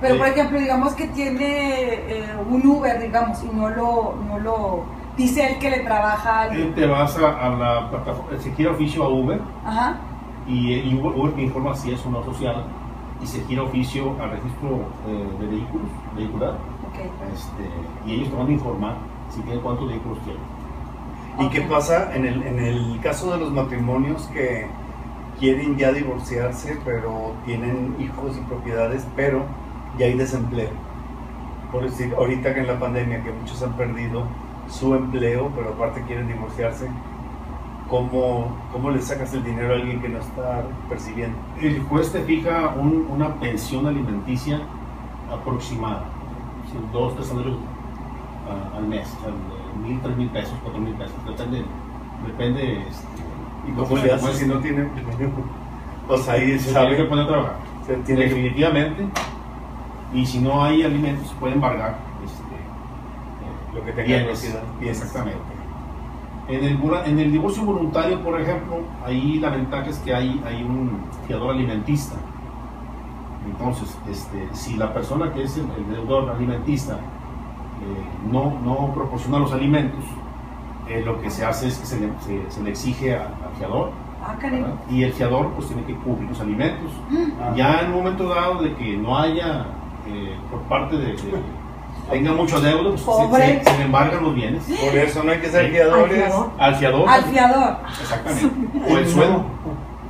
Pero 0.00 0.14
Sí. 0.14 0.18
por 0.20 0.28
ejemplo, 0.28 0.58
digamos 0.60 0.92
que 0.94 1.08
tiene 1.08 1.94
eh, 1.94 2.24
un 2.48 2.64
Uber, 2.66 3.00
digamos, 3.00 3.42
y 3.42 3.48
no 3.48 3.68
lo, 3.70 4.14
no 4.28 4.38
lo 4.38 4.82
dice 5.16 5.44
él 5.54 5.58
que 5.58 5.70
le 5.70 5.80
trabaja 5.80 6.40
a 6.40 6.44
Eh, 6.46 6.48
alguien. 6.50 6.74
te 6.74 6.86
vas 6.86 7.18
a, 7.18 7.46
a 7.46 7.50
la 7.50 7.90
plataforma, 7.90 8.38
se 8.40 8.52
gira 8.52 8.70
oficio 8.70 9.02
a 9.04 9.08
Uber 9.08 9.40
Ajá. 9.66 9.96
y, 10.46 10.74
y 10.74 10.94
Uber, 10.94 11.18
Uber 11.18 11.32
te 11.34 11.42
informa 11.42 11.74
si 11.74 11.90
es 11.92 12.06
o 12.06 12.10
no 12.10 12.20
asociado 12.20 12.62
y 13.20 13.26
se 13.26 13.40
gira 13.46 13.62
oficio 13.64 14.14
al 14.22 14.30
registro 14.30 14.82
eh, 15.08 15.26
de 15.40 15.46
vehículos, 15.48 15.88
vehicular, 16.16 16.50
Ok. 16.52 17.00
este, 17.34 17.68
y 18.08 18.14
ellos 18.14 18.30
te 18.30 18.36
van 18.36 18.46
a 18.46 18.50
informar 18.52 18.94
si 19.30 19.40
tienen 19.40 19.60
cuántos 19.60 19.88
vehículos 19.88 20.18
tienen. 20.22 20.42
¿Y 21.38 21.48
qué 21.50 21.60
Ok. 21.60 21.68
pasa 21.68 22.14
en 22.14 22.26
el, 22.26 22.42
en 22.42 22.58
el 22.58 23.00
caso 23.00 23.32
de 23.32 23.38
los 23.38 23.52
matrimonios 23.52 24.26
que 24.28 24.66
quieren 25.38 25.76
ya 25.76 25.92
divorciarse, 25.92 26.78
pero 26.84 27.34
tienen 27.44 27.96
hijos 28.00 28.36
y 28.36 28.40
propiedades, 28.42 29.06
pero 29.16 29.44
ya 29.98 30.06
hay 30.06 30.14
desempleo? 30.14 30.70
Por 31.72 31.84
decir, 31.84 32.14
ahorita 32.16 32.54
que 32.54 32.60
en 32.60 32.66
la 32.66 32.78
pandemia 32.78 33.22
que 33.22 33.32
muchos 33.32 33.62
han 33.62 33.74
perdido 33.74 34.24
su 34.68 34.94
empleo, 34.94 35.50
pero 35.54 35.70
aparte 35.70 36.02
quieren 36.02 36.28
divorciarse, 36.28 36.90
¿cómo, 37.88 38.56
cómo 38.72 38.90
le 38.90 39.00
sacas 39.02 39.32
el 39.34 39.44
dinero 39.44 39.72
a 39.72 39.76
alguien 39.76 40.00
que 40.00 40.08
no 40.08 40.18
está 40.18 40.64
percibiendo? 40.88 41.36
El 41.60 41.82
juez 41.84 42.12
te 42.12 42.22
fija 42.22 42.74
un- 42.76 43.06
una 43.10 43.34
pensión 43.36 43.86
alimenticia 43.86 44.60
aproximada, 45.30 46.04
dos, 46.92 47.14
tres 47.16 47.32
ah, 47.32 48.76
al 48.76 48.86
mes, 48.86 49.08
o 49.18 49.20
sea, 49.24 49.32
mil, 49.76 50.00
tres 50.00 50.16
mil 50.16 50.28
pesos, 50.30 50.54
cuatro 50.62 50.80
mil 50.80 50.94
pesos, 50.94 51.14
depende, 51.26 51.64
depende 52.26 52.78
este, 52.88 53.06
¿Y 53.68 53.72
cómo 53.72 53.88
que 53.88 53.94
le 54.06 54.12
haces 54.12 54.22
muestre. 54.22 54.46
si 54.46 54.52
no 54.52 54.60
tiene 54.60 54.80
empleo? 54.82 55.30
O 56.08 56.16
sea, 56.16 56.34
ahí 56.34 56.58
se 56.58 56.72
tiene 56.72 56.88
que 56.90 56.96
sabe, 56.96 57.04
poner 57.04 57.24
a 57.24 57.28
trabajar. 57.28 57.56
se 57.86 57.94
tiene 57.96 58.22
que 58.22 58.28
definitivamente 58.28 59.06
y 60.14 60.24
si 60.24 60.38
no 60.40 60.64
hay 60.64 60.82
alimentos 60.82 61.28
se 61.28 61.34
puede 61.36 61.54
embargar 61.54 61.98
este, 62.24 62.42
eh, 62.54 63.74
Lo 63.74 63.84
que 63.84 63.92
tenga 63.92 64.04
bienes. 64.06 64.40
propiedad, 64.40 64.62
bienes. 64.80 64.98
exactamente 64.98 65.38
en 66.48 66.64
el, 66.64 66.80
en 67.04 67.18
el 67.18 67.30
divorcio 67.32 67.62
voluntario 67.62 68.22
por 68.22 68.40
ejemplo 68.40 68.78
ahí 69.04 69.38
la 69.38 69.50
ventaja 69.50 69.86
es 69.90 69.98
que 69.98 70.14
hay, 70.14 70.42
hay 70.46 70.62
un 70.62 71.02
fiador 71.26 71.54
alimentista 71.54 72.16
entonces 73.44 73.98
este, 74.10 74.48
si 74.54 74.76
la 74.78 74.94
persona 74.94 75.30
que 75.34 75.42
es 75.42 75.58
el, 75.58 75.66
el 75.76 75.90
deudor 75.94 76.30
alimentista 76.30 76.98
no, 78.30 78.58
no 78.64 78.92
proporciona 78.94 79.38
los 79.38 79.52
alimentos 79.52 80.04
eh, 80.88 81.02
lo 81.04 81.20
que 81.20 81.30
se 81.30 81.44
hace 81.44 81.68
es 81.68 81.78
que 81.78 81.86
se 81.86 82.00
le, 82.00 82.08
se- 82.26 82.50
se 82.50 82.62
le 82.62 82.70
exige 82.70 83.14
a- 83.16 83.24
al 83.26 83.56
fiador 83.58 83.90
Ah, 84.20 84.34
y 84.90 85.04
el 85.04 85.12
fiador 85.12 85.50
pues 85.54 85.68
tiene 85.68 85.84
que 85.84 85.94
cubrir 85.94 86.28
los 86.28 86.40
alimentos 86.40 86.90
Ah. 87.40 87.52
ya 87.56 87.80
en 87.80 87.88
un 87.92 87.98
momento 87.98 88.28
dado 88.28 88.62
de 88.62 88.74
que 88.74 88.96
no 88.96 89.16
haya 89.16 89.66
eh, 90.06 90.36
por 90.50 90.60
parte 90.62 90.96
de, 90.96 91.12
de- 91.12 91.42
tenga 92.10 92.32
mucho 92.32 92.60
deuda, 92.60 92.90
pues 92.90 93.02
se- 93.02 93.58
se, 93.58 93.64
se 93.70 93.78
le 93.78 93.84
embargan 93.84 94.22
los 94.24 94.34
bienes 94.34 94.64
Por 94.64 94.96
eso 94.96 95.22
no 95.22 95.30
hay 95.32 95.38
que 95.40 95.48
ser 95.50 95.66
Sí. 95.66 95.72
fiadores. 95.72 96.34
Al 96.58 96.74
fiador. 96.76 97.08
al 97.08 97.24
fiador. 97.24 97.76
Exactamente. 98.00 98.80
O 98.94 98.98
el 98.98 99.08
sueldo. 99.08 99.44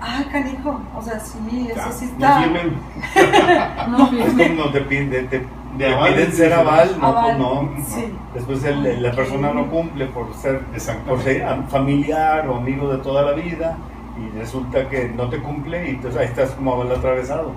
Ah, 0.00 0.22
canijo. 0.30 0.80
O 0.96 1.02
sea, 1.02 1.18
sí, 1.18 1.66
eso 1.70 1.74
Ya, 1.76 1.90
sí 1.92 2.04
no 2.06 2.12
está. 2.26 2.40
firmen 2.42 2.72
No, 3.90 4.04
Es 4.24 4.32
fíjate. 4.32 4.56
como 4.56 4.70
te 4.70 4.80
piden, 4.82 5.10
te, 5.10 5.22
te- 5.24 5.46
De 5.78 5.94
aval, 5.94 6.12
piden 6.14 6.32
ser 6.32 6.52
aval, 6.52 6.96
no, 7.00 7.06
Aval, 7.06 7.38
no. 7.38 7.68
sí. 7.86 8.12
Después 8.34 8.64
el- 8.64 8.84
el- 8.84 9.02
la 9.02 9.12
persona 9.12 9.52
no 9.52 9.70
cumple 9.70 10.06
por 10.06 10.34
ser, 10.34 10.60
por 11.06 11.20
ser 11.22 11.44
am- 11.44 11.66
familiar 11.68 12.48
o 12.48 12.56
amigo 12.56 12.88
de 12.92 12.98
toda 12.98 13.22
la 13.22 13.32
vida 13.32 13.76
y 14.18 14.36
resulta 14.38 14.88
que 14.88 15.08
no 15.08 15.28
te 15.28 15.38
cumple 15.40 15.86
y 15.86 15.90
entonces 15.94 16.20
ahí 16.20 16.26
estás 16.26 16.50
como 16.50 16.72
aval 16.74 16.90
atravesado. 16.92 17.52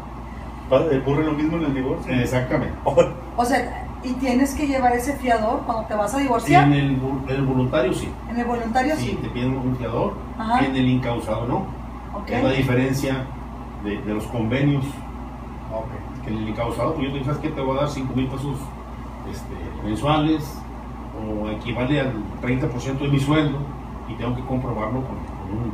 Pa- 0.69 0.81
Ocurre 1.01 1.25
lo 1.25 1.33
mismo 1.33 1.57
en 1.57 1.63
el 1.65 1.73
divorcio. 1.73 2.13
Exactamente. 2.13 2.75
O 3.37 3.45
sea, 3.45 3.87
y 4.03 4.13
tienes 4.13 4.53
que 4.53 4.67
llevar 4.67 4.93
ese 4.93 5.13
fiador 5.13 5.61
cuando 5.65 5.85
te 5.87 5.95
vas 5.95 6.13
a 6.13 6.17
divorciar. 6.19 6.65
En 6.65 6.73
el, 6.73 7.01
vol- 7.01 7.27
el 7.29 7.41
voluntario 7.43 7.93
sí. 7.93 8.09
En 8.29 8.39
el 8.39 8.45
voluntario 8.45 8.95
Sí, 8.97 9.09
sí. 9.11 9.19
te 9.21 9.29
piden 9.29 9.55
un 9.57 9.75
fiador. 9.77 10.13
Ajá. 10.37 10.65
En 10.65 10.75
el 10.75 10.87
incausado 10.87 11.47
no. 11.47 11.55
Ok. 12.19 12.29
Es 12.29 12.43
la 12.43 12.51
diferencia 12.51 13.25
de, 13.83 13.97
de 14.01 14.13
los 14.13 14.25
convenios. 14.27 14.83
Ok. 15.73 15.87
El 16.37 16.49
incausado, 16.49 16.93
pues 16.93 17.07
yo 17.07 17.11
te 17.13 17.19
digo, 17.19 17.25
¿sabes 17.25 17.39
qué? 17.41 17.49
Te 17.49 17.61
voy 17.61 17.77
a 17.77 17.81
dar 17.81 17.89
5 17.89 18.13
mil 18.15 18.27
pesos 18.27 18.57
este, 19.29 19.55
mensuales 19.83 20.57
o 21.43 21.49
equivale 21.49 21.99
al 21.99 22.13
30% 22.41 22.97
de 22.99 23.07
mi 23.09 23.19
sueldo 23.19 23.57
y 24.07 24.13
tengo 24.15 24.35
que 24.35 24.43
comprobarlo 24.45 25.01
con, 25.01 25.15
con 25.17 25.57
un 25.57 25.73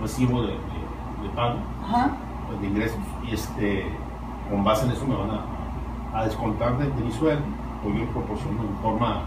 recibo 0.00 0.42
de, 0.42 0.48
de- 0.52 0.88
de 1.22 1.28
pago, 1.34 1.58
Ajá. 1.84 2.10
pues, 2.46 2.60
de 2.60 2.66
ingresos. 2.68 2.98
Y 3.28 3.34
este, 3.34 3.86
con 4.48 4.62
base 4.64 4.86
en 4.86 4.92
eso 4.92 5.04
me 5.06 5.16
van 5.16 5.30
a, 5.30 6.18
a 6.20 6.24
descontar 6.24 6.78
de, 6.78 6.88
de 6.90 7.02
mi 7.04 7.10
sueldo 7.12 7.44
o 7.84 7.90
yo 7.92 8.04
proporciono 8.10 8.62
en 8.62 8.76
forma 8.82 9.22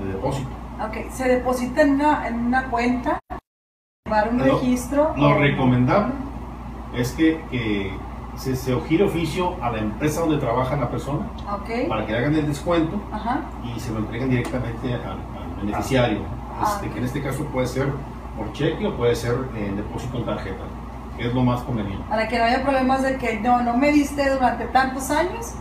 de 0.00 0.06
depósito. 0.12 0.48
Ok. 0.84 1.10
Se 1.10 1.28
deposita 1.28 1.82
en 1.82 1.94
una, 1.94 2.26
en 2.28 2.46
una 2.46 2.64
cuenta, 2.70 3.18
llevar 4.06 4.30
un 4.30 4.38
Lo- 4.38 4.44
registro. 4.44 5.12
Lo 5.16 5.34
recomendable 5.38 6.14
es 6.94 7.12
que, 7.12 7.40
que 7.50 7.92
se, 8.38 8.54
se 8.56 8.78
gire 8.88 9.04
oficio 9.04 9.54
a 9.60 9.70
la 9.70 9.78
empresa 9.78 10.20
donde 10.20 10.38
trabaja 10.38 10.76
la 10.76 10.88
persona 10.90 11.26
Ok. 11.52 11.88
para 11.88 12.06
que 12.06 12.16
hagan 12.16 12.34
el 12.34 12.46
descuento 12.46 13.00
Ajá. 13.12 13.40
y 13.64 13.78
se 13.80 13.92
lo 13.92 13.98
entreguen 13.98 14.30
directamente 14.30 14.94
al, 14.94 15.00
al 15.10 15.60
beneficiario, 15.60 16.20
Ah. 16.60 16.64
este, 16.74 16.90
que 16.90 16.98
en 16.98 17.04
este 17.04 17.22
caso 17.22 17.44
puede 17.46 17.66
ser 17.66 17.88
por 18.36 18.52
cheque 18.52 18.86
o 18.86 18.96
puede 18.96 19.14
ser 19.16 19.36
en 19.56 19.76
depósito 19.76 20.18
en 20.18 20.24
tarjeta, 20.24 20.62
que 21.16 21.26
es 21.28 21.34
lo 21.34 21.42
más 21.42 21.60
conveniente. 21.62 22.02
Para 22.08 22.26
que 22.28 22.38
no 22.38 22.44
haya 22.44 22.62
problemas 22.62 23.02
de 23.02 23.16
que 23.16 23.38
no, 23.40 23.60
no 23.62 23.76
me 23.76 23.90
diste 23.92 24.28
durante 24.30 24.64
tantos 24.66 25.10
años 25.10 25.54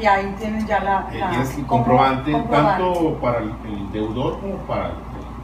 y 0.00 0.06
ahí 0.06 0.32
tienen 0.38 0.66
ya 0.66 0.80
la. 0.80 1.08
Eh, 1.12 1.18
la- 1.18 1.34
y 1.36 1.40
es 1.40 1.58
el 1.58 1.66
comprobante 1.66 2.30
comprobar. 2.32 2.78
tanto 2.80 3.14
para 3.20 3.38
el, 3.38 3.52
el 3.66 3.92
deudor 3.92 4.40
como 4.40 4.54
para 4.68 4.86
el, 4.86 4.92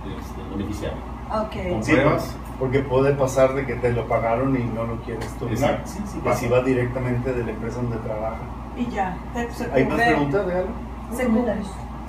el- 0.06 0.44
el 0.44 0.56
beneficiario. 0.58 0.98
Ok. 1.32 1.70
Con 1.72 1.82
Sí, 1.84 1.92
pruebas. 1.92 2.36
Porque 2.58 2.80
puede 2.80 3.12
pasar 3.14 3.54
de 3.54 3.66
que 3.66 3.74
te 3.74 3.92
lo 3.92 4.06
pagaron 4.08 4.56
y 4.56 4.64
no 4.64 4.84
lo 4.84 4.96
quieres 5.02 5.28
tú. 5.38 5.46
Exacto, 5.48 5.90
sí, 5.90 5.98
sí, 6.34 6.48
va 6.48 6.60
directamente 6.62 7.32
de 7.32 7.44
la 7.44 7.50
empresa 7.50 7.76
donde 7.82 7.98
trabaja. 7.98 8.38
Y 8.76 8.86
ya. 8.86 9.16
te- 9.34 9.50
se 9.52 9.70
¿Hay 9.72 9.84
más 9.86 10.00
preguntas 10.00 10.46
de 10.46 10.54
algo? 10.54 10.70
Se 11.14 11.26
cubre, 11.26 11.54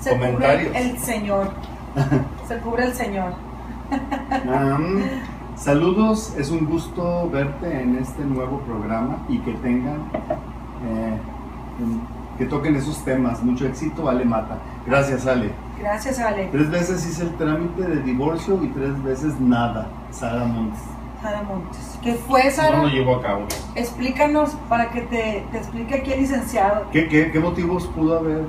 Comentarios. 0.10 0.68
cubre 0.68 0.82
el 0.90 0.98
señor. 1.00 1.50
se 2.48 2.58
cubre 2.60 2.86
el 2.86 2.94
señor. 2.94 3.34
Saludos, 5.56 6.34
es 6.38 6.52
un 6.52 6.66
gusto 6.66 7.30
verte 7.32 7.82
en 7.82 7.98
este 7.98 8.24
nuevo 8.24 8.60
programa 8.60 9.18
y 9.28 9.40
que 9.40 9.54
tengan, 9.54 9.98
eh, 10.88 11.18
que 12.38 12.46
toquen 12.46 12.76
esos 12.76 13.04
temas. 13.04 13.42
Mucho 13.44 13.66
éxito, 13.66 14.08
Ale 14.08 14.24
Mata. 14.24 14.60
Gracias, 14.86 15.26
Ale. 15.26 15.52
Gracias, 15.80 16.20
Ale. 16.20 16.48
Tres 16.52 16.70
veces 16.70 17.06
hice 17.08 17.24
el 17.24 17.36
trámite 17.38 17.82
de 17.84 18.02
divorcio 18.04 18.64
y 18.64 18.68
tres 18.68 19.02
veces 19.04 19.40
nada. 19.40 19.88
Sara 20.12 20.46
Montes. 20.46 20.80
Sara 21.22 21.42
Montes. 21.44 22.00
¿Qué 22.02 22.14
fue, 22.14 22.46
No 22.46 22.52
Sara? 22.52 22.82
lo 22.84 22.88
llevó 22.90 23.16
a 23.16 23.22
cabo. 23.22 23.46
Explícanos 23.76 24.52
para 24.70 24.90
que 24.92 25.02
te, 25.02 25.46
te 25.52 25.58
explique 25.58 25.96
aquí 25.96 26.14
el 26.14 26.22
licenciado. 26.22 26.86
¿Qué, 26.92 27.08
qué, 27.08 27.32
qué 27.32 27.40
motivos 27.40 27.86
pudo 27.88 28.18
haber 28.20 28.44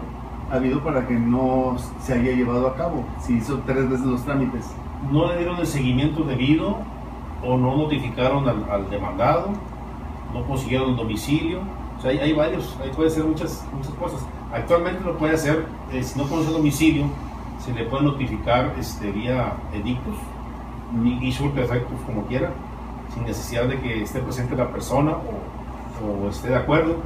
habido 0.51 0.83
para 0.83 1.07
que 1.07 1.15
no 1.15 1.77
se 2.01 2.15
haya 2.15 2.33
llevado 2.33 2.69
a 2.69 2.75
cabo? 2.77 3.05
Si 3.21 3.35
hizo 3.35 3.61
tres 3.67 3.89
veces 3.89 4.07
los 4.07 4.25
trámites. 4.25 4.67
No 5.11 5.29
le 5.29 5.39
dieron 5.39 5.59
el 5.59 5.67
seguimiento 5.67 6.25
debido 6.25 6.79
o 7.45 7.57
no 7.57 7.77
notificaron 7.77 8.49
al, 8.49 8.65
al 8.71 8.91
demandado, 8.91 9.51
no 10.35 10.45
consiguieron 10.47 10.91
el 10.91 10.97
domicilio. 10.97 11.61
O 11.99 12.01
sea, 12.01 12.11
hay, 12.11 12.19
hay 12.19 12.33
varios, 12.33 12.77
ahí 12.83 12.91
puede 12.95 13.11
ser 13.11 13.25
muchas, 13.25 13.65
muchas 13.73 13.93
cosas. 13.95 14.21
Actualmente 14.53 15.03
lo 15.05 15.17
puede 15.19 15.35
hacer, 15.35 15.67
eh, 15.93 16.03
si 16.03 16.19
no 16.19 16.29
conoce 16.29 16.49
el 16.49 16.55
domicilio, 16.55 17.07
se 17.65 17.73
le 17.73 17.85
puede 17.85 18.05
notificar 18.05 18.73
este, 18.79 19.11
vía 19.11 19.53
edictos 19.73 20.15
y, 21.05 21.29
efectos 21.29 22.01
como 22.07 22.25
quiera, 22.27 22.51
sin 23.15 23.25
necesidad 23.25 23.65
de 23.65 23.79
que 23.81 24.03
esté 24.03 24.21
presente 24.21 24.57
la 24.57 24.71
persona 24.71 25.13
o, 25.13 26.27
o 26.27 26.29
esté 26.29 26.49
de 26.49 26.57
acuerdo. 26.57 26.97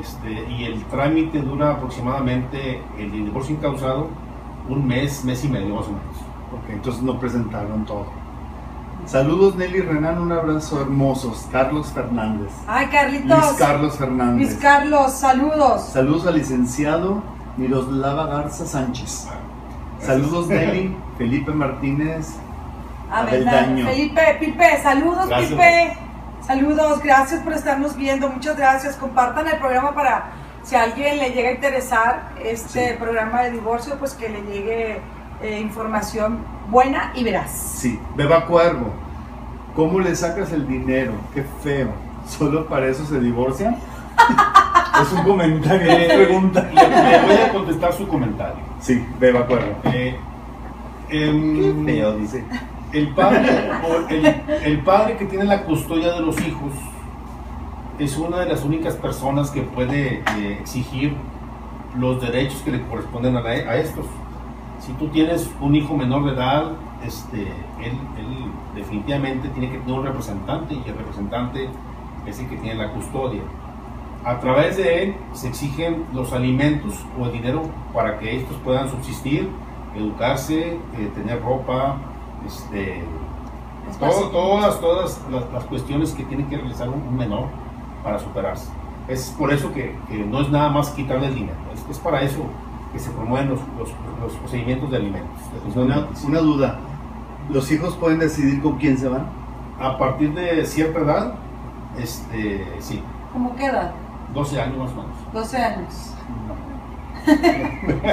Este, 0.00 0.48
y 0.48 0.64
el 0.64 0.84
trámite 0.84 1.40
dura 1.40 1.72
aproximadamente, 1.72 2.80
el 2.98 3.10
divorcio 3.10 3.56
incausado, 3.56 4.08
un 4.68 4.86
mes, 4.86 5.24
mes 5.24 5.44
y 5.44 5.48
medio 5.48 5.74
más 5.74 5.86
o 5.86 5.90
menos. 5.90 6.16
Ok, 6.52 6.70
entonces 6.70 7.02
no 7.02 7.18
presentaron 7.18 7.84
todo. 7.84 8.06
Saludos 9.06 9.56
Nelly 9.56 9.80
Renan, 9.80 10.18
un 10.18 10.32
abrazo 10.32 10.82
hermosos. 10.82 11.46
Carlos 11.50 11.88
Fernández. 11.92 12.52
Ay, 12.66 12.86
Luis 12.86 12.94
Carlitos. 12.94 13.52
Carlos 13.58 13.96
Fernández. 13.96 14.48
Luis 14.48 14.60
Carlos, 14.60 15.12
saludos. 15.12 15.82
Saludos 15.82 16.26
al 16.26 16.34
licenciado 16.34 17.22
Miroslava 17.56 18.26
Garza 18.26 18.66
Sánchez. 18.66 19.28
Saludos 19.98 20.48
Nelly, 20.48 20.94
Felipe 21.18 21.52
Martínez. 21.52 22.36
Abeldaño. 23.10 23.86
Felipe, 23.86 24.36
Pipe, 24.40 24.82
saludos, 24.82 25.28
Gracias. 25.28 25.50
Pipe. 25.50 25.98
Saludos, 26.46 27.00
gracias 27.02 27.40
por 27.42 27.52
estarnos 27.52 27.96
viendo. 27.96 28.28
Muchas 28.28 28.56
gracias. 28.56 28.96
Compartan 28.96 29.48
el 29.48 29.58
programa 29.58 29.94
para 29.94 30.30
si 30.62 30.76
a 30.76 30.82
alguien 30.84 31.18
le 31.18 31.30
llega 31.30 31.50
a 31.50 31.52
interesar 31.52 32.30
este 32.42 32.90
Sí. 32.92 32.96
programa 32.98 33.42
de 33.42 33.52
divorcio, 33.52 33.96
pues 33.98 34.14
que 34.14 34.28
le 34.28 34.42
llegue 34.42 35.00
eh, 35.42 35.60
información 35.60 36.38
buena 36.68 37.12
y 37.14 37.24
veraz. 37.24 37.50
Sí, 37.50 37.98
Beba 38.16 38.44
Cuervo. 38.46 38.92
¿Cómo 39.76 40.00
le 40.00 40.14
sacas 40.16 40.52
el 40.52 40.66
dinero? 40.66 41.12
Qué 41.34 41.44
feo. 41.62 41.90
¿Solo 42.26 42.66
para 42.66 42.86
eso 42.88 43.06
se 43.06 43.20
divorcian? 43.20 43.76
es 45.02 45.12
un 45.12 45.22
comentario, 45.22 45.86
Eh, 45.92 46.06
una 46.06 46.14
pregunta. 46.14 46.62
Le, 46.62 46.88
le 46.88 47.26
voy 47.26 47.36
a 47.36 47.52
contestar 47.52 47.92
su 47.92 48.08
comentario. 48.08 48.56
Sí, 48.80 49.06
Beba 49.20 49.46
Cuervo. 49.46 49.76
Eh, 49.84 50.16
em, 51.10 51.84
Qué 51.86 51.92
feo, 51.92 52.16
dice. 52.16 52.44
El, 52.92 53.08
padre, 53.14 53.70
o 53.88 54.08
el, 54.08 54.26
el 54.64 54.80
padre 54.80 55.16
que 55.16 55.26
tiene 55.26 55.44
la 55.44 55.64
custodia 55.64 56.12
de 56.12 56.20
los 56.20 56.40
hijos 56.40 56.72
es 57.98 58.16
una 58.16 58.38
de 58.38 58.46
las 58.46 58.64
únicas 58.64 58.94
personas 58.94 59.50
que 59.50 59.62
puede 59.62 60.22
eh, 60.38 60.58
exigir 60.60 61.16
los 61.98 62.20
derechos 62.20 62.60
que 62.62 62.70
le 62.70 62.82
corresponden 62.82 63.36
a, 63.36 63.76
estos. 63.76 64.06
Si 64.78 64.92
tú 64.92 65.08
tienes 65.08 65.50
un 65.60 65.74
hijo 65.74 65.96
menor 65.96 66.24
de 66.26 66.32
edad, 66.32 66.72
este, 67.04 67.42
él, 67.42 67.92
él 68.16 68.52
definitivamente 68.76 69.48
tiene 69.48 69.70
que 69.70 69.78
tener 69.78 69.98
un 69.98 70.06
representante 70.06 70.74
y 70.74 70.88
el 70.88 70.96
representante 70.96 71.68
es 72.26 72.38
el 72.38 72.48
que 72.48 72.56
tiene 72.56 72.76
la 72.76 72.92
custodia. 72.92 73.42
A 74.24 74.38
través 74.38 74.76
de 74.76 75.02
él 75.02 75.16
se 75.32 75.48
exigen 75.48 76.04
los 76.12 76.32
alimentos 76.32 76.94
o 77.18 77.26
el 77.26 77.32
dinero 77.32 77.62
para 77.92 78.18
que 78.18 78.36
estos 78.36 78.56
puedan 78.58 78.88
subsistir, 78.88 79.48
educarse, 79.96 80.74
eh, 80.74 81.10
tener 81.14 81.42
ropa, 81.42 81.96
este, 82.46 82.98
Es 83.90 83.98
todo- 83.98 84.30
todas, 84.30 84.80
todas 84.80 85.20
las, 85.30 85.50
las 85.52 85.64
cuestiones 85.64 86.12
que 86.12 86.24
tiene 86.24 86.46
que 86.46 86.56
realizar 86.56 86.88
un, 86.88 87.00
un 87.02 87.16
menor 87.16 87.46
para 88.04 88.18
superarse. 88.18 88.68
Es 89.08 89.34
por 89.38 89.52
eso 89.52 89.72
que, 89.72 89.96
que 90.08 90.18
no 90.18 90.40
es 90.42 90.50
nada 90.50 90.68
más 90.68 90.90
quitarle 90.90 91.28
el 91.28 91.34
dinero, 91.34 91.56
es, 91.74 91.84
es 91.90 91.98
para 91.98 92.20
eso 92.22 92.42
que 92.92 92.98
se 92.98 93.10
promueven 93.10 93.48
los, 93.50 93.60
los- 93.78 93.92
los 94.22 94.32
procedimientos 94.34 94.90
de 94.90 94.96
alimentos. 94.98 95.30
Una, 95.74 96.06
una 96.26 96.40
duda. 96.40 96.78
¿Los 97.50 97.70
hijos 97.72 97.94
pueden 97.96 98.18
decidir 98.18 98.60
con 98.62 98.76
quién 98.78 98.98
se 98.98 99.08
van? 99.08 99.26
A 99.80 99.96
partir 99.96 100.34
de 100.34 100.66
cierta 100.66 100.98
edad, 101.00 101.34
este, 101.98 102.66
sí, 102.80 103.02
¿Cómo 103.32 103.54
queda? 103.56 103.92
12 104.34 104.60
años 104.60 104.76
más 104.78 104.90
o 104.92 104.94
menos. 104.96 105.16
12 105.32 105.56
años. 105.56 106.14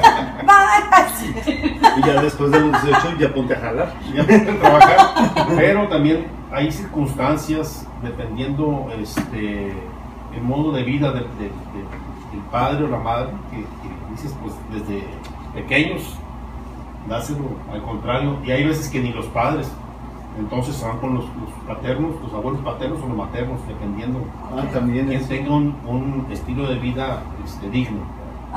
Y 1.98 2.02
ya 2.06 2.22
después 2.22 2.52
de 2.52 2.60
los 2.60 2.84
18 2.84 3.18
ya 3.20 3.34
ponte 3.34 3.56
a 3.56 3.60
jalar. 3.60 3.94
ya 4.14 4.24
pueden 4.24 4.60
trabajar, 4.60 4.98
pero 5.56 5.88
también 5.88 6.26
hay 6.52 6.72
circunstancias 6.72 7.88
dependiendo 8.04 8.88
este, 9.00 9.72
el 10.36 10.42
modo 10.44 10.72
de 10.74 10.84
vida 10.84 11.12
del, 11.12 11.24
del- 11.40 11.52
padre 12.52 12.84
o 12.84 12.88
la 12.90 12.98
madre 12.98 13.30
que, 13.50 13.58
que 13.58 14.12
dices 14.12 14.36
pues 14.42 14.54
desde 14.74 15.06
pequeños 15.54 16.02
dáselo 17.08 17.46
al 17.72 17.82
contrario 17.82 18.38
y 18.46 18.52
hay 18.52 18.66
veces 18.66 18.90
que 18.90 19.00
ni 19.00 19.14
los 19.14 19.26
padres 19.28 19.72
entonces 20.38 20.76
se 20.76 20.86
van 20.86 20.98
con 21.00 21.16
los, 21.16 21.24
los 21.24 21.50
paternos, 21.66 22.12
los 22.22 22.34
abuelos 22.34 22.60
paternos 22.62 23.02
o 23.02 23.08
los 23.08 23.16
maternos 23.18 23.66
dependiendo 23.68 24.20
Ah, 24.54 24.64
también 24.74 25.08
quien 25.08 25.22
es. 25.22 25.30
tenga 25.30 25.54
un, 25.54 25.76
un 25.88 26.28
estilo 26.30 26.68
de 26.68 26.76
vida 26.76 27.22
este, 27.46 27.70
digno. 27.70 28.02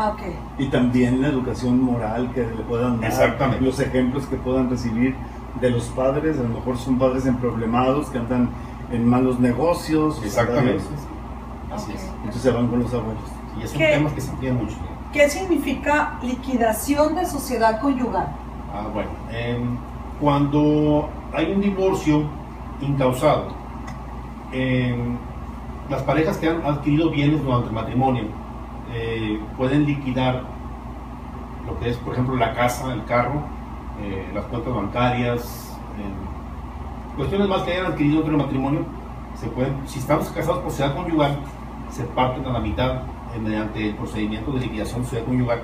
Ah, 0.00 0.10
ok. 0.10 0.20
Y 0.58 0.66
también 0.66 1.20
la 1.20 1.26
educación 1.26 1.82
moral 1.82 2.30
que 2.32 2.42
le 2.42 2.62
puedan 2.68 3.00
dar. 3.00 3.10
Exactamente. 3.10 3.64
Los 3.64 3.80
ejemplos 3.80 4.26
que 4.26 4.36
puedan 4.36 4.70
recibir 4.70 5.16
de 5.60 5.70
los 5.70 5.86
padres. 5.86 6.38
A 6.38 6.44
lo 6.44 6.50
mejor 6.50 6.78
son 6.78 7.00
padres 7.00 7.26
emproblemados 7.26 8.08
que 8.10 8.18
andan 8.18 8.48
en 8.92 9.04
malos 9.04 9.40
negocios. 9.40 10.20
Exactamente. 10.24 10.84
Así 11.74 11.92
es. 11.92 12.08
Entonces 12.18 12.42
se 12.42 12.50
van 12.52 12.68
con 12.68 12.78
los 12.78 12.94
abuelos. 12.94 13.24
Y 13.58 13.64
es 13.64 13.72
un 13.72 13.78
¿Qué? 13.78 13.86
tema 13.88 14.14
que 14.14 14.20
se 14.20 14.30
amplía 14.30 14.52
mucho. 14.52 14.76
¿Qué 15.12 15.28
significa 15.28 16.18
liquidación 16.22 17.16
de 17.16 17.26
sociedad 17.26 17.80
conyugal? 17.80 18.28
Ah, 18.72 18.86
bueno. 18.94 19.08
em, 19.32 19.76
cuando 20.20 21.08
hay 21.32 21.50
un 21.52 21.60
divorcio 21.60 22.22
incausado, 22.80 23.48
em, 24.52 25.16
las 25.90 26.02
parejas 26.02 26.36
que 26.36 26.48
han 26.48 26.64
adquirido 26.64 27.10
bienes 27.10 27.42
durante 27.42 27.66
el 27.68 27.74
matrimonio 27.74 28.24
eh, 28.92 29.40
pueden 29.56 29.86
liquidar 29.86 30.44
lo 31.66 31.78
que 31.78 31.90
es, 31.90 31.96
por 31.98 32.14
ejemplo, 32.14 32.36
la 32.36 32.54
casa, 32.54 32.92
el 32.92 33.04
carro, 33.04 33.42
eh, 34.02 34.30
las 34.34 34.44
cuentas 34.46 34.74
bancarias, 34.74 35.76
em, 35.98 37.16
cuestiones 37.16 37.48
más 37.48 37.62
que 37.62 37.72
hayan 37.72 37.86
adquirido 37.86 38.22
del 38.22 38.36
matrimonio. 38.36 38.84
Se 39.34 39.48
pueden, 39.48 39.76
si 39.86 39.98
estamos 39.98 40.28
casados 40.28 40.60
por 40.60 40.70
sociedad 40.70 40.94
conyugal, 40.94 41.38
se 41.90 42.04
parten 42.04 42.44
a 42.46 42.52
la 42.52 42.60
mitad 42.60 43.02
eh, 43.34 43.38
mediante 43.42 43.88
el 43.88 43.94
procedimiento 43.94 44.52
de 44.52 44.60
liquidación 44.60 45.00
de 45.00 45.04
sociedad 45.04 45.26
conyugal. 45.26 45.60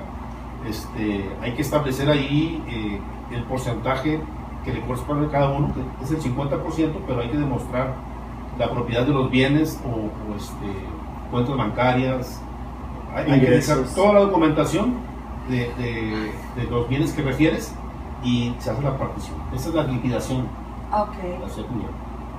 Este, 0.67 1.29
hay 1.41 1.53
que 1.53 1.61
establecer 1.61 2.09
ahí 2.09 2.63
eh, 2.67 2.99
el 3.31 3.43
porcentaje 3.43 4.19
que 4.63 4.73
le 4.73 4.81
corresponde 4.81 5.27
a 5.27 5.29
cada 5.29 5.49
uno, 5.49 5.73
que 5.73 6.03
es 6.03 6.11
el 6.11 6.21
50%, 6.21 6.93
pero 7.07 7.21
hay 7.21 7.29
que 7.29 7.37
demostrar 7.37 7.93
la 8.57 8.69
propiedad 8.71 9.05
de 9.05 9.13
los 9.13 9.29
bienes 9.29 9.79
o, 9.85 9.89
o, 9.89 10.35
este, 10.35 10.65
cuentas 11.31 11.55
bancarias. 11.55 12.41
Hay, 13.15 13.31
hay 13.31 13.39
que 13.39 13.45
realizar 13.47 13.77
toda 13.95 14.13
la 14.13 14.19
documentación 14.21 14.95
de, 15.49 15.57
de- 15.77 16.31
de 16.55 16.63
los 16.69 16.87
bienes 16.89 17.13
que 17.13 17.21
refieres 17.21 17.73
y 18.23 18.53
se 18.59 18.69
hace 18.71 18.81
la 18.81 18.97
partición. 18.97 19.35
Esa 19.53 19.69
es 19.69 19.75
la 19.75 19.83
liquidación 19.83 20.47
Ah, 20.91 21.03
Ok, 21.03 21.15
la 21.17 21.47
conyugal. 21.47 21.91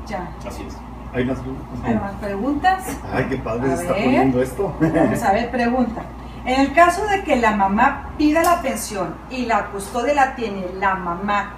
ya. 0.06 0.30
Así 0.46 0.62
es. 0.66 0.76
¿Hay 1.12 1.24
más 1.24 1.38
preguntas? 1.38 1.80
¿Hay 1.84 1.94
más 1.94 2.12
preguntas? 2.14 2.96
Ay, 3.12 3.26
qué 3.28 3.36
padre 3.38 3.72
A 3.72 3.76
se 3.76 3.82
está 3.82 3.94
ver. 3.94 4.04
poniendo 4.04 4.42
esto. 4.42 4.74
Vamos 4.80 5.22
a 5.22 5.32
ver, 5.32 5.50
pregunta. 5.50 6.02
En 6.44 6.60
el 6.60 6.72
caso 6.74 7.06
de 7.06 7.22
que 7.24 7.36
la 7.36 7.56
mamá 7.56 8.10
pida 8.18 8.42
la 8.42 8.60
pensión 8.62 9.14
y 9.30 9.46
la 9.46 9.66
custodia 9.66 10.14
la 10.14 10.36
tiene 10.36 10.66
la 10.78 10.94
mamá, 10.94 11.54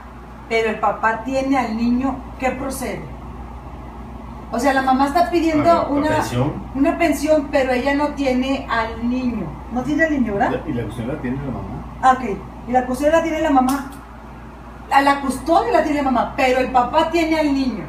pero 0.48 0.70
el 0.70 0.78
papá 0.80 1.24
tiene 1.24 1.58
al 1.58 1.76
niño, 1.76 2.16
¿qué 2.38 2.50
procede? 2.52 3.02
O 4.50 4.58
sea, 4.58 4.72
la 4.72 4.80
mamá 4.82 5.08
está 5.08 5.30
pidiendo 5.30 5.68
Ah, 5.70 5.74
La- 5.74 5.82
la 5.82 5.88
una, 5.88 6.08
pensión. 6.08 6.52
una 6.74 6.96
pensión, 6.98 7.48
pero 7.50 7.72
ella 7.72 7.94
no 7.94 8.08
tiene 8.08 8.66
al 8.70 9.08
niño. 9.08 9.46
¿No 9.72 9.82
tiene 9.82 10.04
al 10.04 10.12
niño, 10.12 10.34
verdad? 10.34 10.60
Y 10.66 10.72
la 10.72 10.82
cuestión 10.84 11.08
la 11.08 11.16
tiene 11.20 11.36
la 11.36 11.50
mamá. 11.50 11.84
Ah, 12.02 12.12
ok. 12.18 12.38
Y 12.68 12.72
la 12.72 12.86
custodia 12.86 13.12
la 13.12 13.22
tiene 13.22 13.40
la 13.40 13.50
mamá. 13.50 13.90
La, 14.88 15.02
la 15.02 15.20
custodia 15.20 15.72
la 15.72 15.82
tiene 15.84 15.98
la 16.02 16.10
mamá, 16.10 16.32
pero 16.36 16.60
el 16.60 16.70
papá 16.70 17.10
tiene 17.10 17.38
al 17.38 17.52
niño. 17.52 17.84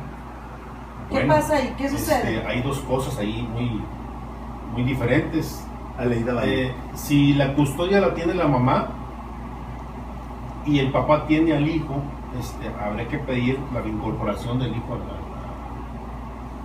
¿Qué 1.09 1.15
Bueno, 1.15 1.33
pasa 1.35 1.55
ahí? 1.55 1.73
¿Qué 1.77 1.89
sucede? 1.89 2.35
este, 2.37 2.47
hay 2.47 2.61
dos 2.61 2.79
cosas 2.81 3.17
ahí 3.17 3.47
muy, 3.53 3.81
muy 4.73 4.83
diferentes. 4.83 5.65
Aleida 5.97 6.33
Valle. 6.33 6.67
Eh, 6.67 6.73
si 6.93 7.33
la 7.33 7.53
custodia 7.55 7.99
la 8.01 8.13
tiene 8.13 8.33
la 8.33 8.47
mamá 8.47 8.89
y 10.65 10.79
el 10.79 10.91
papá 10.91 11.25
tiene 11.25 11.53
al 11.53 11.67
hijo, 11.67 11.95
este, 12.39 12.67
habrá 12.83 13.07
que 13.07 13.17
pedir 13.19 13.59
la 13.73 13.81
reincorporación 13.81 14.59
del 14.59 14.75
hijo 14.75 14.93
a 14.93 14.97
la- 14.97 15.03
a- 15.03 15.28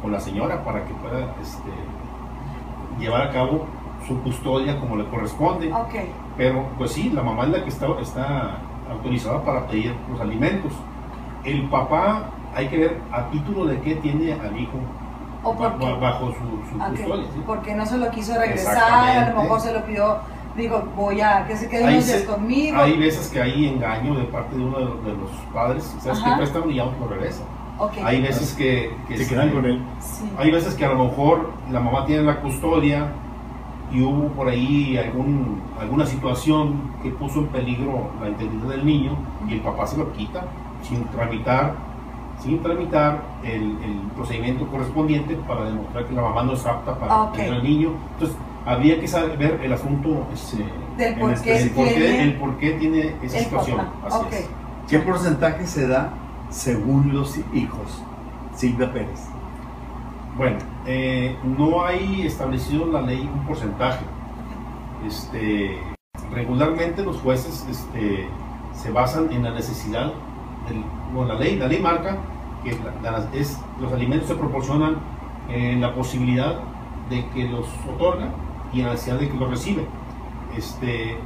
con 0.05 0.13
la 0.13 0.21
señora 0.21 0.63
para 0.63 0.85
que 0.85 0.93
pueda 0.93 1.35
este, 1.41 1.71
llevar 3.01 3.23
a 3.23 3.31
cabo 3.31 3.65
su 4.07 4.21
custodia 4.21 4.79
como 4.79 4.97
le 4.97 5.07
corresponde. 5.07 5.73
Ok. 5.73 5.95
Pero 6.37 6.67
pues 6.77 6.93
sí, 6.93 7.09
la 7.09 7.23
mamá 7.23 7.45
es 7.45 7.49
la 7.49 7.63
que 7.65 7.71
está, 7.71 7.87
está 8.03 8.59
autorizada 8.91 9.43
para 9.43 9.67
pedir 9.67 9.95
los 10.13 10.21
alimentos. 10.21 10.73
El 11.43 11.71
papá, 11.71 12.25
hay 12.55 12.69
que 12.69 12.77
ver 12.77 13.01
a 13.11 13.31
título 13.31 13.65
de 13.65 13.81
qué 13.81 13.95
tiene 13.97 14.35
al 14.35 14.55
hijo 14.61 14.73
¿O 15.43 15.55
por 15.55 15.73
ba- 15.73 15.79
qué? 15.79 15.95
bajo 15.95 16.27
su, 16.33 16.71
su 16.71 16.77
ok. 16.83 16.89
custodia. 16.91 17.25
¿sí? 17.35 17.43
Porque 17.47 17.75
no 17.75 17.87
se 17.87 17.97
lo 17.97 18.11
quiso 18.11 18.39
regresar, 18.39 18.77
a 18.93 19.31
lo 19.31 19.41
mejor 19.41 19.61
se 19.61 19.73
lo 19.73 19.87
pidió, 19.87 20.19
digo, 20.55 20.83
voy 20.95 21.23
a 21.23 21.47
que 21.47 21.57
se 21.57 21.67
quede 21.71 21.85
unos 21.85 22.07
días 22.07 22.23
conmigo. 22.25 22.77
Hay 22.79 22.99
veces 22.99 23.31
que 23.31 23.41
hay 23.41 23.69
engaño 23.69 24.17
de 24.17 24.25
parte 24.25 24.55
de 24.55 24.63
uno 24.65 24.79
de 24.81 24.85
los, 24.85 25.03
de 25.07 25.13
los 25.13 25.31
padres, 25.55 25.97
¿sabes 26.01 26.19
Ajá. 26.21 26.33
qué 26.33 26.37
préstamo? 26.37 26.69
Y 26.71 26.75
ya 26.75 26.85
no 26.85 26.93
lo 27.01 27.09
regresa. 27.09 27.43
Ok. 27.79 27.93
Hay 28.05 28.23
veces 28.23 28.53
que, 28.55 28.95
que 29.09 29.17
Se 29.17 29.23
este, 29.25 29.35
quedan 29.35 29.51
con 29.51 29.65
él. 29.65 29.83
Sí. 30.01 30.25
Hay 30.39 30.51
veces 30.51 30.75
que 30.75 30.85
a 30.85 30.89
lo 30.93 31.05
mejor 31.07 31.51
la 31.73 31.81
mamá 31.81 32.07
tiene 32.07 32.23
la 32.23 32.41
custodia 32.41 33.09
y 33.93 34.01
hubo 34.03 34.29
por 34.29 34.49
ahí 34.49 34.97
algún, 34.97 35.61
alguna 35.81 36.07
situación 36.07 36.93
que 37.03 37.11
puso 37.11 37.41
en 37.41 37.47
peligro 37.49 38.11
la 38.21 38.29
integridad 38.29 38.69
del 38.69 38.87
niño 38.87 39.17
y 39.49 39.55
el 39.55 39.61
papá 39.61 39.87
se 39.87 39.97
lo 39.97 40.13
quita 40.13 40.45
sin 40.83 41.05
tramitar, 41.07 41.75
sin 42.41 42.63
tramitar 42.63 43.23
el, 43.45 43.63
el 43.83 44.01
procedimiento 44.17 44.67
correspondiente 44.69 45.35
para 45.49 45.65
demostrar 45.65 46.05
que 46.07 46.15
la 46.15 46.23
mamá 46.23 46.43
no 46.45 46.53
es 46.55 46.65
apta 46.67 46.99
para 46.99 47.13
Ah, 47.13 47.23
ok. 47.25 47.33
tener 47.35 47.55
al 47.55 47.63
niño. 47.63 47.91
Entonces, 48.15 48.37
habría 48.67 49.01
que 49.01 49.07
saber 49.09 49.37
ver 49.37 49.61
el 49.63 49.73
asunto 49.73 50.27
este, 50.33 50.65
Del 50.97 51.15
en 51.15 51.19
por 51.21 51.33
este- 51.33 51.45
qué 51.51 51.63
el, 51.63 51.71
por 51.71 51.85
qué, 51.87 51.95
tiene 51.95 52.23
el 52.23 52.35
por 52.35 52.57
qué 52.59 52.71
tiene 52.73 53.15
esa 53.23 53.39
el 53.39 53.45
situación. 53.45 53.81
Así 54.07 54.17
Ok. 54.19 54.33
es. 54.33 54.49
¿Qué 54.89 54.99
porcentaje 55.01 55.67
se 55.67 55.87
da 55.89 56.13
según 56.51 57.15
los 57.15 57.37
hijos? 57.53 58.03
Silvia 58.55 58.93
Pérez. 58.93 59.27
Bueno, 60.37 60.59
eh, 60.87 61.37
no 61.45 61.85
hay 61.85 62.27
establecido 62.27 62.85
en 62.85 62.93
la 62.93 63.03
ley 63.03 63.31
un 63.33 63.47
porcentaje. 63.47 64.05
Este, 65.07 65.79
regularmente 66.33 67.05
los 67.05 67.19
jueces 67.19 67.67
este, 67.71 68.29
se 68.73 68.91
basan 68.91 69.33
en 69.33 69.45
la 69.45 69.53
necesidad, 69.53 70.13
del, 70.69 71.29
la 71.29 71.35
ley, 71.35 71.57
la 71.57 71.69
ley 71.69 71.81
marca 71.81 72.19
que 72.65 72.71
es, 73.39 73.59
los 73.81 73.93
alimentos 73.93 74.29
se 74.29 74.35
proporcionan 74.35 74.97
en 75.51 75.81
la 75.81 75.95
posibilidad 75.95 76.61
de 77.11 77.27
que 77.29 77.45
los 77.45 77.69
otorga 77.95 78.31
y 78.73 78.81
en 78.81 78.87
la 78.87 78.93
necesidad 78.93 79.19
de 79.19 79.29
que 79.29 79.37
los 79.37 79.51
recibe. 79.51 79.87
Este, 80.57 81.17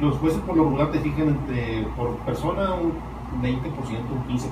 los 0.00 0.16
jueces 0.16 0.40
por 0.40 0.56
lo 0.56 0.64
regular 0.64 0.90
te 0.90 0.98
fijan 0.98 1.28
entre, 1.28 1.82
por 1.96 2.16
persona 2.18 2.74
un 2.74 2.92
20%, 3.42 4.10
un 4.10 4.24
15%, 4.36 4.42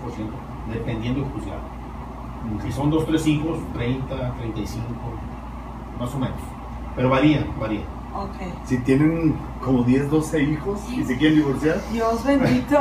dependiendo 0.73 1.21
del 1.23 1.31
juzgado. 1.33 1.61
Si 2.63 2.71
son 2.73 2.91
dos, 2.91 3.05
tres 3.07 3.27
hijos, 3.27 3.59
30, 3.75 4.35
35, 4.39 4.87
más 5.99 6.15
o 6.15 6.19
menos. 6.19 6.37
Pero 6.95 7.11
varía, 7.11 7.45
varía. 7.61 7.81
Ok. 8.15 8.37
Si 8.65 8.79
tienen 8.79 9.35
como 9.63 9.83
10, 9.83 10.11
12 10.11 10.43
hijos 10.43 10.81
y 10.91 11.05
se 11.05 11.19
quieren 11.19 11.39
divorciar, 11.39 11.77
Dios 11.93 12.25
bendito. 12.25 12.79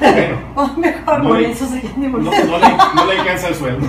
Bueno, 0.00 0.36
O 0.56 0.66
mejor 0.78 1.22
No 1.22 1.28
por 1.30 1.38
le- 1.38 1.50
eso 1.52 1.66
se 1.66 1.80
quieren 1.80 2.12
no, 2.12 2.18
divorciar. 2.18 2.46
no 2.46 2.58
le, 2.58 2.76
no 2.94 3.06
le 3.12 3.18
alcanza 3.20 3.48
el 3.48 3.54
sueldo. 3.54 3.86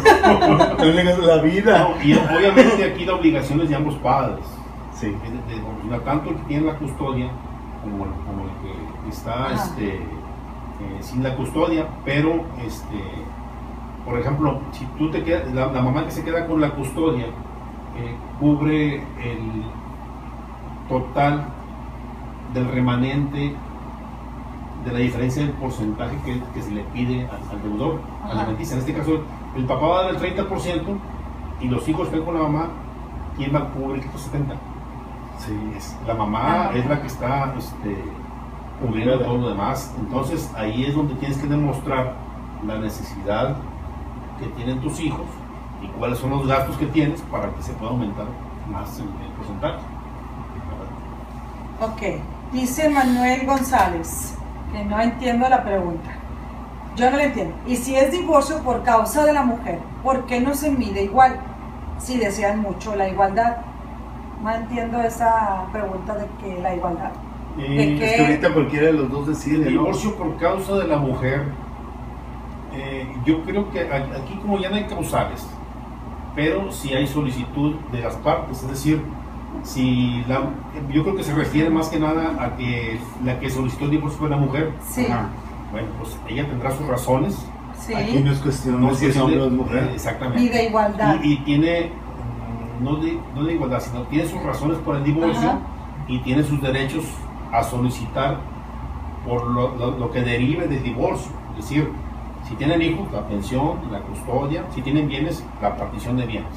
no 0.77 0.85
le 0.85 1.03
das 1.03 1.19
la 1.19 1.41
vida. 1.41 1.79
No, 1.97 2.03
y 2.03 2.13
obviamente 2.13 2.83
aquí 2.93 3.03
la 3.05 3.15
obligación 3.15 3.59
es 3.61 3.69
de 3.69 3.75
ambos 3.75 3.95
padres. 3.95 4.45
Sí. 4.93 5.07
De- 5.07 5.55
de- 5.55 5.89
de- 5.89 5.99
tanto 6.05 6.29
el 6.29 6.35
que 6.37 6.43
tiene 6.43 6.67
la 6.67 6.75
custodia 6.77 7.29
como 7.83 8.05
el, 8.05 8.11
como 8.11 8.43
el 8.45 8.49
que 8.61 9.09
está 9.09 9.45
Ajá. 9.47 9.53
este, 9.65 9.99
eh, 10.81 10.97
sin 11.01 11.23
la 11.23 11.35
custodia, 11.35 11.87
pero 12.03 12.43
este, 12.65 13.01
por 14.05 14.19
ejemplo, 14.19 14.59
si 14.71 14.85
tú 14.97 15.09
te 15.11 15.23
quedas, 15.23 15.51
la, 15.53 15.67
la 15.67 15.81
mamá 15.81 16.05
que 16.05 16.11
se 16.11 16.23
queda 16.23 16.45
con 16.47 16.59
la 16.61 16.71
custodia 16.71 17.25
eh, 17.25 18.15
cubre 18.39 18.95
el 18.95 19.63
total 20.89 21.45
del 22.53 22.67
remanente 22.71 23.55
de 24.85 24.91
la 24.91 24.99
diferencia 24.99 25.41
del 25.41 25.51
porcentaje 25.53 26.15
que, 26.23 26.39
que 26.53 26.61
se 26.61 26.71
le 26.71 26.83
pide 26.85 27.27
al, 27.27 27.39
al 27.57 27.63
deudor 27.63 27.99
alimenticio. 28.23 28.75
En 28.75 28.79
este 28.81 28.93
caso, 28.93 29.21
el 29.55 29.65
papá 29.65 29.87
va 29.87 29.99
a 29.99 30.03
dar 30.03 30.15
el 30.15 30.19
30% 30.47 30.81
y 31.61 31.67
los 31.69 31.87
hijos 31.89 32.07
están 32.07 32.21
con 32.23 32.35
la 32.35 32.41
mamá, 32.43 32.67
¿quién 33.37 33.53
va 33.55 33.59
a 33.59 33.69
cubrir 33.69 34.03
el 34.03 34.09
70%? 34.11 34.55
Sí. 35.39 35.53
Es- 35.75 35.97
la 36.05 36.13
mamá 36.13 36.39
Ah. 36.43 36.71
es 36.75 36.85
la 36.87 37.01
que 37.01 37.07
está 37.07 37.53
este, 37.57 37.97
cubriendo 38.81 39.19
todo 39.19 39.37
lo 39.37 39.49
demás. 39.49 39.93
Entonces 39.99 40.51
ahí 40.55 40.85
es 40.85 40.95
donde 40.95 41.15
tienes 41.15 41.37
que 41.37 41.47
demostrar 41.47 42.13
la 42.65 42.77
necesidad 42.77 43.55
que 44.39 44.47
tienen 44.47 44.81
tus 44.81 44.99
hijos 44.99 45.25
y 45.81 45.87
cuáles 45.99 46.19
son 46.19 46.31
los 46.31 46.47
gastos 46.47 46.77
que 46.77 46.85
tienes 46.87 47.21
para 47.23 47.49
que 47.53 47.61
se 47.61 47.73
pueda 47.73 47.91
aumentar 47.91 48.25
más 48.71 48.97
el, 48.99 49.05
el 49.05 49.31
porcentaje. 49.37 49.79
Ok, 51.81 52.21
dice 52.53 52.89
Manuel 52.89 53.45
González, 53.45 54.35
que 54.71 54.83
no 54.85 54.99
entiendo 54.99 55.47
la 55.49 55.63
pregunta. 55.63 56.09
Yo 56.95 57.11
no 57.11 57.17
la 57.17 57.25
entiendo. 57.25 57.53
Y 57.67 57.75
si 57.75 57.95
es 57.95 58.11
divorcio 58.11 58.63
por 58.63 58.83
causa 58.83 59.25
de 59.25 59.33
la 59.33 59.43
mujer, 59.43 59.79
¿por 60.01 60.25
qué 60.25 60.39
no 60.39 60.53
se 60.53 60.71
mide 60.71 61.03
igual? 61.03 61.37
Si 61.97 62.17
desean 62.17 62.61
mucho 62.61 62.95
la 62.95 63.09
igualdad. 63.09 63.57
No 64.41 64.51
entiendo 64.51 65.01
esa 65.01 65.65
pregunta 65.73 66.15
de 66.15 66.27
que 66.39 66.61
la 66.61 66.73
igualdad. 66.75 67.11
Eh, 67.57 67.95
qué? 67.97 68.05
Es 68.05 68.13
que 68.13 68.21
ahorita 68.25 68.53
cualquiera 68.53 68.85
de 68.87 68.93
los 68.93 69.09
dos 69.11 69.27
El 69.27 69.33
decide, 69.33 69.57
¿no? 69.65 69.69
divorcio 69.71 70.15
por 70.15 70.35
causa 70.37 70.75
de 70.77 70.87
la 70.87 70.97
mujer, 70.97 71.43
eh, 72.73 73.07
yo 73.25 73.41
creo 73.43 73.69
que 73.71 73.81
a- 73.81 74.17
aquí 74.21 74.35
como 74.41 74.59
ya 74.59 74.69
no 74.69 74.75
hay 74.75 74.83
causales, 74.85 75.47
pero 76.35 76.71
si 76.71 76.93
hay 76.93 77.07
solicitud 77.07 77.75
de 77.91 78.01
las 78.01 78.15
partes, 78.17 78.61
es 78.63 78.69
decir, 78.69 79.01
si 79.63 80.23
la, 80.27 80.49
yo 80.91 81.03
creo 81.03 81.15
que 81.15 81.23
se 81.23 81.33
refiere 81.33 81.69
más 81.69 81.87
que 81.87 81.99
nada 81.99 82.35
a 82.43 82.55
que 82.57 82.99
la 83.23 83.39
que 83.39 83.49
solicitó 83.49 83.85
el 83.85 83.91
divorcio 83.91 84.19
fue 84.19 84.29
la 84.29 84.37
mujer, 84.37 84.71
Sí, 84.85 85.05
Ajá. 85.09 85.29
bueno, 85.71 85.87
pues 85.99 86.17
ella 86.27 86.45
tendrá 86.47 86.71
sus 86.71 86.85
razones. 86.87 87.45
sí. 87.79 87.93
Aquí 87.93 88.19
no 88.19 88.31
es 88.33 88.39
cuestión 88.39 88.81
no 88.81 88.87
de 88.87 88.93
es 88.93 88.99
si 88.99 89.05
es 89.05 89.15
cuestión 89.17 89.23
hombre 89.25 89.41
o 89.41 89.45
es 89.45 89.51
de- 89.51 89.57
mujer. 89.57 89.83
eh, 89.91 89.95
Exactamente. 89.95 90.43
Y 90.43 90.49
de 90.49 90.65
igualdad. 90.65 91.15
Y, 91.23 91.33
y 91.33 91.37
tiene, 91.37 91.89
mm, 92.79 92.83
no 92.83 92.95
de, 92.97 93.17
no 93.33 93.43
de 93.45 93.53
igualdad, 93.53 93.79
sino 93.79 94.01
tiene 94.03 94.27
sus 94.27 94.43
razones 94.43 94.77
por 94.79 94.97
el 94.97 95.03
divorcio 95.05 95.47
Ajá. 95.49 95.59
y 96.09 96.19
tiene 96.19 96.43
sus 96.43 96.61
derechos 96.61 97.05
a 97.59 97.63
solicitar 97.63 98.37
por 99.27 99.45
lo, 99.47 99.75
lo- 99.75 99.97
lo 99.97 100.11
que 100.11 100.21
derive 100.21 100.67
del 100.67 100.83
divorcio. 100.83 101.31
Es 101.57 101.63
decir, 101.67 101.91
si 102.47 102.55
tienen 102.55 102.81
hijos, 102.81 103.11
la 103.11 103.21
pensión, 103.27 103.79
la 103.91 103.99
custodia, 104.01 104.63
si 104.73 104.81
tienen 104.81 105.07
bienes, 105.07 105.43
la 105.61 105.75
partición 105.75 106.17
de 106.17 106.25
bienes, 106.25 106.53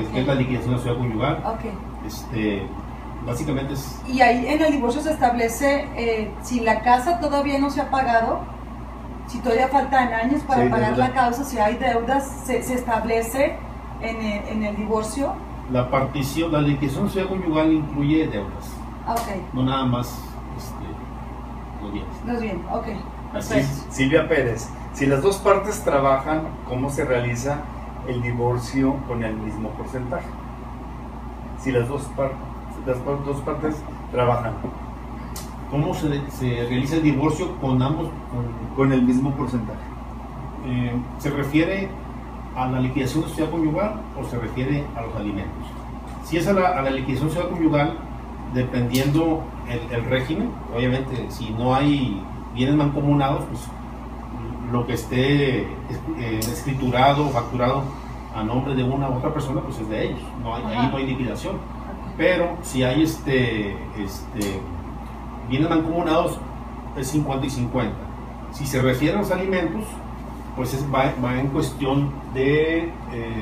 es- 0.00 0.08
que 0.08 0.20
es 0.20 0.26
la 0.26 0.34
liquidación 0.34 0.70
de 0.70 0.76
la 0.76 0.82
sociedad 0.82 0.98
conyugal. 0.98 1.42
Ok. 1.46 2.06
Este, 2.06 2.62
básicamente 3.26 3.74
es 3.74 4.02
Y 4.08 4.20
ahí 4.20 4.46
en 4.48 4.60
el 4.62 4.72
divorcio 4.72 5.00
se 5.02 5.12
establece 5.12 5.86
eh, 5.96 6.30
si 6.42 6.60
la 6.60 6.80
casa 6.80 7.20
todavía 7.20 7.58
no 7.60 7.70
se 7.70 7.80
ha 7.80 7.90
pagado, 7.90 8.40
si 9.28 9.38
todavía 9.38 9.68
faltan 9.68 10.12
años 10.12 10.42
para 10.42 10.64
Sí, 10.64 10.68
pagar 10.68 10.94
deuda. 10.96 11.08
la 11.08 11.14
causa, 11.14 11.44
si 11.44 11.56
hay 11.58 11.76
deudas, 11.76 12.26
se, 12.44 12.62
se 12.64 12.74
establece 12.74 13.54
en 14.00 14.16
el, 14.16 14.48
en 14.48 14.62
el 14.64 14.76
divorcio. 14.76 15.34
la 15.70 15.88
partición, 15.88 16.50
la 16.50 16.60
liquidación 16.60 17.02
de 17.04 17.06
la 17.06 17.12
sociedad 17.12 17.28
conyugal 17.28 17.72
incluye 17.72 18.26
deudas, 18.26 18.76
Ah, 19.06 19.14
Ok, 19.14 19.54
no 19.54 19.62
nada 19.64 19.84
más 19.86 20.08
este, 20.56 20.84
los 21.82 21.92
bienes. 21.92 22.12
los 22.26 22.40
bien, 22.40 22.62
ok. 22.70 22.86
Así 23.34 23.58
es. 23.58 23.86
Silvia 23.90 24.28
Pérez, 24.28 24.68
si 24.92 25.06
las 25.06 25.22
dos 25.22 25.38
partes 25.38 25.82
trabajan, 25.84 26.42
¿cómo 26.68 26.90
se 26.90 27.04
realiza 27.04 27.58
el 28.06 28.20
divorcio 28.22 28.96
con 29.08 29.24
el 29.24 29.34
mismo 29.36 29.70
porcentaje? 29.70 30.26
Si 31.58 31.72
las 31.72 31.88
dos, 31.88 32.02
par- 32.16 32.32
las 32.86 32.98
par- 32.98 33.24
dos 33.24 33.40
partes 33.42 33.76
trabajan 34.10 34.52
¿Cómo 35.70 35.94
se, 35.94 36.30
se 36.32 36.66
realiza 36.68 36.96
el 36.96 37.02
divorcio 37.02 37.56
con 37.58 37.80
ambos? 37.82 38.08
con- 38.30 38.76
con 38.76 38.92
el 38.92 39.02
mismo 39.02 39.30
porcentaje. 39.32 39.78
eh, 40.66 40.92
¿Se 41.18 41.30
refiere 41.30 41.88
a 42.54 42.66
la 42.66 42.78
liquidación 42.80 43.22
de 43.22 43.28
sociedad 43.30 43.50
conyugal 43.50 43.94
o 44.20 44.24
se 44.24 44.38
refiere 44.38 44.84
a 44.96 45.00
los 45.02 45.16
alimentos? 45.16 45.66
Si 46.24 46.36
es 46.36 46.46
a 46.46 46.52
la, 46.52 46.68
a 46.78 46.82
la 46.82 46.90
liquidación 46.90 47.28
de 47.28 47.34
sociedad 47.34 47.56
conyugal, 47.56 47.96
dependiendo 48.54 49.42
el, 49.68 49.80
el 49.96 50.04
régimen, 50.10 50.50
obviamente 50.74 51.26
si 51.30 51.50
no 51.50 51.74
hay 51.74 52.22
bienes 52.54 52.74
mancomunados, 52.74 53.44
pues 53.44 53.60
lo 54.72 54.86
que 54.86 54.94
esté 54.94 55.60
es- 55.62 56.00
eh, 56.18 56.38
escriturado 56.40 57.26
o 57.26 57.30
facturado 57.30 57.82
a 58.34 58.42
nombre 58.42 58.74
de 58.74 58.82
una 58.82 59.08
u 59.10 59.14
otra 59.18 59.32
persona, 59.32 59.60
pues 59.60 59.78
es 59.78 59.88
de 59.88 60.04
ellos, 60.06 60.20
no 60.42 60.54
hay, 60.54 60.62
ahí 60.64 60.88
no 60.90 60.96
hay 60.96 61.06
liquidación. 61.06 61.56
Pero 62.16 62.56
si 62.62 62.82
hay 62.82 63.02
este, 63.02 63.72
este, 63.98 64.60
bienes 65.48 65.68
mancomunados, 65.68 66.38
es 66.96 67.08
50 67.08 67.46
y 67.46 67.50
50. 67.50 67.94
Si 68.52 68.66
se 68.66 68.80
refiere 68.82 69.16
a 69.16 69.20
los 69.20 69.30
alimentos, 69.30 69.84
pues 70.56 70.74
es- 70.74 70.84
va, 70.94 71.12
va 71.24 71.38
en 71.40 71.48
cuestión 71.48 72.10
de, 72.34 72.90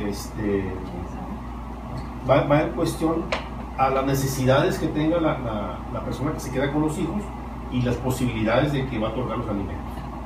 este, 0.09 0.65
va, 2.29 2.43
va 2.43 2.63
en 2.63 2.71
cuestión 2.71 3.25
a 3.81 3.89
las 3.89 4.05
necesidades 4.05 4.79
que 4.79 4.89
tenga 4.89 5.19
la, 5.21 5.39
la- 5.39 5.79
la 5.93 6.01
persona 6.05 6.33
que 6.33 6.41
se 6.41 6.51
queda 6.51 6.71
con 6.73 6.83
los 6.83 6.99
hijos 6.99 7.23
y 7.73 7.81
las 7.83 7.97
posibilidades 7.97 8.73
de 8.73 8.87
que 8.87 8.99
va 8.99 9.09
a 9.09 9.11
otorgar 9.13 9.39
los 9.39 9.49
alimentos. 9.49 9.77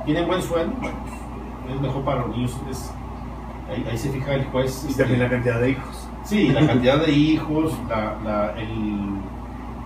Tienen 0.05 0.27
buen 0.27 0.41
sueldo, 0.41 0.73
bueno, 0.81 0.97
pues, 1.63 1.75
es 1.75 1.81
mejor 1.81 2.03
para 2.03 2.21
los 2.21 2.29
niños, 2.35 2.57
es- 2.69 2.91
ahí, 3.69 3.85
ahí 3.89 3.97
se 3.97 4.09
fija 4.09 4.33
el 4.33 4.45
juez. 4.47 4.83
Y 4.85 4.91
este, 4.91 5.03
también 5.03 5.21
la 5.23 5.29
cantidad 5.29 5.59
de 5.61 5.69
hijos. 5.71 6.07
Sí, 6.25 6.49
la 6.49 6.67
cantidad 6.71 7.05
de 7.05 7.11
hijos, 7.11 7.73
la, 7.89 8.15
la- 8.25 8.51
el, 8.59 9.09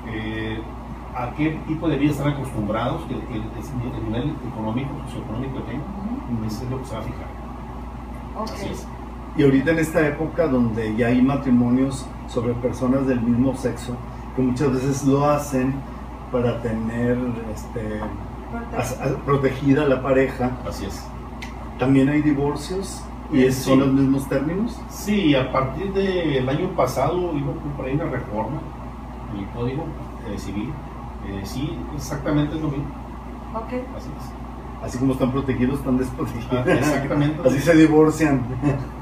eh, 0.08 0.60
a 1.16 1.30
qué 1.36 1.60
tipo 1.68 1.88
de 1.88 1.98
vida 1.98 2.12
están 2.12 2.30
acostumbrados, 2.30 3.04
que, 3.04 3.14
que 3.20 3.36
el, 3.36 3.44
el 3.44 4.04
nivel 4.06 4.36
económico, 4.52 4.90
socioeconómico 5.06 5.54
que 5.58 5.72
tengan, 5.72 6.46
eso 6.48 6.64
es 6.64 6.70
lo 6.72 6.80
que 6.80 6.86
se 6.86 6.94
va 6.96 7.00
a 7.02 7.04
fijar. 7.04 7.28
Así 8.44 8.66
Ok. 8.66 8.72
es. 8.72 8.88
Y 9.38 9.44
ahorita 9.44 9.72
en 9.72 9.80
esta 9.80 10.08
época 10.08 10.48
donde 10.48 10.96
ya 10.96 11.08
hay 11.08 11.22
matrimonios 11.22 12.06
sobre 12.30 12.54
personas 12.54 13.06
del 13.08 13.20
mismo 13.22 13.56
sexo, 13.56 13.96
que 14.36 14.42
muchas 14.42 14.72
veces 14.72 15.04
lo 15.06 15.26
hacen 15.30 15.74
para 16.32 16.62
tener 16.62 17.18
este, 17.54 18.00
as- 18.78 19.00
a- 19.02 19.18
protegida 19.26 19.84
a 19.84 19.88
la 19.88 20.02
pareja, 20.02 20.52
Así 20.68 20.86
es. 20.86 21.04
también 21.80 22.08
hay 22.10 22.22
divorcios 22.22 23.04
y 23.32 23.44
es- 23.44 23.56
Sí. 23.56 23.70
son 23.72 23.80
los 23.80 23.92
mismos 23.94 24.30
términos. 24.30 24.80
Sí, 24.90 25.34
a 25.36 25.52
partir 25.52 25.92
del 25.94 26.48
año 26.48 26.70
pasado 26.76 27.18
hubo 27.18 27.54
por 27.76 27.86
ahí 27.86 27.96
una 27.96 28.06
reforma 28.06 28.60
en 29.34 29.40
el 29.40 29.50
Código 29.50 29.86
eh, 30.32 30.38
Civil. 30.38 30.72
Eh, 31.28 31.42
sí, 31.44 31.78
exactamente 31.96 32.56
es 32.56 32.62
lo 32.62 32.70
mismo. 32.70 32.86
Ok. 33.56 33.74
Así 33.98 34.10
es. 34.18 34.84
Así 34.84 34.98
como 34.98 35.14
están 35.14 35.32
protegidos, 35.32 35.80
están 35.80 35.98
desprotegidos. 35.98 36.66
Ah, 36.68 36.72
exactamente. 36.72 37.42
Así 37.48 37.60
se 37.60 37.76
divorcian. 37.76 38.42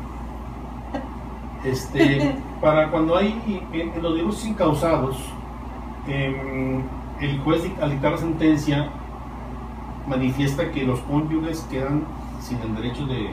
Este, 1.67 2.35
para 2.61 2.89
cuando 2.89 3.17
hay 3.17 3.39
en, 3.73 3.93
en 3.93 4.01
los 4.01 4.15
divorcios 4.15 4.47
incausados, 4.47 5.17
em, 6.07 6.81
el 7.19 7.39
juez 7.39 7.63
al 7.81 7.91
dictar 7.91 8.11
la 8.11 8.17
sentencia 8.17 8.89
manifiesta 10.07 10.71
que 10.71 10.83
los 10.83 10.99
cónyuges 11.01 11.61
quedan 11.69 12.03
sin 12.39 12.59
el 12.59 12.75
derecho 12.75 13.05
de 13.05 13.31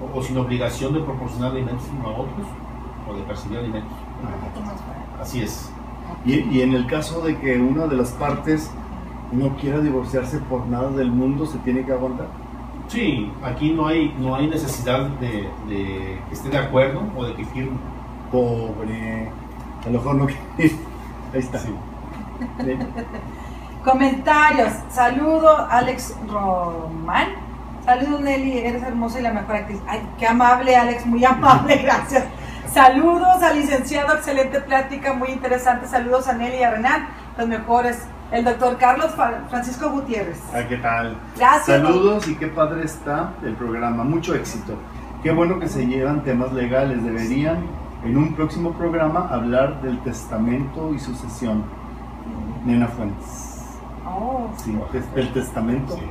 o, 0.00 0.18
o 0.18 0.22
sin 0.22 0.38
obligación 0.38 0.94
de 0.94 1.00
proporcionar 1.00 1.50
alimentos 1.50 1.84
uno 1.98 2.08
a 2.08 2.12
otros 2.12 2.46
o 3.08 3.14
de 3.14 3.22
percibir 3.22 3.58
alimentos. 3.58 3.92
Así 5.20 5.42
es. 5.42 5.70
Y, 6.24 6.34
y 6.34 6.62
en 6.62 6.74
el 6.74 6.86
caso 6.86 7.20
de 7.20 7.36
que 7.36 7.58
una 7.60 7.86
de 7.86 7.96
las 7.96 8.12
partes 8.12 8.70
no 9.32 9.56
quiera 9.56 9.80
divorciarse 9.80 10.38
por 10.38 10.66
nada 10.66 10.90
del 10.90 11.10
mundo, 11.10 11.44
se 11.46 11.58
tiene 11.58 11.84
que 11.84 11.92
aguantar. 11.92 12.28
Sí, 12.88 13.30
aquí 13.44 13.72
no 13.72 13.86
hay 13.86 14.14
no 14.18 14.34
hay 14.34 14.46
necesidad 14.46 15.00
de, 15.20 15.48
de 15.68 16.18
que 16.28 16.34
esté 16.34 16.48
de 16.48 16.58
acuerdo 16.58 17.02
o 17.16 17.24
de 17.24 17.34
que 17.34 17.44
firme. 17.44 17.76
Pobre. 18.32 19.28
A 19.84 19.90
lo 19.90 19.98
mejor 19.98 20.14
no. 20.16 20.26
Ahí 20.58 20.70
está. 21.34 21.58
Sí. 21.58 21.74
Sí. 22.64 22.78
Comentarios. 23.84 24.72
Saludo, 24.90 25.66
Alex 25.70 26.14
Román. 26.28 27.28
Saludos, 27.84 28.20
Nelly. 28.20 28.58
Eres 28.58 28.82
hermosa 28.82 29.20
y 29.20 29.22
la 29.22 29.32
mejor 29.32 29.56
actriz. 29.56 29.80
Ay, 29.86 30.02
qué 30.18 30.26
amable, 30.26 30.74
Alex. 30.76 31.06
Muy 31.06 31.24
amable. 31.24 31.76
Gracias. 31.82 32.24
Saludos 32.72 33.42
al 33.42 33.56
licenciado. 33.56 34.14
Excelente 34.14 34.60
plática. 34.60 35.12
Muy 35.14 35.28
interesante. 35.28 35.86
Saludos 35.86 36.28
a 36.28 36.32
Nelly 36.32 36.58
y 36.58 36.62
a 36.62 36.70
Renan. 36.70 37.08
Los 37.36 37.48
mejores. 37.48 38.06
El 38.30 38.44
doctor 38.44 38.76
Carlos 38.76 39.10
Francisco 39.48 39.90
Gutiérrez. 39.90 40.38
Ah, 40.52 40.60
¿Qué 40.68 40.76
tal? 40.76 41.16
Gracias. 41.36 41.64
Saludos 41.82 42.28
y 42.28 42.34
qué 42.34 42.48
padre 42.48 42.84
está 42.84 43.32
el 43.42 43.54
programa. 43.54 44.04
Mucho 44.04 44.34
éxito. 44.34 44.74
Qué 45.22 45.32
bueno 45.32 45.58
que 45.58 45.68
se 45.68 45.86
llevan 45.86 46.22
temas 46.24 46.52
legales. 46.52 47.02
Deberían 47.02 47.58
en 48.04 48.16
un 48.16 48.34
próximo 48.34 48.72
programa 48.72 49.28
hablar 49.30 49.80
del 49.80 49.98
testamento 50.02 50.92
y 50.94 50.98
sucesión. 50.98 51.64
Nena 52.66 52.88
Fuentes. 52.88 53.78
Oh, 54.06 54.50
Sí, 54.62 54.78
el 55.16 55.32
testamento. 55.32 55.94
Sí. 55.94 56.02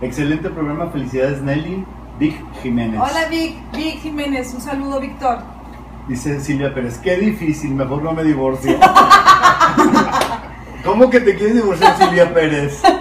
Excelente 0.00 0.48
programa. 0.48 0.86
Felicidades, 0.90 1.42
Nelly. 1.42 1.84
Vic 2.18 2.36
Jiménez. 2.62 3.00
Hola, 3.00 3.28
Vic. 3.28 3.56
Vic 3.72 4.00
Jiménez. 4.00 4.52
Un 4.54 4.60
saludo, 4.62 4.98
Víctor. 4.98 5.38
Dice 6.08 6.40
Silvia 6.40 6.74
Pérez, 6.74 6.98
qué 6.98 7.16
difícil, 7.16 7.74
mejor 7.74 8.02
no 8.02 8.12
me 8.12 8.24
divorcio. 8.24 8.76
¿Cómo 10.84 11.10
que 11.10 11.20
te 11.20 11.36
quieres 11.36 11.56
divorciar, 11.56 11.96
Silvia 11.98 12.32
Pérez? 12.32 12.82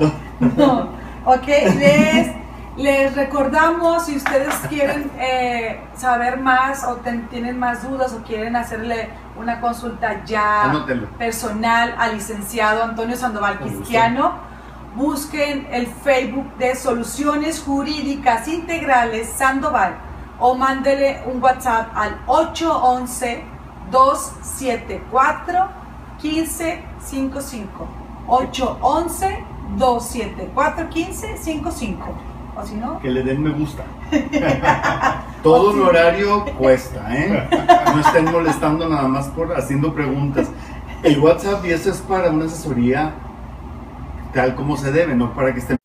No. 0.00 0.12
No. 0.56 0.88
Ok, 1.24 1.46
les, 1.48 2.28
les 2.76 3.14
recordamos 3.16 4.06
si 4.06 4.16
ustedes 4.16 4.54
quieren 4.68 5.10
eh, 5.18 5.80
saber 5.96 6.38
más 6.38 6.84
o 6.84 6.94
ten- 6.96 7.26
tienen 7.28 7.58
más 7.58 7.82
dudas 7.88 8.12
o 8.12 8.22
quieren 8.22 8.54
hacerle 8.54 9.08
una 9.36 9.60
consulta 9.60 10.22
ya 10.24 10.62
personal 11.18 11.92
al 11.98 12.14
licenciado 12.14 12.84
Antonio 12.84 13.16
Sandoval. 13.16 13.58
Cristiano, 13.58 14.34
busquen 14.94 15.66
el 15.72 15.88
Facebook 15.88 16.54
de 16.58 16.76
Soluciones 16.76 17.60
Jurídicas 17.60 18.46
Integrales 18.46 19.28
Sandoval 19.28 19.96
o 20.38 20.54
mándele 20.54 21.20
un 21.26 21.42
WhatsApp 21.42 21.88
al 21.96 22.16
811 22.28 23.42
274 23.90 25.68
1555 26.98 27.86
811 28.28 29.44
274 29.78 30.88
1555 30.88 32.06
o 32.56 32.66
si 32.66 32.74
no 32.74 32.98
Que 33.00 33.10
le 33.10 33.22
den 33.22 33.42
me 33.42 33.50
gusta. 33.50 33.84
Todo 35.42 35.70
un 35.70 35.82
horario 35.82 36.44
cuesta, 36.56 37.06
¿eh? 37.14 37.48
No 37.94 38.00
estén 38.00 38.24
molestando 38.32 38.88
nada 38.88 39.06
más 39.06 39.26
por 39.28 39.52
haciendo 39.56 39.94
preguntas. 39.94 40.48
El 41.02 41.20
WhatsApp 41.20 41.64
y 41.64 41.70
eso 41.70 41.90
es 41.90 41.98
para 42.00 42.30
una 42.30 42.46
asesoría 42.46 43.12
tal 44.34 44.54
como 44.56 44.76
se 44.76 44.90
debe, 44.92 45.14
no 45.14 45.32
para 45.32 45.52
que 45.54 45.60
estén 45.60 45.78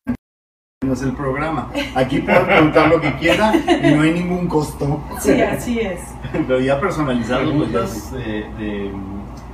no 0.84 0.92
es 0.92 1.02
el 1.02 1.12
programa. 1.12 1.70
Aquí 1.94 2.18
pueden 2.18 2.44
preguntar 2.44 2.88
lo 2.88 3.00
que 3.00 3.14
quieran 3.16 3.54
y 3.84 3.94
no 3.94 4.02
hay 4.02 4.12
ningún 4.12 4.48
costo. 4.48 5.00
sí 5.20 5.40
así 5.40 5.78
es 5.80 6.00
Pero 6.32 6.60
ya 6.60 6.78
personalizado, 6.80 7.52
pues 7.56 7.90
sí. 7.90 8.16
de, 8.16 8.22
de- 8.58 8.92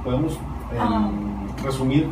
podemos 0.02 0.38
em. 0.72 1.29
Resumir 1.62 2.08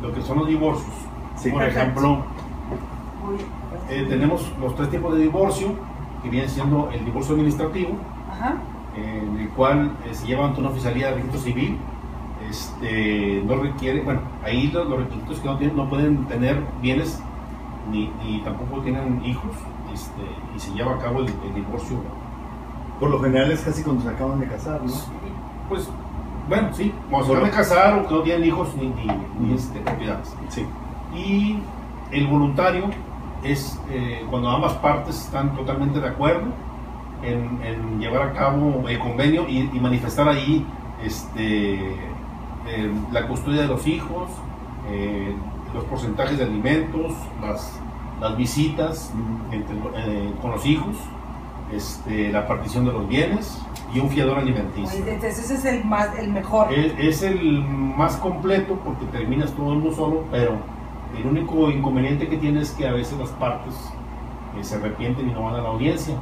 lo 0.00 0.12
que 0.12 0.22
son 0.22 0.38
los 0.38 0.48
divorcios. 0.48 0.94
Sí, 1.36 1.50
Por 1.50 1.60
perfecto. 1.60 1.80
ejemplo, 1.80 2.24
eh, 3.90 4.06
tenemos 4.08 4.52
los 4.60 4.74
tres 4.74 4.90
tipos 4.90 5.14
de 5.14 5.22
divorcio, 5.22 5.68
que 6.22 6.30
viene 6.30 6.48
siendo 6.48 6.90
el 6.90 7.04
divorcio 7.04 7.34
administrativo, 7.34 7.90
ajá 8.30 8.56
en 8.98 9.38
el 9.38 9.48
cual 9.50 9.92
eh, 10.04 10.14
se 10.14 10.26
lleva 10.26 10.46
ante 10.46 10.60
una 10.60 10.70
oficialía 10.70 11.08
de 11.08 11.14
registro 11.16 11.40
civil. 11.40 11.78
Este, 12.48 13.42
no 13.44 13.56
requiere, 13.56 14.02
bueno, 14.02 14.20
ahí 14.44 14.68
los, 14.68 14.88
los 14.88 15.00
requisitos 15.00 15.40
que 15.40 15.48
no, 15.48 15.58
tienen, 15.58 15.76
no 15.76 15.88
pueden 15.88 16.24
tener 16.26 16.62
bienes 16.80 17.20
ni, 17.90 18.10
ni 18.24 18.40
tampoco 18.42 18.80
tienen 18.80 19.22
hijos, 19.24 19.50
este, 19.92 20.22
y 20.54 20.58
se 20.58 20.72
lleva 20.72 20.94
a 20.94 20.98
cabo 20.98 21.20
el, 21.20 21.26
el 21.26 21.54
divorcio. 21.54 21.98
Por 23.00 23.10
lo 23.10 23.20
general 23.20 23.52
es 23.52 23.60
casi 23.62 23.82
cuando 23.82 24.02
se 24.02 24.08
acaban 24.08 24.40
de 24.40 24.46
casar, 24.46 24.82
¿no? 24.82 24.92
Pues, 25.68 25.90
bueno, 26.48 26.68
sí, 26.72 26.92
cuando 27.10 27.28
se 27.28 27.40
van 27.40 27.50
a 27.50 27.50
casar 27.50 27.98
o 27.98 28.08
que 28.08 28.14
no 28.14 28.20
tienen 28.22 28.44
hijos 28.48 28.74
ni, 28.76 28.88
ni, 28.88 29.06
ni, 29.40 29.54
este, 29.54 29.80
propiedades. 29.80 30.34
Sí. 30.48 30.64
Y 31.14 31.58
el 32.10 32.26
voluntario 32.26 32.84
es 33.42 33.78
eh, 33.90 34.24
cuando 34.30 34.50
ambas 34.50 34.72
partes 34.74 35.16
están 35.24 35.54
totalmente 35.54 36.00
de 36.00 36.08
acuerdo 36.08 36.46
en, 37.22 37.60
en 37.62 38.00
llevar 38.00 38.22
a 38.28 38.32
cabo 38.32 38.88
el 38.88 38.98
convenio 38.98 39.48
y, 39.48 39.58
y 39.72 39.80
manifestar 39.80 40.28
ahí 40.28 40.64
este, 41.04 41.74
eh, 42.66 42.92
la 43.12 43.26
custodia 43.28 43.62
de 43.62 43.68
los 43.68 43.86
hijos, 43.86 44.28
eh, 44.90 45.34
los 45.74 45.84
porcentajes 45.84 46.38
de 46.38 46.44
alimentos, 46.44 47.12
las, 47.42 47.78
las 48.20 48.36
visitas 48.36 49.12
entre- 49.52 49.76
eh, 49.96 50.32
con 50.40 50.50
los 50.52 50.64
hijos, 50.66 50.96
este, 51.72 52.32
la 52.32 52.46
partición 52.46 52.84
de 52.86 52.92
los 52.92 53.06
bienes 53.08 53.60
y 53.94 54.00
un 54.00 54.10
fiador 54.10 54.38
alimenticio. 54.38 54.98
Entonces 55.06 55.38
ese 55.38 55.54
es 55.54 55.64
el 55.64 55.84
más 55.84 56.08
el 56.18 56.30
mejor 56.30 56.72
Es, 56.72 56.92
es 56.98 57.22
el 57.22 57.62
más 57.62 58.16
completo 58.16 58.78
porque 58.84 59.06
terminas 59.06 59.52
todo 59.52 59.72
en 59.72 59.82
uno 59.82 59.92
solo, 59.92 60.24
pero 60.30 60.56
el 61.18 61.26
único 61.26 61.70
inconveniente 61.70 62.28
que 62.28 62.36
tiene 62.36 62.60
es 62.60 62.70
que 62.72 62.86
a 62.86 62.92
veces 62.92 63.18
las 63.18 63.30
partes 63.30 63.74
eh, 64.58 64.62
se 64.64 64.76
arrepienten 64.76 65.28
y 65.28 65.32
no 65.32 65.44
van 65.44 65.54
a 65.54 65.62
la 65.62 65.68
audiencia. 65.70 66.14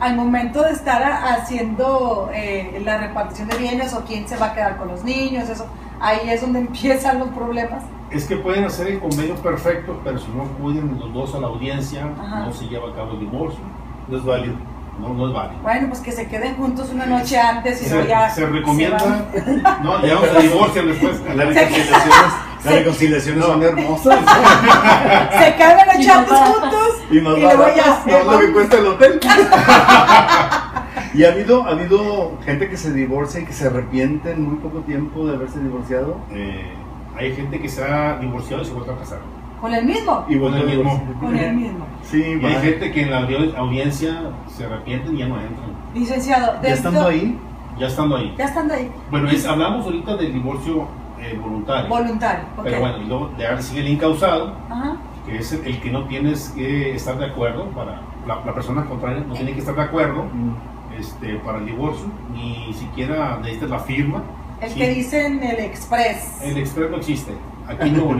al 0.00 0.16
momento 0.16 0.62
de 0.62 0.72
estar 0.72 1.02
haciendo 1.02 2.28
eh, 2.34 2.82
la 2.84 2.98
repartición 2.98 3.48
de 3.48 3.56
bienes 3.56 3.94
o 3.94 4.04
quién 4.04 4.28
se 4.28 4.36
va 4.36 4.46
a 4.46 4.54
quedar 4.54 4.76
con 4.76 4.88
los 4.88 5.04
niños, 5.04 5.48
eso, 5.48 5.66
ahí 6.00 6.28
es 6.28 6.42
donde 6.42 6.58
empiezan 6.68 7.18
los 7.20 7.28
problemas. 7.28 7.82
Es 8.10 8.26
que 8.26 8.36
pueden 8.36 8.64
hacer 8.64 8.88
el 8.88 9.00
convenio 9.00 9.34
perfecto, 9.36 9.98
pero 10.04 10.18
si 10.18 10.30
no 10.32 10.42
acuden 10.42 10.98
los 11.00 11.12
dos 11.14 11.34
a 11.34 11.38
la 11.40 11.46
audiencia, 11.46 12.06
Ajá. 12.20 12.40
no 12.40 12.52
se 12.52 12.66
lleva 12.68 12.90
a 12.90 12.94
cabo 12.94 13.12
el 13.12 13.20
divorcio. 13.20 13.60
No 14.08 14.18
es 14.18 14.24
válido. 14.24 14.54
No, 14.98 15.08
no 15.12 15.28
es 15.28 15.34
válido. 15.34 15.62
Bueno, 15.62 15.88
pues 15.88 16.00
que 16.00 16.12
se 16.12 16.26
queden 16.28 16.56
juntos 16.56 16.90
una 16.90 17.06
noche 17.06 17.38
antes 17.38 17.82
y 17.82 17.86
Se, 17.86 17.94
no 17.94 18.06
ya 18.06 18.30
se 18.34 18.46
recomienda, 18.46 18.98
se 18.98 19.62
no, 19.82 19.98
llegamos 20.00 20.28
a 20.28 20.38
divorcio 20.40 20.86
después. 20.86 21.20
Las 21.34 21.48
reconciliaciones, 21.48 22.32
las 22.64 22.74
reconciliaciones 22.74 23.44
son 23.44 23.62
hermosas. 23.62 24.18
Se 25.38 25.54
quedan 25.56 25.76
la 25.76 25.94
noche 25.94 26.10
antes 26.10 26.38
juntos 26.38 27.02
Y 27.10 27.20
más 27.20 27.36
y 27.36 27.40
luego 27.40 27.62
baratas, 27.62 28.06
ya 28.06 28.24
no 28.24 28.32
lo 28.32 28.38
que 28.38 28.52
cuesta 28.52 28.78
el 28.78 28.86
hotel. 28.86 29.20
y 31.14 31.24
ha 31.24 31.32
habido, 31.32 31.64
ha 31.64 31.70
habido 31.70 32.38
gente 32.44 32.70
que 32.70 32.76
se 32.76 32.92
divorcia 32.92 33.40
y 33.40 33.44
que 33.44 33.52
se 33.52 33.66
arrepiente 33.66 34.30
en 34.32 34.42
muy 34.42 34.56
poco 34.56 34.80
tiempo 34.80 35.26
de 35.26 35.34
haberse 35.34 35.58
divorciado. 35.60 36.18
Eh, 36.30 36.72
hay 37.16 37.34
gente 37.34 37.60
que 37.60 37.68
se 37.68 37.84
ha 37.84 38.18
divorciado 38.18 38.62
y 38.62 38.66
se 38.66 38.72
vuelve 38.72 38.92
a 38.92 38.96
casar. 38.98 39.18
con 39.60 39.72
el 39.72 39.86
mismo, 39.86 40.26
Y 40.28 40.38
Con 40.38 40.54
el 40.54 40.66
mismo. 40.66 41.02
con 41.20 41.34
el 41.36 41.56
mismo. 41.56 41.86
Sí, 42.02 42.22
Y 42.40 42.44
hay 42.44 42.54
gente 42.60 42.92
que 42.92 43.02
en 43.02 43.10
la 43.10 43.22
audi- 43.26 43.54
audiencia 43.56 44.20
se 44.46 44.66
arrepienten 44.66 45.14
y 45.16 45.20
ya 45.20 45.26
no 45.28 45.36
entran. 45.40 45.70
Licenciado, 45.94 46.60
Ya 46.62 46.68
estando 46.68 47.06
ahí, 47.06 47.38
Ya 47.78 47.86
estando 47.86 48.16
ahí. 48.16 48.34
ya 48.36 48.44
estando 48.44 48.74
ahí. 48.74 48.90
Bueno, 49.10 49.30
es- 49.30 49.46
hablamos 49.46 49.86
ahorita 49.86 50.16
del 50.16 50.34
divorcio 50.34 50.86
eh, 51.18 51.38
voluntario. 51.40 51.88
Voluntario, 51.88 52.44
ok. 52.58 52.64
Pero 52.64 52.80
bueno, 52.80 52.98
y 52.98 53.04
luego 53.06 53.30
le 53.38 53.62
sigue 53.62 53.80
el 53.80 53.88
incausado, 53.88 54.54
Ajá. 54.68 54.96
que 55.24 55.38
es 55.38 55.52
el, 55.52 55.64
el 55.66 55.80
que 55.80 55.90
no 55.90 56.04
tienes 56.04 56.50
que 56.50 56.94
estar 56.94 57.16
de 57.16 57.24
acuerdo 57.24 57.64
para 57.70 58.02
la, 58.26 58.44
la 58.44 58.52
persona 58.52 58.84
contraria 58.84 59.24
no 59.26 59.32
tiene 59.32 59.52
que 59.54 59.60
estar 59.60 59.74
de 59.74 59.80
acuerdo 59.82 60.24
Mm. 60.24 60.98
este, 61.00 61.36
para 61.36 61.58
el 61.58 61.64
divorcio, 61.66 62.06
ni 62.34 62.74
siquiera 62.74 63.38
necesitas 63.40 63.70
la 63.70 63.78
firma. 63.78 64.22
El 64.60 64.70
Sí. 64.70 64.78
que 64.78 64.88
dice 64.90 65.26
en 65.26 65.42
el 65.42 65.58
express. 65.60 66.40
El 66.42 66.56
express 66.58 66.90
no 66.90 66.96
existe, 66.96 67.32
aquí 67.68 67.90
no 67.90 68.16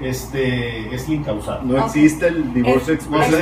este, 0.00 0.94
es 0.94 1.06
el 1.08 1.14
incausado. 1.14 1.62
No 1.62 1.84
existe 1.84 2.26
el 2.28 2.52
divorcio 2.52 2.94
Es- 2.94 3.00
express 3.00 3.32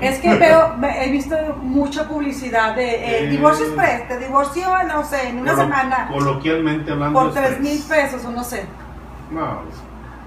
es- 0.00 0.18
que 0.20 0.34
veo, 0.34 0.74
ve- 0.78 1.04
he 1.04 1.10
visto 1.10 1.36
mucha 1.62 2.08
publicidad 2.08 2.76
de 2.76 2.88
eh, 2.88 3.24
Eh, 3.24 3.26
divorcio 3.28 3.66
express, 3.66 4.06
te 4.08 4.18
divorcio, 4.18 4.66
no 4.86 5.04
sé, 5.04 5.28
en 5.28 5.38
una 5.40 5.52
Colo- 5.52 5.62
semana 5.64 6.08
Coloquialmente 6.12 6.92
hablando. 6.92 7.20
por 7.20 7.32
tres 7.34 7.60
mil 7.60 7.80
pesos 7.82 8.24
o 8.24 8.30
no 8.30 8.44
sé. 8.44 8.64
No, 9.30 9.62
es- 9.68 9.82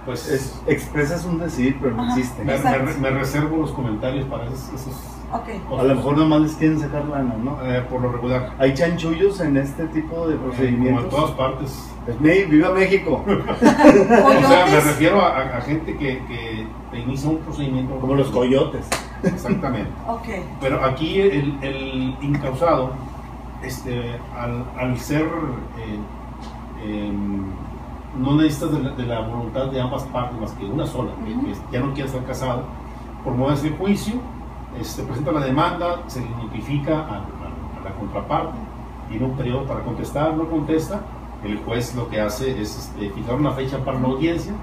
pues 0.05 0.27
Es, 0.29 0.59
express 0.67 1.11
es 1.11 1.25
un 1.25 1.39
decir, 1.39 1.77
pero 1.81 1.95
no 1.95 2.03
Ajá. 2.03 2.17
existe. 2.17 2.43
me- 2.43 2.57
me 2.57 3.09
reservo 3.11 3.57
los 3.57 3.71
comentarios 3.71 4.25
para 4.27 4.45
esos, 4.47 4.69
esos 4.73 4.95
A 5.33 5.83
lo 5.83 5.95
mejor 5.95 6.17
nomás 6.17 6.41
les 6.41 6.53
quieren 6.55 6.79
sacar 6.79 7.05
lana, 7.05 7.35
¿no? 7.41 7.57
eh, 7.63 7.83
por 7.89 8.01
lo 8.01 8.11
regular. 8.11 8.53
¿Hay 8.59 8.73
chanchullos 8.73 9.39
en 9.39 9.55
este 9.57 9.85
tipo 9.87 10.27
de 10.27 10.35
Eh, 10.35 10.37
como 10.37 10.49
en 10.51 10.55
procedimientos? 10.57 11.09
todas 11.09 11.31
partes. 11.31 11.93
"Ney, 12.19 12.45
¡Viva 12.45 12.71
México! 12.71 13.23
O 13.27 14.47
sea, 14.47 14.65
me 14.69 14.79
refiero 14.81 15.21
a, 15.21 15.27
a- 15.37 15.57
a 15.57 15.61
gente 15.61 15.95
que, 15.97 16.17
que 16.27 16.67
te 16.91 16.99
inicia 16.99 17.29
un 17.29 17.37
procedimiento. 17.37 17.97
Como 17.99 18.15
los 18.15 18.29
coyotes. 18.29 18.85
Exactamente. 19.23 19.89
Ok. 20.07 20.27
Pero 20.59 20.83
aquí 20.83 21.21
el, 21.21 21.57
el 21.61 22.15
incausado, 22.21 22.91
este, 23.63 24.19
al, 24.37 24.65
al 24.77 24.99
ser, 24.99 25.23
eh, 25.77 25.99
em, 27.07 27.45
no 28.19 28.35
necesitas 28.35 28.71
de 28.73 28.79
la, 28.83 28.89
de 28.91 29.05
la 29.05 29.19
voluntad 29.21 29.67
de 29.67 29.79
ambas 29.79 30.03
partes 30.03 30.39
más 30.41 30.51
que 30.53 30.65
una 30.65 30.85
sola, 30.85 31.11
que- 31.23 31.55
ya 31.71 31.79
no 31.79 31.93
quiere 31.93 32.09
estar 32.09 32.25
casado, 32.25 32.63
promueves 33.23 33.63
el 33.63 33.77
juicio, 33.77 34.15
este, 34.79 35.03
presenta 35.03 35.31
la 35.31 35.41
demanda, 35.41 36.01
se 36.07 36.21
notifica 36.21 36.93
a, 36.93 36.97
a- 36.99 37.79
a 37.79 37.83
la 37.83 37.91
contraparte, 37.99 38.57
tiene 39.09 39.25
un 39.25 39.35
periodo 39.35 39.65
para 39.65 39.81
contestar, 39.81 40.33
no 40.35 40.47
contesta, 40.49 41.01
el 41.43 41.57
juez 41.59 41.95
lo 41.95 42.07
que 42.09 42.21
hace 42.21 42.61
es 42.61 42.77
este, 42.77 43.09
fijar 43.09 43.35
una 43.35 43.51
fecha 43.51 43.77
para 43.83 43.99
la 43.99 44.07
audiencia, 44.07 44.53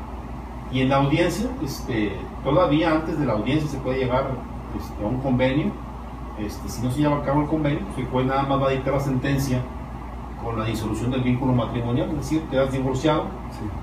y 0.70 0.80
en 0.82 0.90
la 0.90 0.96
audiencia, 0.96 1.48
este, 1.64 2.12
todavía 2.44 2.92
antes 2.92 3.18
de 3.18 3.24
la 3.26 3.32
audiencia 3.34 3.68
se 3.70 3.78
puede 3.78 3.98
llegar 4.00 4.26
este, 4.78 5.02
a 5.02 5.06
un 5.06 5.18
convenio. 5.20 5.72
Este, 6.38 6.68
si 6.68 6.82
no 6.82 6.90
se 6.92 7.00
lleva 7.00 7.16
a 7.16 7.22
cabo 7.22 7.40
el 7.42 7.48
convenio, 7.48 7.80
pues 7.86 7.98
el 7.98 8.06
juez 8.06 8.26
nada 8.26 8.42
más 8.44 8.62
va 8.62 8.66
a 8.68 8.70
dictar 8.70 8.92
la 8.94 9.00
sentencia 9.00 9.60
con 10.44 10.56
la 10.58 10.64
disolución 10.66 11.10
del 11.10 11.22
vínculo 11.22 11.52
matrimonial, 11.52 12.10
es 12.10 12.16
decir, 12.18 12.42
quedas 12.50 12.70
divorciado, 12.70 13.24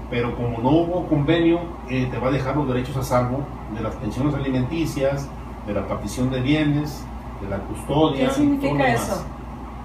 pero 0.09 0.33
como 0.37 0.59
no 0.59 0.69
hubo 0.69 1.07
convenio, 1.07 1.59
eh, 1.89 2.07
te 2.09 2.17
va 2.17 2.27
a 2.27 2.31
dejar 2.31 2.55
los 2.55 2.67
derechos 2.67 2.95
a 2.95 3.03
salvo 3.03 3.39
de 3.75 3.81
las 3.81 3.93
pensiones 3.95 4.33
alimenticias, 4.35 5.27
de 5.65 5.73
la 5.73 5.87
partición 5.87 6.29
de 6.31 6.41
bienes, 6.41 7.03
de 7.41 7.49
la 7.49 7.57
custodia. 7.59 8.27
¿Qué 8.27 8.33
significa 8.33 8.87
eso? 8.87 9.23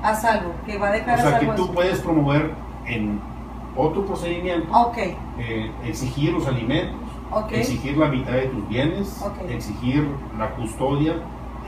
A 0.02 0.14
salvo, 0.14 0.52
que 0.66 0.78
va 0.78 0.88
a 0.88 0.90
O 0.90 0.92
dejar 0.94 1.18
a 1.18 1.22
sea, 1.22 1.38
que 1.40 1.46
tú 1.46 1.64
eso. 1.64 1.72
puedes 1.72 2.00
promover 2.00 2.52
en 2.86 3.20
otro 3.76 4.04
procedimiento 4.06 4.70
Ok, 4.72 4.98
eh, 5.38 5.70
exigir 5.84 6.32
los 6.32 6.46
alimentos, 6.46 6.96
ok. 7.30 7.52
exigir 7.52 7.96
la 7.98 8.08
mitad 8.08 8.32
de 8.32 8.46
tus 8.46 8.66
bienes, 8.68 9.20
Ok. 9.22 9.50
exigir 9.50 10.08
la 10.38 10.50
custodia, 10.54 11.14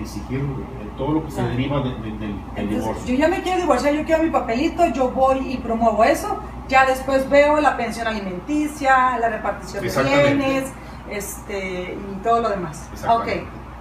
exigir 0.01 0.41
eh, 0.41 0.89
todo 0.97 1.13
lo 1.13 1.25
que 1.25 1.31
se 1.31 1.43
Ya. 1.43 1.49
deriva 1.49 1.81
de- 1.81 1.91
de- 1.91 1.97
del, 2.01 2.19
del 2.19 2.31
Entonces, 2.57 2.69
divorcio. 2.81 3.15
yo 3.15 3.21
ya 3.21 3.29
me 3.29 3.43
quiero 3.43 3.61
divorciar, 3.61 3.95
yo 3.95 4.05
quiero 4.05 4.23
mi 4.23 4.31
papelito, 4.31 4.87
yo 4.87 5.11
voy 5.11 5.53
y 5.53 5.59
promuevo 5.59 6.03
eso. 6.05 6.39
Ya 6.69 6.87
después 6.87 7.29
veo 7.29 7.61
la 7.61 7.77
pensión 7.77 8.07
alimenticia, 8.07 9.19
la 9.19 9.29
repartición 9.29 9.85
de 9.85 9.91
bienes, 10.23 10.73
este, 11.11 11.93
y 11.95 12.17
todo 12.23 12.41
lo 12.41 12.49
demás. 12.49 12.89
Ok. 13.09 13.29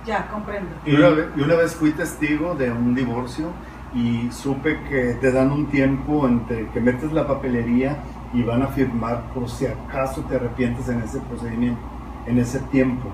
Ya 0.05 0.27
comprendo. 0.29 0.69
Y 0.85 0.95
una, 0.95 1.09
vez, 1.09 1.25
y 1.35 1.41
una 1.41 1.55
vez 1.55 1.75
fui 1.75 1.91
testigo 1.91 2.55
de 2.55 2.71
un 2.71 2.93
divorcio 2.95 3.49
y 3.93 4.29
supe 4.31 4.79
que 4.89 5.15
te 5.19 5.31
dan 5.31 5.51
un 5.51 5.65
tiempo 5.67 6.27
entre 6.27 6.67
que 6.69 6.79
metes 6.79 7.11
la 7.11 7.27
papelería 7.27 7.97
y 8.33 8.43
van 8.43 8.61
a 8.61 8.67
firmar 8.67 9.23
por 9.33 9.49
si 9.49 9.65
acaso 9.67 10.21
te 10.21 10.35
arrepientes 10.35 10.87
en 10.89 11.01
ese 11.01 11.19
procedimiento, 11.19 11.81
en 12.25 12.39
ese 12.39 12.59
tiempo. 12.71 13.09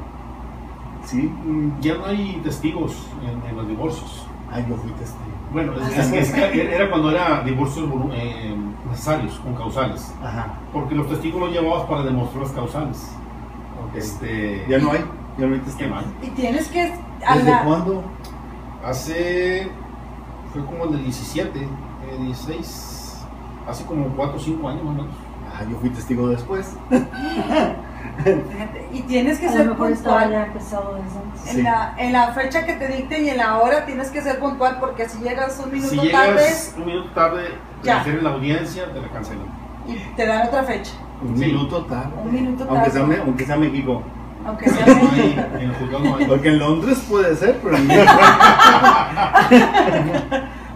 ¿Sí? 1.05 1.31
Mm, 1.45 1.79
Ya 1.81 1.95
no 1.95 2.05
hay 2.05 2.39
testigos 2.43 3.07
en, 3.23 3.49
en 3.49 3.55
los 3.55 3.67
divorcios. 3.67 4.27
Ay, 4.51 4.65
yo 4.69 4.75
fui 4.77 4.91
testigo. 4.91 5.25
Bueno, 5.51 5.73
es, 5.81 6.11
es 6.11 6.33
era 6.33 6.89
cuando 6.89 7.09
era 7.11 7.41
divorcios 7.43 7.89
eh, 8.13 8.55
necesarios, 8.89 9.39
con 9.39 9.55
causales. 9.55 10.13
Ajá. 10.23 10.53
Porque 10.71 10.95
los 10.95 11.07
testigos 11.07 11.41
los 11.41 11.51
llevabas 11.51 11.83
para 11.89 12.03
demostrar 12.03 12.43
las 12.43 12.51
causales. 12.51 13.11
ok. 13.89 13.95
Este, 13.95 14.65
Ya 14.69 14.77
no 14.79 14.91
hay, 14.91 15.03
Y 16.21 16.27
tienes 16.29 16.67
que... 16.69 16.93
¿Desde 17.33 17.51
la- 17.51 17.63
cuándo? 17.63 18.03
Hace. 18.85 19.69
Fue 20.53 20.63
como 20.65 20.85
el 20.85 21.03
17, 21.03 21.59
eh, 21.59 21.67
16. 22.19 23.25
Hace 23.67 23.85
como 23.85 24.07
4 24.15 24.35
o 24.35 24.39
5 24.39 24.69
años 24.69 24.83
más 24.83 24.93
o 24.93 24.97
menos. 25.03 25.15
Ah, 25.53 25.63
yo 25.69 25.77
fui 25.79 25.89
testigo 25.89 26.27
después. 26.29 26.75
Fíjate, 28.23 28.88
Y 28.91 29.01
tienes 29.01 29.39
que 29.39 29.47
A 29.47 29.51
ser 29.51 29.73
puntual. 29.75 30.33
En, 30.33 30.47
Sí. 31.45 31.61
la, 31.61 31.93
en 31.97 32.13
la 32.13 32.33
fecha 32.33 32.65
que 32.65 32.73
te 32.73 32.88
dicten 32.88 33.25
y 33.25 33.29
en 33.29 33.38
la 33.38 33.57
hora 33.59 33.85
tienes 33.85 34.09
que 34.09 34.21
ser 34.21 34.39
puntual 34.39 34.77
porque 34.79 35.07
si 35.07 35.19
llegas 35.19 35.61
un 35.63 35.71
minuto 35.71 35.89
Si 36.01 36.11
tarde 36.11 36.33
llegas 36.33 36.75
un 36.77 36.85
minuto 36.85 37.09
tarde, 37.11 37.43
te 37.81 37.88
Ya. 37.88 37.97
refieren 37.99 38.23
la 38.23 38.31
audiencia, 38.31 38.91
te 38.93 39.01
la 39.01 39.07
cancelan. 39.09 39.45
y 39.88 39.95
te 40.15 40.25
dan 40.25 40.47
otra 40.47 40.63
fecha, 40.63 40.91
Un 41.21 41.38
Sí. 41.38 41.45
minuto 41.45 41.85
tarde. 41.85 42.11
Un 42.23 42.33
minuto 42.33 42.63
Aunque 42.69 42.75
tarde. 42.89 42.91
sea, 42.91 43.03
me- 43.05 43.17
aunque 43.17 43.45
sea 43.45 43.55
México. 43.57 44.01
Aunque 44.48 44.70
sea... 44.70 44.86
No 44.86 45.10
hay- 45.12 45.45
en 45.56 45.62
el 45.62 45.74
juzgado 45.76 46.04
no 46.04 46.16
hay. 46.16 46.26
Porque 46.26 46.48
en 46.50 46.60
Londres 46.60 47.04
puede 47.08 47.36
ser, 47.36 47.60
pero 47.62 47.76
en 47.78 47.88
México 47.88 48.14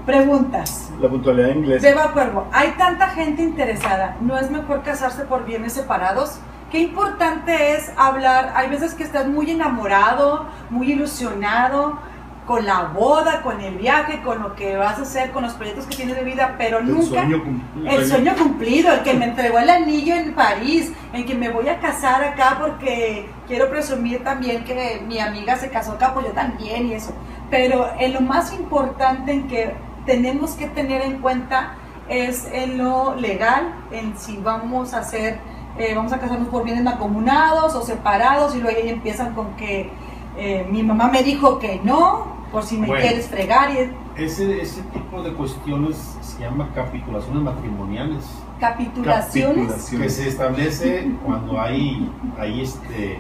Preguntas. 0.06 0.90
la 1.00 1.10
puntualidad 1.10 1.50
inglesa. 1.50 1.88
Seba 1.88 2.12
Cuervo, 2.12 2.48
hay 2.52 2.72
tanta 2.72 3.10
gente 3.10 3.44
interesada, 3.44 4.18
¿no 4.22 4.38
es 4.38 4.50
mejor 4.50 4.82
casarse 4.84 5.24
por 5.26 5.46
bienes 5.46 5.74
separados? 5.74 6.40
Qué 6.72 6.80
importante 6.80 7.76
es 7.76 7.92
hablar, 7.98 8.54
hay 8.56 8.70
veces 8.70 8.94
que 8.96 9.04
estás 9.04 9.28
muy 9.28 9.52
enamorado, 9.52 10.48
muy 10.70 10.92
ilusionado 10.94 12.00
con 12.46 12.66
la 12.66 12.84
boda, 12.86 13.42
con 13.44 13.62
el 13.62 13.76
viaje, 13.76 14.22
con 14.24 14.42
lo 14.42 14.56
que 14.56 14.76
vas 14.76 14.98
a 14.98 15.04
hacer, 15.04 15.32
con 15.32 15.44
los 15.44 15.54
proyectos 15.54 15.86
que 15.86 15.96
tienes 15.96 16.16
de 16.16 16.24
vida, 16.24 16.56
pero 16.58 16.80
El 16.80 16.88
nunca 16.88 17.22
sueño 17.22 17.44
el 17.88 18.06
sueño 18.06 18.36
cumplido, 18.36 18.92
el 18.94 19.02
que 19.04 19.14
me 19.14 19.26
entregó 19.26 19.60
el 19.60 19.70
anillo 19.70 20.16
en 20.16 20.34
París, 20.34 20.92
en 21.14 21.26
que 21.26 21.36
me 21.36 21.50
voy 21.50 21.70
a 21.70 21.80
casar 21.80 22.24
acá 22.24 22.58
porque 22.60 23.30
quiero 23.48 23.70
presumir 23.70 24.24
también 24.24 24.64
que 24.64 25.02
mi 25.08 25.20
amiga 25.20 25.56
se 25.58 25.70
casó 25.70 25.94
acá, 25.94 26.14
pues 26.14 26.28
yo 26.28 26.32
también 26.34 26.88
y 26.88 26.94
eso. 26.94 27.14
Pero 27.50 27.90
en 28.00 28.14
lo 28.14 28.22
más 28.22 28.54
importante 28.54 29.32
en 29.32 29.48
que 29.48 29.74
tenemos 30.06 30.52
que 30.52 30.68
tener 30.68 31.04
en 31.04 31.20
cuenta 31.20 31.76
es 32.10 32.48
en 32.52 32.78
lo 32.78 33.16
legal, 33.16 33.74
en 33.92 34.18
si 34.18 34.38
vamos 34.38 34.94
a 34.94 35.00
hacer, 35.00 35.40
eh, 35.78 35.94
vamos 35.96 36.12
a 36.12 36.20
casarnos 36.20 36.50
por 36.50 36.64
bienes 36.64 36.84
mancomunados 36.84 37.76
o 37.76 37.82
separados 37.84 38.56
y 38.56 38.62
luego 38.62 38.80
ahí 38.80 38.90
empiezan 38.90 39.34
con 39.34 39.56
que 39.56 39.90
eh, 40.38 40.66
mi 40.70 40.82
mamá 40.82 41.10
me 41.10 41.24
dijo 41.24 41.60
que 41.60 41.80
no, 41.84 42.31
por 42.52 42.64
si 42.64 42.78
me 42.78 42.88
Bueno. 42.88 43.02
quieres 43.02 43.28
fregar 43.28 43.72
y 43.72 44.22
Ese, 44.22 44.62
ese 44.62 44.82
tipo 44.84 45.22
de 45.24 45.34
cuestiones 45.34 45.96
se 46.22 46.42
llama 46.42 46.70
capitulaciones 46.76 47.42
matrimoniales. 47.44 48.26
capitulaciones. 48.60 49.90
Que 49.90 50.10
se 50.10 50.28
establece 50.28 51.12
cuando 51.26 51.60
hay, 51.60 52.12
hay 52.38 52.62
este, 52.62 53.18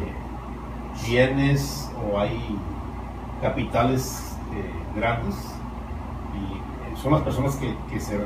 bienes 1.07 1.89
o 2.11 2.19
hay 2.19 2.57
capitales 3.41 4.35
eh, 4.53 4.71
grandes 4.95 5.35
y 6.35 6.53
eh, 6.93 6.95
son 7.01 7.13
las 7.13 7.21
personas 7.21 7.55
que, 7.55 7.73
que 7.89 7.99
se 7.99 8.17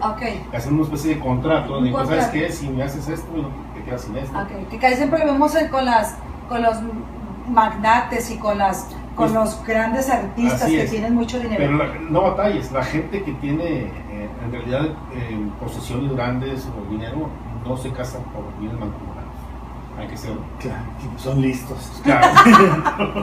que 0.51 0.57
hacen 0.57 0.73
una 0.73 0.83
especie 0.83 1.15
de 1.15 1.19
contrato. 1.21 1.81
De, 1.81 1.91
pues, 1.91 2.07
¿Sabes 2.07 2.25
contrato. 2.25 2.47
qué? 2.47 2.51
Si 2.51 2.67
me 2.69 2.83
haces 2.83 3.07
esto, 3.07 3.27
bueno, 3.31 3.49
te 3.75 3.83
quedas 3.83 4.01
sin 4.01 4.17
esto. 4.17 4.37
Ok, 4.37 4.69
que 4.69 4.77
casi 4.79 4.95
siempre 4.95 5.23
vemos 5.23 5.53
con 5.71 5.85
las 5.85 6.15
con 6.49 6.61
los 6.61 6.77
magnates 7.49 8.29
y 8.31 8.37
con 8.37 8.57
las 8.57 8.87
con 9.15 9.31
Pues, 9.31 9.33
los 9.33 9.63
grandes 9.65 10.09
artistas 10.09 10.65
que 10.69 10.83
es. 10.83 10.91
tienen 10.91 11.15
mucho 11.15 11.39
dinero. 11.39 11.55
Pero 11.57 11.77
la- 11.77 11.99
no 12.09 12.21
batalles, 12.21 12.71
la 12.71 12.83
gente 12.83 13.23
que 13.23 13.31
tiene 13.33 13.63
eh, 13.63 14.29
en 14.43 14.51
realidad 14.51 14.85
eh, 15.13 15.39
posesiones 15.59 16.11
grandes 16.13 16.67
o 16.67 16.91
dinero 16.91 17.29
no 17.65 17.77
se 17.77 17.91
casa 17.91 18.19
por 18.33 18.43
bienes 18.59 18.77
mancomunados. 18.79 19.15
Hay 19.97 20.07
que 20.07 20.17
ser 20.17 20.33
Claro, 20.59 20.83
son 21.17 21.41
listos. 21.41 22.01
claro. 22.03 22.27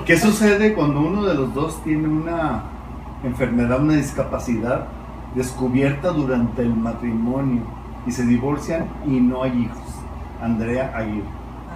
¿Qué 0.06 0.18
sucede 0.18 0.72
cuando 0.72 1.00
uno 1.00 1.24
de 1.24 1.34
los 1.34 1.52
dos 1.54 1.82
tiene 1.84 2.08
una 2.08 2.62
enfermedad, 3.22 3.80
una 3.82 3.94
discapacidad 3.94 4.86
descubierta 5.34 6.08
durante 6.12 6.62
el 6.62 6.74
matrimonio 6.74 7.62
y 8.06 8.10
se 8.12 8.24
divorcian 8.24 8.86
y 9.06 9.20
no 9.20 9.42
hay 9.42 9.64
hijos? 9.64 9.78
Andrea 10.42 10.90
Aguirre. 10.96 11.26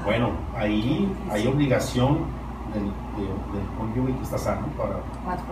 Bueno, 0.05 0.31
ahí 0.57 1.13
hay 1.31 1.47
obligación 1.47 2.19
del, 2.77 2.85
de- 3.17 3.59
del 3.59 3.67
cónyuge 3.79 4.17
que 4.17 4.23
está 4.23 4.39
sano 4.39 4.67
para 4.77 4.97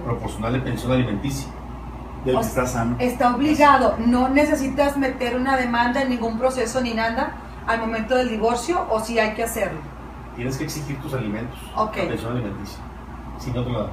proporcionarle 0.04 0.60
pensión 0.60 0.92
alimenticia. 0.92 1.48
Del 2.24 2.36
O 2.36 2.40
que 2.40 2.46
está 2.46 2.66
sano. 2.66 2.96
Está 2.98 3.34
obligado, 3.34 3.96
no 4.06 4.28
necesitas 4.28 4.96
meter 4.96 5.36
una 5.36 5.56
demanda 5.56 6.02
en 6.02 6.08
ningún 6.10 6.38
proceso 6.38 6.80
ni 6.80 6.94
nada. 6.94 7.34
al 7.66 7.80
momento 7.80 8.14
del 8.14 8.28
divorcio 8.28 8.86
o 8.90 9.00
si 9.00 9.18
hay 9.18 9.32
que 9.34 9.42
hacerlo. 9.42 9.78
Tienes 10.36 10.58
que 10.58 10.64
exigir 10.64 11.00
tus 11.00 11.14
alimentos, 11.14 11.58
Ok. 11.74 11.96
la 11.96 12.08
pensión 12.08 12.32
alimenticia. 12.32 12.78
Si 13.38 13.50
no 13.52 13.64
te 13.64 13.70
la 13.70 13.78
dan. 13.78 13.90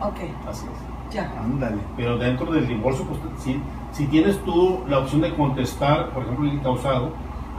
Ok, 0.00 0.16
Así 0.48 0.64
es. 0.64 1.14
ya. 1.14 1.30
Ándale. 1.38 1.76
Pero 1.94 2.16
dentro 2.16 2.50
del 2.50 2.66
divorcio, 2.66 3.04
pues 3.04 3.20
si, 3.44 3.60
si 3.92 4.06
tienes 4.06 4.42
tú 4.44 4.82
la 4.88 5.00
opción 5.00 5.20
de 5.20 5.34
contestar, 5.34 6.08
por 6.10 6.22
ejemplo, 6.22 6.50
el 6.50 6.62
causado, 6.62 7.10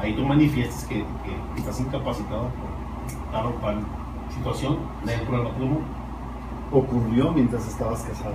ahí 0.01 0.16
tú 0.16 0.26
manifiestas 0.26 0.86
que, 0.86 1.05
que 1.24 1.59
estás 1.59 1.80
incapacitado 1.80 2.45
por 2.49 3.32
tal 3.32 3.45
o 3.45 3.51
cual 3.61 3.78
situación 4.34 4.79
dentro 5.03 5.31
del 5.38 5.43
matrimonio. 5.43 5.81
Ocurrió 6.71 7.31
mientras 7.31 7.67
estabas 7.67 8.01
casado. 8.01 8.34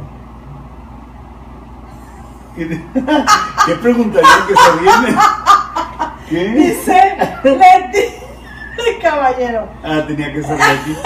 ¿Qué, 2.55 2.67
¿Qué 3.67 3.75
preguntaría 3.77 4.29
que 4.47 4.55
se 4.55 4.81
viene? 4.81 5.19
¿Qué? 6.29 6.49
Dice 6.51 7.17
Leti, 7.45 9.01
caballero, 9.01 9.69
Ah, 9.83 10.03
tenía 10.07 10.33
que 10.33 10.43
ser 10.43 10.57
de 10.57 10.63
aquí. 10.63 10.97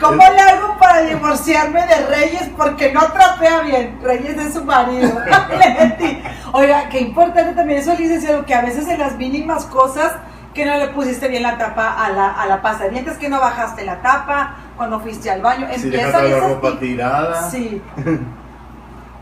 ¿cómo 0.00 0.16
le 0.16 0.40
hago 0.40 0.78
para 0.78 1.02
divorciarme 1.02 1.86
de 1.86 2.06
Reyes 2.06 2.50
porque 2.56 2.92
no 2.92 3.00
trapea 3.12 3.60
bien? 3.60 3.98
Reyes 4.02 4.36
es 4.38 4.54
su 4.54 4.64
marido. 4.64 5.10
Leti, 5.50 6.22
oiga, 6.52 6.88
qué 6.88 7.00
importante 7.00 7.54
también 7.54 7.80
eso, 7.80 7.94
licenciado, 7.94 8.44
que 8.46 8.54
a 8.54 8.62
veces 8.62 8.88
en 8.88 8.98
las 8.98 9.16
mínimas 9.16 9.66
cosas 9.66 10.12
que 10.54 10.64
no 10.66 10.76
le 10.76 10.88
pusiste 10.88 11.28
bien 11.28 11.42
la 11.44 11.56
tapa 11.58 11.92
a 12.04 12.10
la, 12.10 12.32
a 12.32 12.46
la 12.46 12.60
pasta 12.60 12.84
de 12.84 12.90
dientes, 12.90 13.16
que 13.18 13.28
no 13.28 13.40
bajaste 13.40 13.84
la 13.84 14.02
tapa 14.02 14.56
cuando 14.76 14.98
fuiste 15.00 15.30
al 15.30 15.40
baño. 15.42 15.66
Si 15.76 15.88
dejaste 15.90 16.28
la 16.30 16.40
ropa 16.40 16.72
ti- 16.72 16.78
tirada. 16.88 17.50
Sí, 17.50 17.80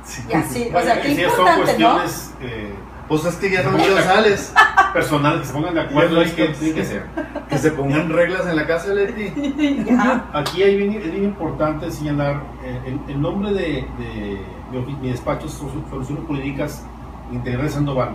Sí. 0.04 0.22
y 0.28 0.32
así. 0.32 0.70
O 0.74 0.80
sea, 0.80 1.00
qué 1.02 1.14
Sí, 1.14 1.22
son 1.22 1.24
importante, 1.46 1.56
¿no? 1.78 1.92
cuestiones 1.96 2.34
eh, 2.40 2.72
Pues 3.08 3.24
es 3.26 3.34
que 3.36 3.50
ya 3.50 3.62
no 3.62 3.72
mucho 3.72 3.98
sales. 4.02 4.54
personales 4.94 5.40
que 5.42 5.46
se 5.48 5.52
pongan 5.52 5.74
de 5.74 5.80
acuerdo 5.82 6.22
es 6.22 6.32
que 6.32 6.48
tiene 6.48 6.74
que 6.74 6.84
ser. 6.84 7.04
Que 7.50 7.58
se 7.58 7.70
pongan 7.72 8.08
reglas 8.10 8.46
en 8.46 8.56
la 8.56 8.66
casa, 8.66 8.88
Leti. 8.94 9.84
Ya. 9.86 10.24
Aquí 10.32 10.62
hay 10.62 10.76
bien- 10.76 10.94
es 10.94 11.10
bien 11.12 11.24
importante 11.24 11.90
señalar 11.90 12.40
eh, 12.64 12.80
el, 12.86 13.00
el 13.14 13.20
nombre 13.20 13.52
de, 13.52 13.86
de 13.98 14.80
mi, 14.80 14.94
mi 14.94 15.10
despacho 15.10 15.46
es 15.46 15.60
Solu- 15.60 15.88
Soluciones 15.90 16.24
Jurídicas 16.26 16.84
Integrales 17.30 17.74
Sandoval. 17.74 18.12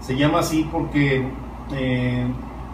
Se 0.00 0.16
llama 0.16 0.40
así 0.40 0.68
porque 0.72 1.28
eh, 1.72 2.26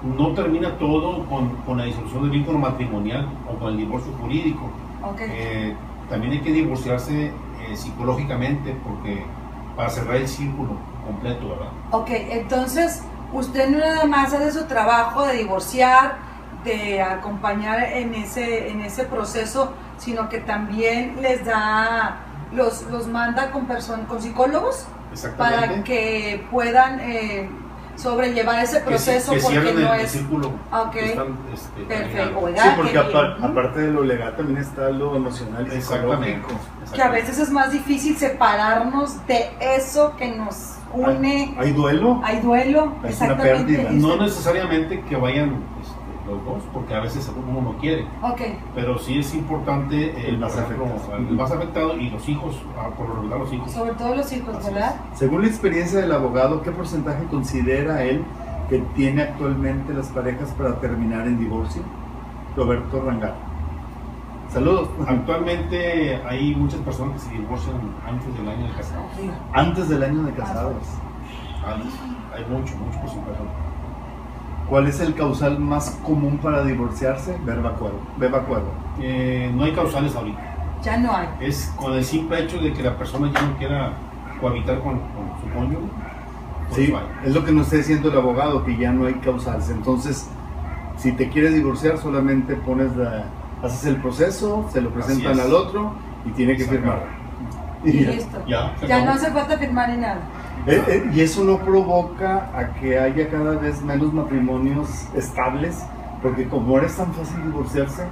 no 0.05 0.32
termina 0.34 0.78
todo 0.78 1.24
con, 1.26 1.57
con 1.66 1.78
la 1.78 1.84
disolución 1.84 2.22
del 2.22 2.30
vínculo 2.30 2.59
matrimonial 2.59 3.28
o 3.48 3.59
con 3.59 3.70
el 3.72 3.76
divorcio 3.76 4.12
jurídico. 4.20 4.70
Ok. 5.03 5.20
Eh, 5.20 5.74
también 6.09 6.32
hay 6.32 6.40
que 6.40 6.53
divorciarse 6.53 7.26
eh, 7.26 7.76
psicológicamente 7.76 8.76
porque 8.84 9.24
para 9.76 9.88
cerrar 9.88 10.16
el 10.16 10.28
círculo 10.28 10.76
completo, 11.07 11.48
¿verdad? 11.48 11.68
Ok, 11.90 12.09
entonces 12.11 13.03
usted 13.32 13.70
no 13.70 13.78
nada 13.78 14.05
más 14.05 14.32
hace 14.32 14.53
su 14.53 14.66
trabajo 14.66 15.26
de 15.26 15.38
divorciar, 15.38 16.16
de 16.64 17.03
acompañar 17.03 17.82
en 17.82 18.14
ese, 18.14 18.68
en 18.70 18.80
ese 18.82 19.05
proceso, 19.05 19.72
sino 19.98 20.28
que 20.28 20.38
también 20.38 21.16
les 21.22 21.44
da, 21.44 22.18
los, 22.53 22.82
los 22.90 23.09
manda 23.09 23.50
con, 23.50 23.66
con 24.07 24.22
psicólogos 24.22 24.86
para 25.36 25.82
que 25.82 26.46
puedan 26.50 27.00
eh, 27.00 27.48
sobrellevar 27.97 28.62
ese 28.64 28.78
Que 28.78 28.84
proceso 28.84 29.32
ci- 29.32 29.36
que 29.36 29.43
porque 29.43 29.61
cierren 29.61 29.82
no 29.84 29.95
el, 29.95 30.01
el 30.01 30.07
es... 30.07 30.12
círculo. 30.12 30.53
Ok. 30.72 30.90
que 30.93 31.05
están, 31.07 31.38
este, 31.53 31.82
Perfecto. 31.82 32.38
Oiga, 32.40 32.62
Sí, 32.62 32.68
porque 32.76 32.93
bien. 32.93 33.05
apar- 33.05 33.36
aparte 33.43 33.80
de 33.80 33.90
lo 33.93 34.03
legal 34.05 34.36
también 34.36 34.59
está 34.59 34.90
lo 34.90 35.16
emocional 35.16 35.66
y 35.70 35.76
Exactamente. 35.76 36.34
psicológico. 36.36 36.95
Que 36.95 37.03
a 37.03 37.09
veces 37.11 37.38
es 37.38 37.51
más 37.51 37.70
difícil 37.72 38.16
separarnos 38.16 39.26
de 39.26 39.51
eso 39.61 40.14
que 40.16 40.30
nos 40.36 40.74
une. 40.93 41.55
¿Hay 41.59 41.72
duelo? 41.72 42.20
Hay 42.22 42.40
duelo, 42.40 42.93
una 43.01 43.09
exactamente. 43.09 43.74
pérdida. 43.74 43.90
No 43.93 44.16
necesariamente 44.16 45.03
que 45.09 45.16
vayan 45.16 45.62
los 46.26 46.44
dos, 46.44 46.62
porque 46.72 46.94
a 46.94 47.00
veces 47.00 47.30
uno 47.36 47.60
no 47.60 47.78
quiere, 47.78 48.06
Ok, 48.22 48.40
pero 48.74 48.98
sí 48.98 49.18
es 49.18 49.34
importante 49.34 50.06
eh, 50.10 50.28
El 50.28 50.38
más 50.38 50.52
por 50.52 50.62
ejemplo, 50.62 50.84
afectado. 50.86 51.16
el 51.16 51.34
más 51.36 51.50
afectado 51.52 51.96
y 51.98 52.10
los 52.10 52.28
hijos, 52.28 52.62
ah, 52.78 52.90
por 52.96 53.08
lo 53.08 53.14
regular 53.16 53.40
los 53.40 53.52
hijos. 53.52 53.72
sobre 53.72 53.92
todo 53.94 54.14
los 54.14 54.32
hijos, 54.32 54.54
Así 54.56 54.72
¿verdad? 54.72 54.94
Según 55.14 55.42
la 55.42 55.48
experiencia 55.48 56.00
del 56.00 56.12
abogado, 56.12 56.62
¿qué 56.62 56.70
porcentaje 56.70 57.24
considera 57.26 58.02
él 58.04 58.22
que 58.68 58.78
tiene 58.94 59.22
actualmente 59.22 59.92
las 59.94 60.08
parejas 60.08 60.50
para 60.50 60.78
terminar 60.80 61.26
en 61.26 61.38
divorcio? 61.38 61.82
Roberto 62.56 63.02
Rangar. 63.04 63.34
Saludos. 64.50 64.88
Actualmente 65.08 66.20
hay 66.28 66.54
muchas 66.54 66.80
personas 66.80 67.14
que 67.22 67.30
se 67.30 67.34
divorcian 67.38 67.74
antes 68.06 68.36
del 68.36 68.48
año 68.48 68.66
de 68.66 68.72
casados. 68.74 69.06
Antes 69.54 69.88
del 69.88 70.02
año 70.02 70.22
de 70.24 70.32
casados. 70.32 70.74
Antes. 71.66 71.92
Hay 72.34 72.44
mucho, 72.44 72.76
mucho 72.76 72.98
porcentaje. 73.00 73.40
¿Cuál 74.72 74.86
es 74.86 75.00
el 75.00 75.14
causal 75.14 75.58
más 75.58 75.90
común 76.02 76.38
para 76.38 76.64
divorciarse? 76.64 77.36
Beba 77.44 77.68
acuerdo. 77.68 77.98
Beba 78.16 78.38
acuerdo. 78.38 78.70
Eh, 79.02 79.52
no 79.54 79.64
hay 79.64 79.72
causales 79.72 80.16
ahorita. 80.16 80.40
Ya 80.82 80.96
no 80.96 81.14
hay. 81.14 81.28
Es 81.40 81.70
con 81.76 81.92
el 81.92 82.02
simple 82.02 82.42
hecho 82.42 82.56
de 82.58 82.72
que 82.72 82.82
la 82.82 82.96
persona 82.96 83.30
ya 83.34 83.42
no 83.42 83.58
quiera 83.58 83.92
cohabitar 84.40 84.78
con, 84.80 84.94
con 85.00 85.28
su 85.42 85.54
cónyuge. 85.54 85.92
pues 86.70 86.86
Sí, 86.86 86.90
vaya. 86.90 87.04
es 87.22 87.34
lo 87.34 87.44
que 87.44 87.52
nos 87.52 87.66
está 87.66 87.76
diciendo 87.76 88.10
el 88.10 88.16
abogado, 88.16 88.64
que 88.64 88.74
ya 88.78 88.92
no 88.92 89.04
hay 89.04 89.12
causales. 89.16 89.68
Entonces, 89.68 90.26
si 90.96 91.12
te 91.12 91.28
quieres 91.28 91.52
divorciar, 91.54 91.98
solamente 91.98 92.54
pones 92.56 92.96
la, 92.96 93.26
haces 93.62 93.84
el 93.84 93.96
proceso, 93.96 94.70
se 94.72 94.80
lo 94.80 94.88
presentan 94.88 95.32
es. 95.32 95.38
al 95.40 95.52
otro 95.52 95.92
y 96.24 96.30
tiene 96.30 96.56
que 96.56 96.64
firmar. 96.64 97.04
Y 97.84 97.90
Y, 97.90 98.06
listo. 98.06 98.38
Ya, 98.48 98.74
Ya 98.88 99.04
no 99.04 99.10
hace 99.10 99.30
falta 99.32 99.58
firmar 99.58 99.90
ni 99.90 99.98
nada. 99.98 100.20
Eh, 100.66 100.82
eh, 100.88 101.11
y 101.12 101.20
eso 101.20 101.42
no 101.44 101.59
provoca 101.59 102.50
a 102.57 102.74
que 102.74 102.98
haya 102.98 103.28
cada 103.28 103.57
vez 103.57 103.82
menos 103.82 104.12
matrimonios 104.12 104.88
estables, 105.14 105.84
porque 106.22 106.48
como 106.48 106.78
era 106.78 106.86
tan 106.86 107.12
fácil 107.12 107.42
divorciarse, 107.42 108.05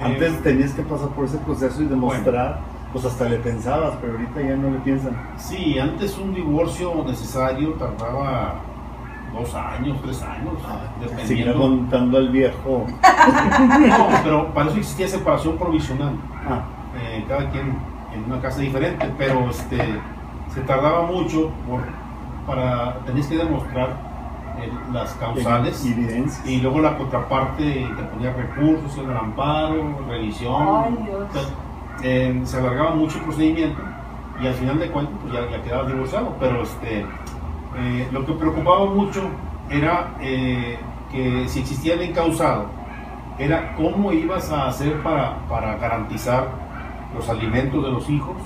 antes 0.00 0.32
Eh, 0.32 0.40
tenías 0.42 0.72
que 0.72 0.82
pasar 0.82 1.08
por 1.08 1.24
ese 1.24 1.38
proceso 1.38 1.82
y 1.82 1.86
demostrar, 1.86 2.60
pues 2.92 3.04
hasta 3.04 3.28
le 3.28 3.36
pensabas, 3.38 3.94
pero 4.00 4.12
ahorita 4.14 4.40
ya 4.42 4.56
no 4.56 4.70
le 4.70 4.78
piensan. 4.78 5.12
Sí, 5.36 5.78
antes 5.78 6.16
un 6.18 6.34
divorcio 6.34 7.04
necesario 7.06 7.72
tardaba 7.74 8.54
dos 9.32 9.54
años, 9.54 9.98
tres 10.02 10.22
años, 10.22 10.54
Seguir 11.26 11.46
dependiendo. 11.46 11.58
contando 11.60 12.18
al 12.18 12.28
viejo. 12.30 12.86
No, 13.88 14.08
pero 14.24 14.54
para 14.54 14.70
eso 14.70 14.78
existía 14.78 15.08
separación 15.08 15.56
provisional. 15.58 16.14
Ah, 16.48 16.62
cada 17.28 17.50
quien 17.50 17.76
en 18.14 18.24
una 18.24 18.40
casa 18.40 18.60
diferente, 18.60 19.08
pero 19.18 19.50
este, 19.50 19.76
se 20.54 20.60
tardaba 20.62 21.02
mucho 21.02 21.50
por, 21.68 21.82
para 22.46 22.98
tenías 23.06 23.26
que 23.26 23.36
demostrar 23.36 23.96
eh, 24.60 24.70
las 24.92 25.14
causales 25.14 25.84
evidencia. 25.84 26.50
y 26.50 26.60
luego 26.60 26.80
la 26.80 26.96
contraparte 26.96 27.86
te 27.96 28.02
ponía 28.04 28.32
recursos, 28.32 28.98
el 28.98 29.16
amparo, 29.16 29.98
revisión. 30.08 30.84
Ay, 30.84 31.04
Dios. 31.04 31.22
Entonces, 31.28 31.52
eh, 32.02 32.40
se 32.44 32.56
alargaba 32.58 32.94
mucho 32.94 33.18
el 33.18 33.24
procedimiento 33.24 33.80
y 34.40 34.46
al 34.46 34.54
final 34.54 34.78
de 34.78 34.90
cuentas 34.90 35.14
pues 35.20 35.34
ya, 35.34 35.50
ya 35.50 35.62
quedabas 35.62 35.88
divorciado. 35.88 36.34
Pero 36.40 36.62
este, 36.62 37.04
eh, 37.76 38.08
lo 38.10 38.24
que 38.24 38.32
preocupaba 38.32 38.86
mucho 38.86 39.22
era 39.68 40.14
eh, 40.20 40.78
que 41.12 41.48
si 41.48 41.60
existía 41.60 41.94
el 41.94 42.02
encausado, 42.02 42.66
era 43.38 43.74
cómo 43.76 44.12
ibas 44.12 44.50
a 44.50 44.68
hacer 44.68 45.02
para, 45.02 45.38
para 45.48 45.76
garantizar 45.76 46.48
los 47.14 47.28
alimentos 47.28 47.82
de 47.82 47.90
los 47.90 48.08
hijos, 48.08 48.36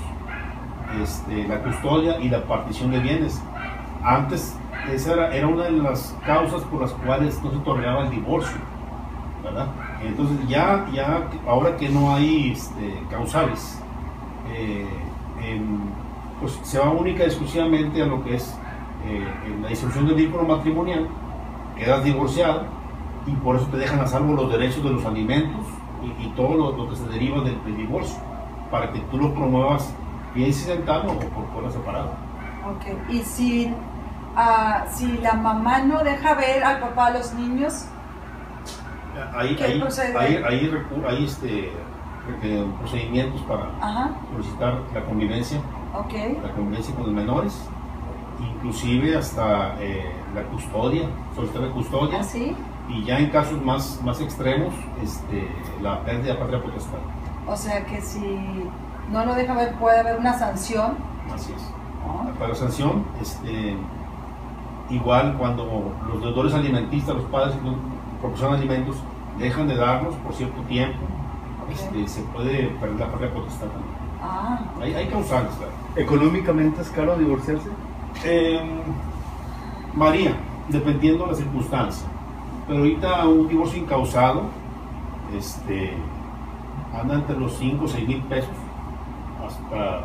este, 1.02 1.46
la 1.48 1.62
custodia 1.62 2.18
y 2.20 2.28
la 2.28 2.44
partición 2.44 2.90
de 2.90 3.00
bienes. 3.00 3.42
Antes 4.02 4.56
esa 4.92 5.12
era, 5.12 5.34
era 5.34 5.46
una 5.46 5.64
de 5.64 5.72
las 5.72 6.16
causas 6.26 6.62
por 6.64 6.82
las 6.82 6.92
cuales 6.92 7.42
no 7.42 7.50
se 7.50 7.58
toleraba 7.58 8.04
el 8.04 8.10
divorcio. 8.10 8.58
Entonces 10.02 10.48
ya, 10.48 10.86
ya 10.92 11.28
ahora 11.46 11.76
que 11.76 11.88
no 11.88 12.14
hay 12.14 12.52
este, 12.52 13.02
causales, 13.10 13.80
eh, 14.52 14.86
pues 16.40 16.58
se 16.62 16.78
va 16.78 16.90
única 16.90 17.24
y 17.24 17.26
exclusivamente 17.26 18.02
a 18.02 18.06
lo 18.06 18.22
que 18.24 18.36
es 18.36 18.58
eh, 19.06 19.24
la 19.62 19.68
disolución 19.68 20.06
del 20.06 20.16
vínculo 20.16 20.44
matrimonial, 20.44 21.08
quedas 21.76 22.04
divorciado 22.04 22.64
y 23.26 23.32
por 23.32 23.56
eso 23.56 23.66
te 23.66 23.76
dejan 23.76 24.00
a 24.00 24.06
salvo 24.06 24.34
los 24.34 24.50
derechos 24.50 24.82
de 24.82 24.90
los 24.90 25.04
alimentos 25.04 25.64
y, 26.02 26.26
y 26.26 26.28
todo 26.30 26.72
lo, 26.72 26.88
que 26.88 26.96
se 26.96 27.06
deriva 27.08 27.42
del, 27.42 27.62
del 27.64 27.76
divorcio, 27.76 28.16
para 28.70 28.92
que 28.92 29.00
tú 29.00 29.18
lo 29.18 29.32
promuevas 29.34 29.94
bien 30.34 30.48
incidental 30.48 31.02
o 31.08 31.18
por 31.18 31.46
fuera 31.52 31.70
separado. 31.70 32.10
Ok. 32.66 33.10
Y 33.10 33.20
si, 33.20 33.74
ah, 34.36 34.84
si 34.92 35.18
la 35.18 35.34
mamá 35.34 35.80
no 35.80 36.02
deja 36.02 36.34
ver 36.34 36.64
al 36.64 36.80
papá 36.80 37.06
a 37.06 37.10
los 37.10 37.32
niños, 37.34 37.86
Hay, 39.34 39.54
¿Qué 39.54 39.64
hay, 39.64 39.80
procede? 39.80 40.12
recu- 40.42 41.06
hay, 41.08 41.24
este, 41.24 41.72
eh, 42.42 42.66
procedimientos 42.80 43.40
para 43.42 43.66
ajá, 43.80 44.10
solicitar 44.32 44.80
la 44.92 45.04
convivencia, 45.04 45.58
ok. 45.94 46.42
la 46.42 46.50
convivencia 46.52 46.92
con 46.96 47.04
los 47.04 47.12
menores, 47.14 47.68
inclusive 48.40 49.16
hasta 49.16 49.76
eh, 49.80 50.10
la 50.34 50.42
custodia, 50.44 51.02
solicitar 51.36 51.62
la 51.62 51.72
custodia, 51.72 52.20
¿Así? 52.20 52.56
y 52.88 53.04
ya 53.04 53.18
en 53.20 53.30
casos 53.30 53.62
más, 53.62 54.00
más 54.04 54.20
extremos, 54.20 54.74
este, 55.00 55.48
la 55.80 56.00
pérdida 56.02 56.32
de 56.32 56.38
patria 56.40 56.60
potestad. 56.62 56.98
O 57.46 57.56
sea 57.56 57.84
que 57.86 58.00
si 58.00 58.64
no 59.10 59.24
lo 59.24 59.34
deja 59.34 59.54
ver, 59.54 59.74
puede 59.74 60.00
haber 60.00 60.18
una 60.18 60.32
sanción. 60.38 60.96
Así 61.32 61.52
es. 61.52 61.62
¿no? 62.06 62.32
Para 62.34 62.48
la 62.48 62.54
sanción, 62.54 63.04
este, 63.20 63.76
Igual 64.90 65.36
cuando 65.38 65.94
los 66.08 66.20
deudores 66.20 66.52
alimentistas, 66.52 67.14
los 67.16 67.24
padres 67.24 67.54
que 67.54 67.60
proporcionan 68.20 68.58
alimentos, 68.58 68.96
dejan 69.38 69.66
de 69.66 69.76
darlos 69.76 70.14
por 70.16 70.34
cierto 70.34 70.60
tiempo, 70.62 70.98
este, 71.70 72.06
se 72.06 72.20
puede 72.24 72.66
perder 72.80 73.00
la 73.00 73.10
patria 73.10 73.32
potestad 73.32 73.66
también. 73.68 73.94
Ah, 74.22 74.58
Hay, 74.80 74.94
hay 74.94 75.06
causales, 75.08 75.52
claro. 75.56 75.72
¿Económicamente 75.96 76.82
es 76.82 76.90
caro 76.90 77.16
divorciarse? 77.16 77.68
Eh, 78.24 78.60
varía, 79.94 80.36
dependiendo 80.68 81.24
de 81.24 81.30
la 81.32 81.36
circunstancia. 81.36 82.06
Pero 82.66 82.80
ahorita 82.80 83.26
un 83.26 83.48
divorcio 83.48 83.80
incausado 83.80 84.42
este, 85.36 85.94
anda 86.98 87.14
entre 87.14 87.38
los 87.38 87.54
5 87.56 87.84
o 87.84 87.88
6 87.88 88.06
mil 88.06 88.22
pesos. 88.24 88.52
Hasta, 89.46 90.00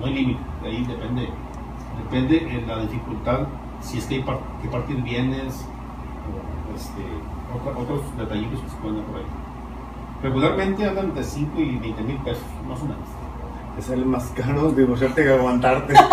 no 0.00 0.06
hay 0.06 0.14
límite, 0.14 0.40
de 0.62 0.68
ahí 0.68 0.84
depende. 0.84 1.28
Depende 2.04 2.40
de 2.40 2.66
la 2.66 2.78
dificultad, 2.82 3.40
si 3.80 3.98
es 3.98 4.06
que 4.06 4.16
hay 4.16 4.22
par- 4.22 4.38
que 4.62 4.68
partir 4.68 5.02
bienes 5.02 5.66
o 6.28 6.74
este, 6.76 7.02
otra- 7.54 7.78
otros 7.80 8.00
detallitos 8.16 8.60
que 8.60 8.68
se 8.70 8.76
pueden 8.76 8.98
dar 8.98 9.06
por 9.06 9.16
ahí. 9.16 9.26
Regularmente 10.22 10.84
andan 10.88 11.06
entre 11.06 11.24
5 11.24 11.60
y 11.60 11.76
20 11.78 12.02
mil 12.02 12.16
pesos, 12.18 12.42
más 12.68 12.80
o 12.80 12.84
menos. 12.84 13.08
Te 13.76 13.82
sale 13.82 14.04
más 14.04 14.24
caro 14.34 14.70
divorciarte 14.72 15.22
que 15.24 15.32
aguantarte. 15.32 15.94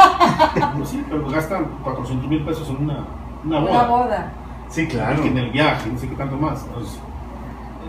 Pues 0.77 0.89
sí, 0.89 1.03
pero 1.09 1.27
gastan 1.29 1.65
400 1.83 2.29
mil 2.29 2.43
pesos 2.45 2.69
en 2.69 2.77
una, 2.83 3.05
una 3.43 3.59
boda. 3.59 3.71
una 3.71 3.83
boda. 3.87 4.33
Sí, 4.69 4.87
claro. 4.87 5.21
que 5.21 5.27
en 5.29 5.37
el 5.37 5.51
viaje, 5.51 5.89
no 5.91 5.97
sé 5.97 6.07
qué 6.09 6.15
tanto 6.15 6.37
más. 6.37 6.63
Entonces, 6.67 6.99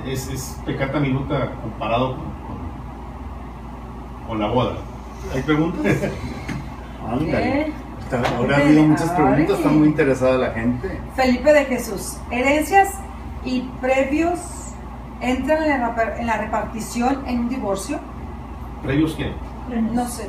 es, 0.07 0.29
es 0.29 0.61
pecata 0.65 0.99
minuta 1.01 1.53
comparado 1.63 2.17
con, 2.17 2.25
con- 4.27 4.39
la 4.41 4.49
boda. 4.49 4.75
¿Hay 5.35 5.43
preguntas? 5.43 5.85
Ándale. 7.09 7.73
Ahora 8.37 8.57
ha 8.57 8.61
habido 8.61 8.83
muchas 8.85 9.11
preguntas, 9.11 9.57
está 9.59 9.69
muy 9.69 9.89
interesada 9.89 10.39
la 10.39 10.51
gente. 10.53 11.01
Felipe 11.17 11.53
de 11.53 11.65
Jesús, 11.65 12.19
herencias 12.31 12.91
y 13.45 13.63
previos 13.81 14.39
entran 15.21 15.65
en 15.65 15.81
la, 15.81 15.97
repa- 15.97 16.19
en 16.21 16.27
la 16.27 16.37
repartición 16.39 17.25
en 17.27 17.41
un 17.41 17.49
divorcio. 17.49 17.99
¿Previos 18.83 19.15
qué? 19.15 19.33
No 19.93 20.07
sé. 20.09 20.29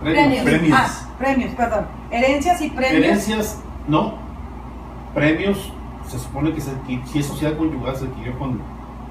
Premios. 0.00 0.44
Premios. 0.44 0.78
Ah, 0.80 0.88
premios, 1.18 1.54
perdón. 1.54 1.86
Herencias 2.10 2.60
y 2.62 2.70
premios. 2.70 3.04
Herencias, 3.04 3.58
no. 3.86 4.14
Premios, 5.14 5.72
se 6.08 6.18
supone 6.18 6.54
que 6.54 6.60
se 6.62 6.70
si 7.04 7.18
es 7.18 7.26
sociedad 7.26 7.56
conyugal, 7.58 7.96
se 7.96 8.06
adquirió 8.06 8.38
con, 8.38 8.60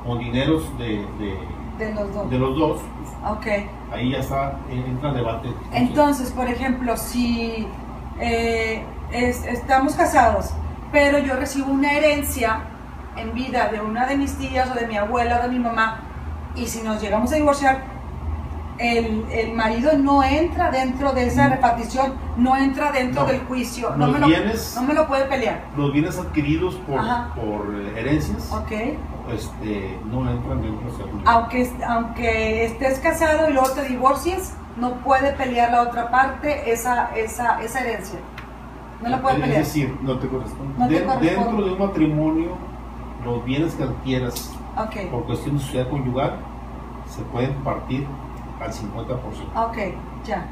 con 0.04 0.18
dineros 0.18 0.76
de, 0.80 1.06
de, 1.20 1.38
De 1.80 1.94
los 1.94 2.14
dos. 2.14 2.30
de 2.30 2.38
los 2.38 2.58
dos. 2.58 2.82
Ok. 3.28 3.48
ahí 3.92 4.12
ya 4.12 4.20
está, 4.20 4.60
eh, 4.70 4.84
entra 4.88 5.10
el 5.10 5.16
debate. 5.16 5.50
Entonces, 5.74 6.30
por 6.32 6.48
ejemplo, 6.48 6.96
si 6.98 7.68
eh, 8.20 8.84
es- 9.12 9.46
estamos 9.46 9.96
casados, 9.96 10.52
pero 10.92 11.18
yo 11.20 11.36
recibo 11.38 11.72
una 11.72 11.94
herencia 11.94 12.62
en 13.16 13.34
vida 13.34 13.70
de 13.70 13.80
una 13.82 14.06
de 14.06 14.18
mis 14.18 14.36
tías 14.38 14.70
o 14.72 14.76
de 14.76 14.86
mi 14.88 14.98
abuela 14.98 15.40
o 15.40 15.44
de 15.44 15.50
mi 15.50 15.60
mamá, 15.60 16.02
y 16.56 16.66
si 16.68 16.82
nos 16.82 17.02
llegamos 17.02 17.32
a 17.32 17.36
divorciar, 17.36 17.82
el, 18.78 19.26
el 19.32 19.54
marido 19.54 19.92
no 19.98 20.24
entra 20.24 20.72
dentro 20.72 21.12
de 21.12 21.28
esa 21.28 21.48
Mm. 21.48 21.52
repartición, 21.52 22.14
no 22.38 22.56
entra 22.56 22.92
dentro 22.94 23.24
No. 23.24 23.28
del 23.28 23.42
juicio, 23.42 23.90
no 23.98 24.08
me, 24.08 24.20
lo, 24.20 24.28
no 24.28 24.84
me 24.84 24.94
lo 24.94 25.08
puede 25.08 25.26
pelear. 25.26 25.64
Los 25.76 25.92
bienes 25.92 26.18
adquiridos 26.18 26.76
por, 26.76 27.02
por 27.36 27.74
herencias 27.98 28.50
¿Ok? 28.54 28.72
Este, 29.34 29.98
no 30.06 30.30
entran 30.30 30.62
dentro 30.62 30.80
de 30.80 30.86
la 30.86 30.90
sociedad 30.92 31.12
conyugal. 31.12 31.36
Aunque, 31.36 31.72
aunque 31.88 32.66
estés 32.66 33.00
casado 33.00 33.50
y 33.50 33.54
luego 33.54 33.70
te 33.72 33.84
divorcies, 33.88 34.54
no 34.78 34.92
puede 34.96 35.34
pelear 35.34 35.72
la 35.72 35.82
otra 35.84 36.10
parte 36.12 36.72
esa, 36.72 37.16
esa, 37.16 37.62
esa 37.62 37.82
herencia. 37.82 38.20
No 39.02 39.10
la 39.10 39.22
puede 39.22 39.36
Es 39.38 39.42
pelear. 39.42 39.60
decir, 39.64 39.98
No 40.02 40.18
te 40.20 40.28
corresponde. 40.28 40.74
No 40.78 40.88
te 40.88 40.94
de- 40.94 41.06
corresponde. 41.06 41.30
dentro 41.36 41.66
de 41.66 41.72
un 41.74 41.80
matrimonio, 41.80 42.50
los 43.26 43.44
bienes 43.46 43.74
que 43.76 43.84
adquieras 43.84 44.54
Ok, 44.78 45.10
por 45.12 45.26
cuestión 45.26 45.58
de 45.58 45.64
sociedad 45.64 45.90
conyugal 45.90 46.36
se 47.08 47.22
pueden 47.24 47.54
partir 47.64 48.06
al 48.62 48.72
50%. 48.74 49.52
ok, 49.56 49.78
ya. 50.26 50.46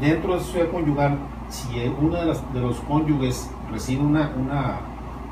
Dentro 0.00 0.32
de 0.32 0.38
esa 0.38 0.46
sociedad 0.46 0.70
conyugal, 0.70 1.18
si 1.48 1.68
uno 2.00 2.16
de, 2.16 2.26
las- 2.26 2.52
de 2.54 2.60
los 2.60 2.76
cónyuges 2.80 3.50
recibe 3.70 4.02
una, 4.02 4.30
una 4.36 4.76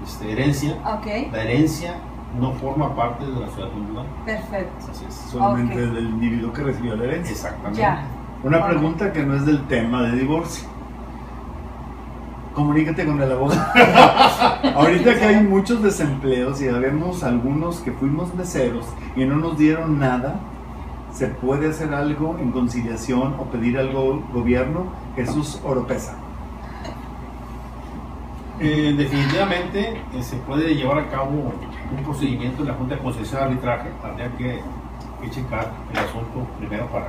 este, 0.05 0.33
herencia, 0.33 0.77
Ok, 0.85 1.07
la 1.33 1.43
herencia 1.43 1.95
no 2.39 2.53
forma 2.53 2.95
parte 2.95 3.25
de 3.25 3.33
la 3.33 3.47
sociedad 3.47 3.71
conyugal. 3.71 4.07
perfecto. 4.25 4.87
Así 4.91 5.05
es. 5.09 5.15
Solamente 5.15 5.87
del 5.87 6.07
individuo 6.07 6.53
que 6.53 6.63
recibió 6.63 6.97
la 6.97 7.05
herencia. 7.05 7.33
Exactamente. 7.33 7.81
Ya. 7.81 8.07
Una 8.43 8.67
pregunta 8.67 9.13
que 9.13 9.25
no 9.25 9.35
es 9.35 9.47
del 9.47 9.67
tema 9.67 10.03
de 10.03 10.13
divorcio. 10.13 10.69
Comunícate 12.55 13.05
con 13.05 13.21
el 13.21 13.33
abogado. 13.33 13.63
Ahorita 14.75 15.15
que 15.15 15.25
hay 15.25 15.43
muchos 15.43 15.83
desempleos 15.83 16.61
y 16.61 16.67
sabemos 16.67 17.23
algunos 17.25 17.79
que 17.81 17.93
fuimos 17.93 18.35
meseros 18.35 18.85
y 19.17 19.25
no 19.25 19.37
nos 19.37 19.59
dieron 19.59 19.99
nada, 19.99 20.41
¿se 21.13 21.29
puede 21.29 21.71
hacer 21.71 21.95
algo 21.95 22.37
en 22.39 22.53
conciliación 22.53 23.35
o 23.39 23.45
pedir 23.45 23.79
algo 23.79 24.13
al 24.13 24.33
gobierno? 24.33 24.87
Jesús 25.17 25.61
Oropesa. 25.65 26.15
Eh, 28.61 28.93
definitivamente 28.97 30.01
eh, 30.13 30.23
se 30.23 30.37
puede 30.39 30.75
llevar 30.75 30.99
a 30.99 31.09
cabo 31.09 31.53
un 31.97 32.05
procedimiento 32.05 32.63
en 32.63 32.69
la 32.69 32.75
Junta 32.75 32.95
de 32.97 33.01
Concesión 33.03 33.41
de 33.41 33.47
Arbitraje. 33.47 33.89
Habría 34.05 34.31
que, 34.37 34.61
que 35.23 35.31
checar 35.31 35.73
el 35.93 35.99
asunto 35.99 36.47
primero 36.59 36.87
para 36.87 37.09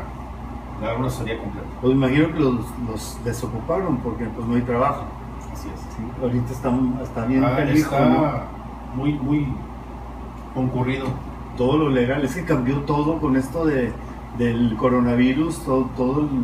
dar 0.81 0.97
una 0.97 1.07
asesoría 1.07 1.37
completa. 1.37 1.67
Pues 1.81 1.93
imagino 1.93 2.33
que 2.33 2.39
los, 2.39 2.55
los 2.87 3.19
desocuparon 3.23 3.97
porque 3.97 4.25
pues 4.25 4.47
no 4.47 4.55
hay 4.55 4.61
trabajo. 4.61 5.03
Así 5.51 5.67
es. 5.73 5.79
Sí, 5.95 6.03
ahorita 6.21 6.51
está, 6.53 6.71
está 7.03 7.25
bien 7.25 7.43
Ah, 7.43 7.55
canijo, 7.57 7.77
está 7.77 8.05
¿no? 8.05 8.31
muy, 8.95 9.13
muy 9.13 9.47
concurrido. 10.53 11.07
todo 11.57 11.77
lo 11.77 11.89
legal, 11.89 12.23
es 12.23 12.35
que 12.35 12.45
cambió 12.45 12.77
todo 12.83 13.19
con 13.19 13.35
esto 13.35 13.65
de, 13.65 13.91
del 14.37 14.75
coronavirus, 14.77 15.63
todo, 15.65 15.89
todo 15.97 16.21
el- 16.21 16.43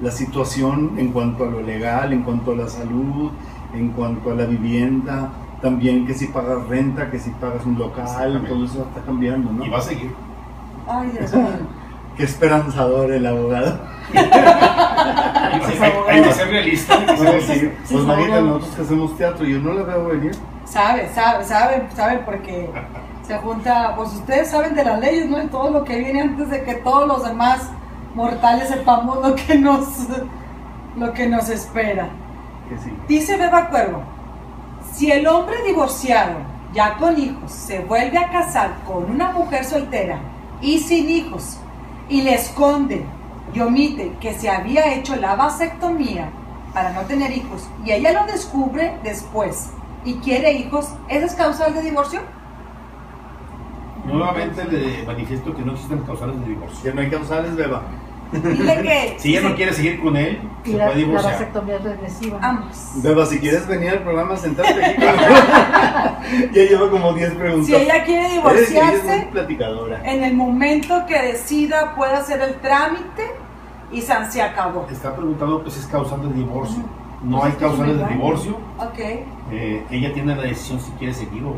la 0.00 0.10
situación 0.10 0.92
en 0.96 1.12
cuanto 1.12 1.44
a 1.44 1.46
lo 1.48 1.60
legal, 1.60 2.12
en 2.12 2.22
cuanto 2.22 2.52
a 2.52 2.56
la 2.56 2.68
salud, 2.68 3.30
en 3.74 3.90
cuanto 3.90 4.30
a 4.32 4.34
la 4.34 4.46
vivienda, 4.46 5.30
también 5.60 6.06
que 6.06 6.14
si 6.14 6.26
pagas 6.28 6.66
renta, 6.68 7.10
que 7.10 7.18
si 7.18 7.30
pagas 7.30 7.64
un 7.66 7.78
local, 7.78 8.44
todo 8.48 8.64
eso 8.64 8.86
está 8.88 9.00
cambiando, 9.04 9.50
¿no? 9.52 9.64
Y 9.64 9.68
va 9.70 9.78
a 9.78 9.82
seguir. 9.82 10.12
Ay, 10.88 11.10
Dios 11.10 11.34
mío. 11.34 11.46
Qué 12.16 12.24
esperanzador 12.24 13.12
el 13.12 13.26
abogado. 13.26 13.78
Hay, 14.14 15.60
hay- 15.80 15.92
hay 16.08 16.22
que 16.22 16.32
ser 16.32 16.48
realista. 16.48 16.98
pues 17.06 17.90
imagínate 17.90 18.42
nosotros 18.42 18.70
que 18.76 18.82
hacemos 18.82 19.16
teatro, 19.16 19.44
yo 19.46 19.58
no 19.60 19.72
la 19.74 19.82
veo 19.84 20.04
venir. 20.06 20.32
Sabe, 20.64 21.08
sabe, 21.14 21.44
sabe, 21.44 21.82
sabe, 21.94 22.18
porque 22.24 22.70
se 23.26 23.36
junta, 23.38 23.94
pues 23.96 24.12
ustedes 24.14 24.50
saben 24.50 24.74
de 24.74 24.84
las 24.84 25.00
leyes, 25.00 25.28
¿no? 25.28 25.42
Y 25.42 25.46
todo 25.48 25.70
lo 25.70 25.84
que 25.84 25.98
viene 25.98 26.20
antes 26.22 26.50
de 26.50 26.62
que 26.64 26.74
todos 26.76 27.06
los 27.06 27.24
demás 27.24 27.70
mortales 28.14 28.68
sepamos 28.68 29.26
lo 29.26 29.34
que 29.34 29.56
nos, 29.58 29.86
lo 30.96 31.12
que 31.12 31.26
nos 31.28 31.48
espera. 31.48 32.08
Que 32.68 32.78
sí. 32.78 32.92
Dice 33.08 33.36
Beba 33.36 33.68
Cuervo, 33.68 34.02
si 34.98 35.12
el 35.12 35.28
hombre 35.28 35.54
divorciado, 35.64 36.38
ya 36.74 36.96
con 36.96 37.16
hijos, 37.16 37.52
se 37.52 37.78
vuelve 37.78 38.18
a 38.18 38.32
casar 38.32 38.78
con 38.84 39.08
una 39.08 39.30
mujer 39.30 39.64
soltera 39.64 40.18
y 40.60 40.80
sin 40.80 41.08
hijos, 41.08 41.60
y 42.08 42.22
le 42.22 42.34
esconde 42.34 43.04
y 43.54 43.60
omite 43.60 44.16
que 44.20 44.34
se 44.34 44.50
había 44.50 44.92
hecho 44.92 45.14
la 45.14 45.36
vasectomía 45.36 46.30
para 46.74 46.90
no 46.90 47.02
tener 47.02 47.30
hijos, 47.30 47.68
y 47.84 47.92
ella 47.92 48.12
lo 48.12 48.32
descubre 48.32 48.98
después 49.04 49.70
y 50.04 50.14
quiere 50.14 50.50
hijos, 50.54 50.88
¿esa 51.06 51.26
es 51.26 51.34
causal 51.36 51.74
de 51.74 51.82
divorcio? 51.82 52.20
Nuevamente 54.04 54.64
le 54.64 55.04
manifiesto 55.04 55.54
que 55.54 55.62
no 55.62 55.74
existen 55.74 56.00
causales 56.00 56.40
de 56.40 56.46
divorcio. 56.48 56.82
Que 56.82 56.92
no 56.92 57.02
hay 57.02 57.10
causales, 57.10 57.54
beba. 57.54 57.82
Dile 58.32 58.82
que... 58.82 59.16
Si 59.18 59.36
ella 59.36 59.48
no 59.48 59.54
quiere 59.56 59.72
seguir 59.72 60.00
con 60.02 60.16
él, 60.16 60.38
se 60.64 60.72
la, 60.72 60.84
puede 60.86 60.88
la 60.88 60.94
divorciar. 61.06 61.32
vasectomía 61.32 61.76
es 61.76 61.82
regresiva. 61.84 62.38
Ambos. 62.42 62.90
Beba, 62.96 63.26
si 63.26 63.38
quieres 63.40 63.66
venir 63.66 63.90
al 63.90 64.02
programa, 64.02 64.36
sentate 64.36 64.84
aquí. 64.84 65.00
ya 66.52 66.62
lleva 66.62 66.90
como 66.90 67.12
10 67.12 67.32
preguntas. 67.34 67.66
Si 67.66 67.74
ella 67.74 68.04
quiere 68.04 68.22
Eres- 68.26 68.34
divorciarse, 68.34 69.28
platicadora. 69.32 70.02
en 70.04 70.22
el 70.24 70.34
momento 70.34 71.04
que 71.06 71.20
decida 71.20 71.94
puede 71.94 72.14
hacer 72.14 72.40
el 72.42 72.54
trámite 72.56 73.24
y 73.90 74.02
san- 74.02 74.30
se 74.30 74.42
acabó. 74.42 74.86
Está 74.90 75.14
preguntando 75.16 75.64
que 75.64 75.70
si 75.70 75.80
es 75.80 75.86
causal 75.86 76.28
de 76.28 76.34
divorcio. 76.34 76.82
No 77.22 77.42
hay 77.42 77.52
causales 77.52 77.96
de 77.98 78.04
Pues 78.04 78.14
divorcio. 78.16 78.58
Ok, 78.78 78.98
Eh, 79.50 79.84
ella 79.90 80.12
tiene 80.12 80.36
la 80.36 80.42
decisión 80.42 80.78
si 80.78 80.90
quiere 80.92 81.12
seguir 81.14 81.42
o 81.44 81.54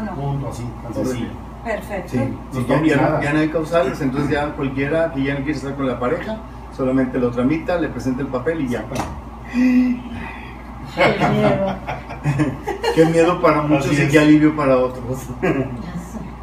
no. 0.00 0.14
punto, 0.14 0.48
así, 0.48 0.62
tan 0.62 0.92
Correcto. 0.92 1.04
sencillo. 1.10 1.30
Perfecto. 1.64 2.10
Sí, 2.10 2.66
ya, 2.68 2.82
ya 2.82 3.20
ya 3.22 3.32
no 3.32 3.38
hay 3.40 3.48
causales, 3.48 4.00
entonces 4.00 4.30
ya 4.30 4.52
cualquiera 4.52 5.12
que 5.12 5.22
ya 5.22 5.34
no 5.34 5.40
quiere 5.44 5.58
estar 5.58 5.74
con 5.74 5.86
la 5.86 5.98
pareja, 5.98 6.38
solamente 6.76 7.18
lo 7.18 7.30
tramita, 7.30 7.78
le 7.78 7.88
presenta 7.88 8.22
el 8.22 8.28
papel 8.28 8.62
y 8.62 8.68
ya. 8.68 8.84
Qué 9.52 11.28
miedo. 11.30 11.76
Qué 12.94 13.04
miedo 13.06 13.40
para 13.40 13.62
muchos 13.62 13.92
y 13.98 14.08
qué 14.08 14.18
alivio 14.18 14.54
para 14.56 14.76
otros. 14.76 15.28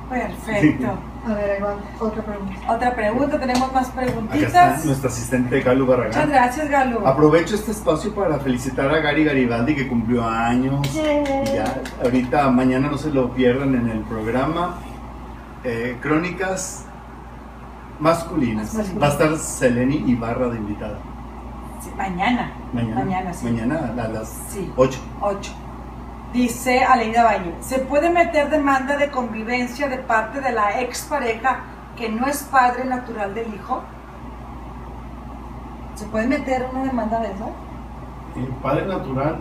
Perfecto. 0.10 0.88
A 1.28 1.34
ver, 1.34 1.62
va 1.62 1.76
otra 2.00 2.24
pregunta. 2.24 2.74
Otra 2.74 2.96
pregunta, 2.96 3.38
tenemos 3.40 3.74
más 3.74 3.90
Acá 3.90 4.02
está 4.06 4.14
preguntitas. 4.14 4.86
nuestra 4.86 5.10
asistente 5.10 5.60
Galo 5.60 5.86
Barragán. 5.86 6.12
Muchas 6.12 6.30
gracias, 6.30 6.70
Galo. 6.70 7.06
Aprovecho 7.06 7.56
este 7.56 7.72
espacio 7.72 8.16
para 8.16 8.40
felicitar 8.40 8.90
a 8.90 9.00
Gary 9.00 9.26
Garibaldi 9.26 9.76
que 9.76 9.88
cumplió 9.90 10.26
años. 10.26 10.88
Y 10.96 11.54
Ya, 11.54 11.82
ahorita, 12.02 12.50
mañana 12.50 12.90
no 12.90 12.98
se 12.98 13.10
lo 13.12 13.32
pierdan 13.34 13.76
en 13.76 13.90
el 13.90 14.00
programa. 14.04 14.80
Eh, 15.70 15.98
crónicas 16.02 16.86
masculinas. 18.00 18.74
Va 19.02 19.08
a 19.08 19.10
estar 19.10 19.36
Seleni 19.36 19.98
Ibarra 20.10 20.48
de 20.48 20.56
invitada. 20.60 20.98
Sí, 21.82 21.90
mañana. 21.98 22.54
Mañana. 22.72 22.96
Mañana, 23.04 23.34
sí. 23.34 23.46
Mañana 23.48 23.92
a 24.02 24.08
las 24.08 24.30
Sí. 24.48 24.72
8. 24.78 24.98
8. 25.20 25.52
Dice 26.32 26.86
Aleida 26.86 27.26
Valle, 27.26 27.54
¿se 27.60 27.80
puede 27.80 28.10
meter 28.10 28.50
demanda 28.50 28.96
de 28.96 29.12
convivencia 29.12 29.90
de 29.90 29.98
parte 29.98 30.40
de 30.40 30.54
la 30.54 30.80
expareja 30.80 31.60
que 31.98 32.08
no 32.08 32.28
es 32.28 32.44
padre 32.44 32.86
natural 32.86 33.36
del 33.36 33.54
hijo? 33.54 33.82
¿Se 35.96 36.06
puede 36.06 36.28
meter 36.28 36.66
una 36.72 36.84
demanda 36.86 37.20
de 37.20 37.34
eso? 37.34 37.52
El 38.38 38.48
padre 38.64 38.86
natural, 38.86 39.36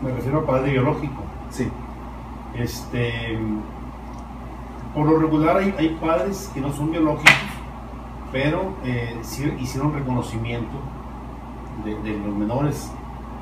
me 0.00 0.12
refiero 0.12 0.38
al 0.38 0.44
padre 0.44 0.70
biológico. 0.70 1.22
Sí. 1.50 1.68
Este, 2.54 3.36
por 4.98 5.06
lo 5.08 5.18
regular 5.20 5.56
hay, 5.58 5.72
hay 5.78 5.90
padres 6.00 6.50
que 6.52 6.60
no 6.60 6.72
son 6.72 6.90
biológicos, 6.90 7.32
pero 8.32 8.72
eh, 8.84 9.16
sí 9.22 9.44
hicieron 9.60 9.94
reconocimiento 9.94 10.76
de, 11.84 11.94
de 12.02 12.18
los 12.18 12.34
menores. 12.34 12.90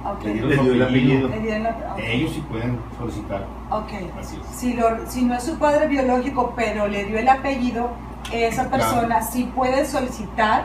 Ok. 0.05 0.23
Le 0.25 0.33
dieron 0.35 0.67
el 0.67 0.83
apellido. 0.83 1.29
Le 1.29 1.41
dieron 1.41 1.63
la- 1.63 1.71
ok. 1.95 1.99
Ellos 1.99 2.33
sí 2.35 2.45
pueden 2.51 2.79
solicitar. 2.99 3.47
Ok. 3.71 3.89
Así 4.21 4.37
es. 4.39 4.47
Si, 4.55 4.75
lo- 4.75 5.07
si 5.09 5.25
no 5.25 5.35
es 5.35 5.45
su 5.45 5.59
padre 5.59 5.89
biológico, 5.89 6.53
pero 6.55 6.87
le 6.89 7.05
dio 7.07 7.19
el 7.19 7.29
apellido, 7.29 7.89
esa 8.31 8.69
persona 8.69 9.23
sí 9.23 9.51
puede 9.57 9.87
solicitar 9.87 10.65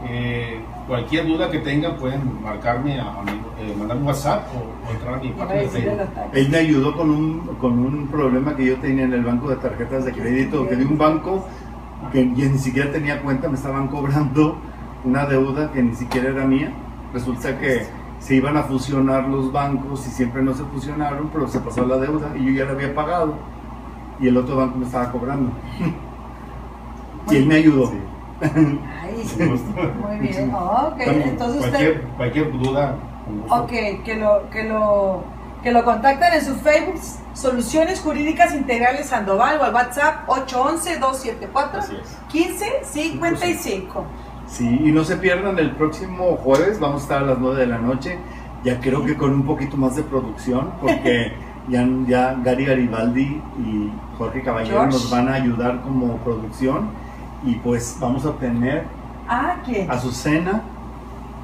Eh, 0.07 0.61
cualquier 0.87 1.27
duda 1.27 1.49
que 1.51 1.59
tengan 1.59 1.95
pueden 1.97 2.41
marcarme, 2.41 2.99
a, 2.99 3.19
a 3.19 3.23
mi- 3.23 3.31
eh, 3.59 3.75
mandar 3.77 3.97
un 3.97 4.03
WhatsApp 4.03 4.47
o, 4.55 4.87
o 4.87 4.91
entrar 4.93 5.15
a 5.15 5.17
mi 5.17 5.29
página 5.29 5.55
de 5.61 5.67
Facebook. 5.67 5.99
Él 6.33 6.49
me 6.49 6.57
ayudó 6.57 6.95
con 6.95 7.09
un, 7.11 7.39
con 7.59 7.77
un 7.79 8.07
problema 8.07 8.55
que 8.55 8.65
yo 8.65 8.75
tenía 8.77 9.03
en 9.03 9.13
el 9.13 9.23
banco 9.23 9.49
de 9.49 9.57
tarjetas 9.57 10.05
de 10.05 10.13
crédito, 10.13 10.67
que 10.67 10.75
de 10.75 10.85
un 10.85 10.97
banco 10.97 11.45
que 12.11 12.23
ni 12.25 12.57
siquiera 12.57 12.91
tenía 12.91 13.21
cuenta, 13.21 13.49
me 13.49 13.55
estaban 13.55 13.87
cobrando 13.89 14.57
una 15.03 15.25
deuda 15.25 15.71
que 15.71 15.83
ni 15.83 15.93
siquiera 15.95 16.29
era 16.29 16.45
mía. 16.45 16.71
Resulta 17.13 17.57
que 17.59 17.85
se 18.19 18.35
iban 18.35 18.55
a 18.57 18.63
fusionar 18.63 19.27
los 19.27 19.51
bancos 19.51 20.05
y 20.07 20.09
siempre 20.09 20.41
no 20.41 20.53
se 20.53 20.63
fusionaron, 20.63 21.29
pero 21.33 21.47
se 21.47 21.59
pasó 21.59 21.85
la 21.85 21.97
deuda 21.97 22.33
y 22.37 22.45
yo 22.45 22.51
ya 22.51 22.65
la 22.65 22.71
había 22.71 22.93
pagado 22.95 23.35
y 24.19 24.27
el 24.27 24.37
otro 24.37 24.55
banco 24.57 24.77
me 24.77 24.85
estaba 24.85 25.11
cobrando. 25.11 25.51
Y 27.29 27.35
él 27.35 27.45
me 27.45 27.55
ayudó. 27.55 27.87
Sí. 27.87 27.97
Ay, 28.41 29.23
muy 30.01 30.19
bien. 30.27 30.53
ok, 30.53 30.97
También, 30.97 31.29
entonces 31.29 31.65
usted... 31.65 31.71
cualquier, 31.71 32.01
cualquier 32.17 32.51
duda. 32.51 32.95
Ok, 33.49 33.71
que 34.05 34.15
lo, 34.15 34.49
que 34.49 34.63
lo, 34.63 35.23
que 35.63 35.71
lo 35.71 35.83
contactan 35.83 36.33
en 36.33 36.45
su 36.45 36.55
Facebook, 36.55 36.99
Soluciones 37.33 37.99
Jurídicas 37.99 38.53
Integrales 38.53 39.07
Sandoval 39.07 39.59
o 39.59 39.63
al 39.63 39.73
WhatsApp 39.73 40.27
811-274-1555. 40.27 41.77
Así 41.77 41.95
es. 41.95 42.17
Sí, 44.47 44.81
y 44.83 44.91
no 44.91 45.03
se 45.03 45.17
pierdan 45.17 45.59
el 45.59 45.71
próximo 45.71 46.37
jueves, 46.37 46.79
vamos 46.79 47.01
a 47.01 47.03
estar 47.03 47.23
a 47.23 47.25
las 47.25 47.37
9 47.39 47.59
de 47.59 47.67
la 47.67 47.79
noche, 47.79 48.17
ya 48.63 48.79
creo 48.79 49.03
que 49.03 49.17
con 49.17 49.33
un 49.33 49.45
poquito 49.45 49.75
más 49.75 49.97
de 49.97 50.03
producción, 50.03 50.71
porque 50.79 51.33
ya, 51.67 51.85
ya 52.07 52.33
Gary 52.41 52.65
Garibaldi 52.65 53.41
y 53.59 53.91
Jorge 54.17 54.41
Caballero 54.43 54.77
George. 54.77 54.93
nos 54.93 55.11
van 55.11 55.27
a 55.27 55.33
ayudar 55.33 55.81
como 55.81 56.15
producción 56.19 56.91
y 57.45 57.55
pues 57.55 57.97
vamos 57.99 58.25
a 58.25 58.31
tener 58.33 58.85
Ah, 59.27 59.57
a 59.89 59.99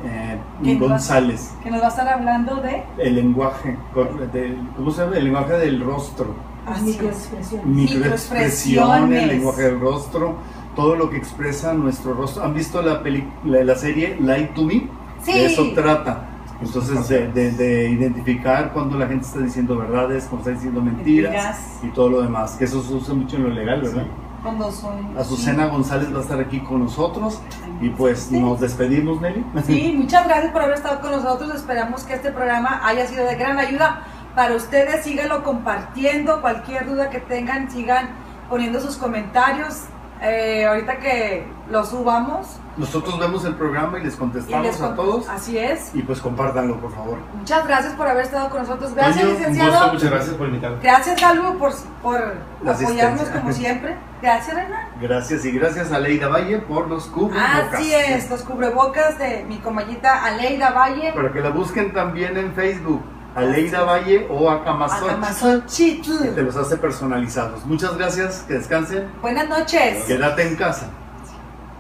eh, 0.06 0.38
¿Quién 0.62 0.82
va? 0.82 0.88
González, 0.88 1.54
Que 1.64 1.70
nos 1.72 1.82
va 1.82 1.86
a 1.86 1.90
estar 1.90 2.08
hablando 2.08 2.56
de... 2.58 2.84
el 2.98 3.16
lenguaje, 3.16 3.78
¿cómo 3.94 4.92
se 4.92 5.02
llama? 5.04 5.18
El 5.18 5.24
lenguaje 5.26 5.54
del 5.54 5.82
rostro, 5.82 6.34
es. 6.76 6.82
Microexpresiones. 6.82 7.66
microexpresión, 7.68 9.14
el 9.14 9.28
lenguaje 9.28 9.64
del 9.64 9.80
rostro, 9.80 10.36
todo 10.76 10.96
lo 10.96 11.10
que 11.10 11.18
expresa 11.18 11.74
nuestro 11.74 12.14
rostro. 12.14 12.44
¿Han 12.44 12.54
visto 12.54 12.82
la, 12.82 13.04
peli- 13.04 13.28
la, 13.46 13.64
la 13.64 13.76
serie 13.76 14.18
Lie 14.20 14.48
to 14.56 14.64
Me? 14.64 14.88
Sí. 15.22 15.34
De 15.34 15.46
eso 15.46 15.72
trata. 15.76 16.30
Entonces, 16.62 17.08
de, 17.10 17.28
de- 17.32 17.52
de 17.52 17.90
identificar 17.90 18.72
cuando 18.72 18.98
la 18.98 19.08
gente 19.08 19.26
está 19.26 19.40
diciendo 19.40 19.78
verdades, 19.78 20.24
cuando 20.26 20.50
está 20.50 20.52
diciendo 20.52 20.82
mentiras, 20.82 21.34
Mentiras. 21.34 21.80
y 21.84 21.88
todo 21.90 22.10
lo 22.10 22.22
demás, 22.22 22.54
que 22.54 22.64
eso 22.66 22.82
se 22.82 22.94
usa 22.94 23.14
mucho 23.14 23.36
en 23.36 23.44
lo 23.44 23.50
legal, 23.50 23.82
¿verdad? 23.82 24.06
Cuando 24.44 24.72
son... 24.72 25.18
Azucena 25.18 25.68
González 25.68 26.14
va 26.14 26.20
a 26.20 26.22
estar 26.22 26.40
aquí 26.40 26.60
con 26.60 26.82
nosotros 26.84 27.42
y 27.82 27.90
pues 27.90 28.24
Sí. 28.24 28.40
nos 28.40 28.60
despedimos, 28.60 29.22
Nelly. 29.22 29.44
Sí, 29.66 29.94
muchas 29.98 30.28
gracias 30.28 30.52
por 30.52 30.62
haber 30.62 30.76
estado 30.76 31.00
con 31.00 31.12
nosotros. 31.12 31.56
Esperamos 31.56 32.04
que 32.04 32.14
este 32.16 32.32
programa 32.32 32.82
haya 32.86 33.08
sido 33.08 33.26
de 33.26 33.36
gran 33.36 33.58
ayuda 33.58 34.04
para 34.36 34.56
ustedes. 34.56 35.04
Síganlo 35.04 35.44
compartiendo. 35.44 36.42
Cualquier 36.42 36.86
duda 36.86 37.10
que 37.10 37.20
tengan, 37.20 37.72
sigan 37.72 38.10
poniendo 38.50 38.80
sus 38.82 38.98
comentarios. 38.98 39.84
Eh, 40.22 40.66
ahorita 40.66 40.98
que 41.00 41.48
lo 41.74 41.84
subamos. 41.84 42.46
Nosotros 42.78 43.20
vemos 43.20 43.44
el 43.46 43.56
programa 43.56 44.00
y 44.00 44.04
les 44.04 44.14
y 44.14 44.18
contestamos 44.18 44.80
a 44.82 44.96
todos 44.96 45.28
Así 45.28 45.58
es. 45.58 45.90
y 45.94 46.04
pues 46.04 46.22
compártanlo, 46.22 46.80
por 46.80 46.94
favor. 46.94 47.18
Muchas 47.36 47.68
gracias 47.68 47.94
por 47.94 48.08
haber 48.08 48.26
estado 48.26 48.50
con 48.50 48.62
nosotros. 48.62 48.94
Gracias, 48.94 49.16
Toño, 49.16 49.28
un 49.28 49.32
Un 49.32 49.38
gusto, 49.38 49.50
licenciado. 49.50 49.94
muchas 49.94 50.12
gracias 50.12 50.36
por 50.36 50.48
invitarme. 50.48 50.78
Gracias, 50.82 51.22
Galu, 51.22 51.58
por, 51.58 52.36
apoyarnos 52.66 53.28
como 53.30 53.52
siempre. 53.52 53.98
Gracias, 54.22 54.56
Reina. 54.56 54.88
Gracias 55.02 55.46
y 55.46 55.52
gracias 55.52 55.92
a 55.92 56.00
Leida 56.00 56.28
Valle 56.30 56.60
por 56.60 56.88
los 56.88 57.08
cubrebocas. 57.08 57.74
Así 57.74 57.94
es, 57.94 58.30
los 58.30 58.44
cubrebocas 58.44 59.18
de 59.18 59.44
mi 59.46 59.58
comayita 59.58 60.24
Aleida 60.24 60.72
Valle. 60.72 61.12
Para 61.14 61.34
que 61.34 61.42
la 61.42 61.50
busquen 61.50 61.92
también 61.92 62.38
en 62.38 62.54
Facebook, 62.54 63.02
Aleida 63.36 63.84
Valle 63.84 64.28
o 64.30 64.50
Acamazón. 64.50 65.10
Acamazón 65.10 65.64
que 65.76 66.32
te 66.36 66.42
los 66.44 66.56
hace 66.56 66.78
personalizados. 66.78 67.66
Muchas 67.66 67.98
gracias, 67.98 68.46
que 68.48 68.54
descansen. 68.54 69.10
Buenas 69.22 69.50
noches. 69.50 70.04
Quédate 70.06 70.48
en 70.48 70.56
casa. 70.56 70.88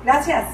Gracias. 0.04 0.46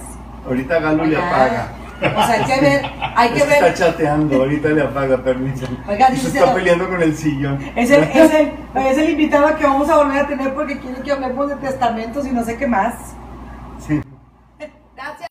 Ahorita 0.46 0.80
Galo 0.80 1.06
le 1.06 1.18
apaga. 1.18 1.68
O 2.00 2.02
sea, 2.02 2.32
hay 2.32 2.44
que 2.46 2.62
ver, 2.62 2.86
hay 3.16 3.30
que 3.32 3.44
ver. 3.44 3.64
Está 3.64 3.74
chateando, 3.74 4.38
ahorita 4.38 4.70
le 4.70 4.84
apaga, 4.84 5.18
permiso. 5.18 5.66
Oiga, 5.88 6.08
se 6.16 6.28
está 6.28 6.54
peleando 6.54 6.88
con 6.88 7.02
el 7.02 7.16
sillón. 7.16 7.60
Es 7.76 7.92
el, 7.92 8.04
es, 8.04 8.32
es 8.76 8.98
el 8.98 9.10
invitado 9.10 9.54
que 9.58 9.66
vamos 9.66 9.90
a 9.90 9.98
volver 9.98 10.20
a 10.20 10.28
tener 10.28 10.54
porque 10.54 10.80
quiere 10.80 11.02
que 11.02 11.12
hablemos 11.12 11.50
de 11.50 11.56
testamentos 11.58 12.26
y 12.26 12.32
no 12.32 12.44
sé 12.44 12.58
qué 12.58 12.68
más. 12.68 12.96
Sí. 13.86 14.02
Gracias. 14.96 15.30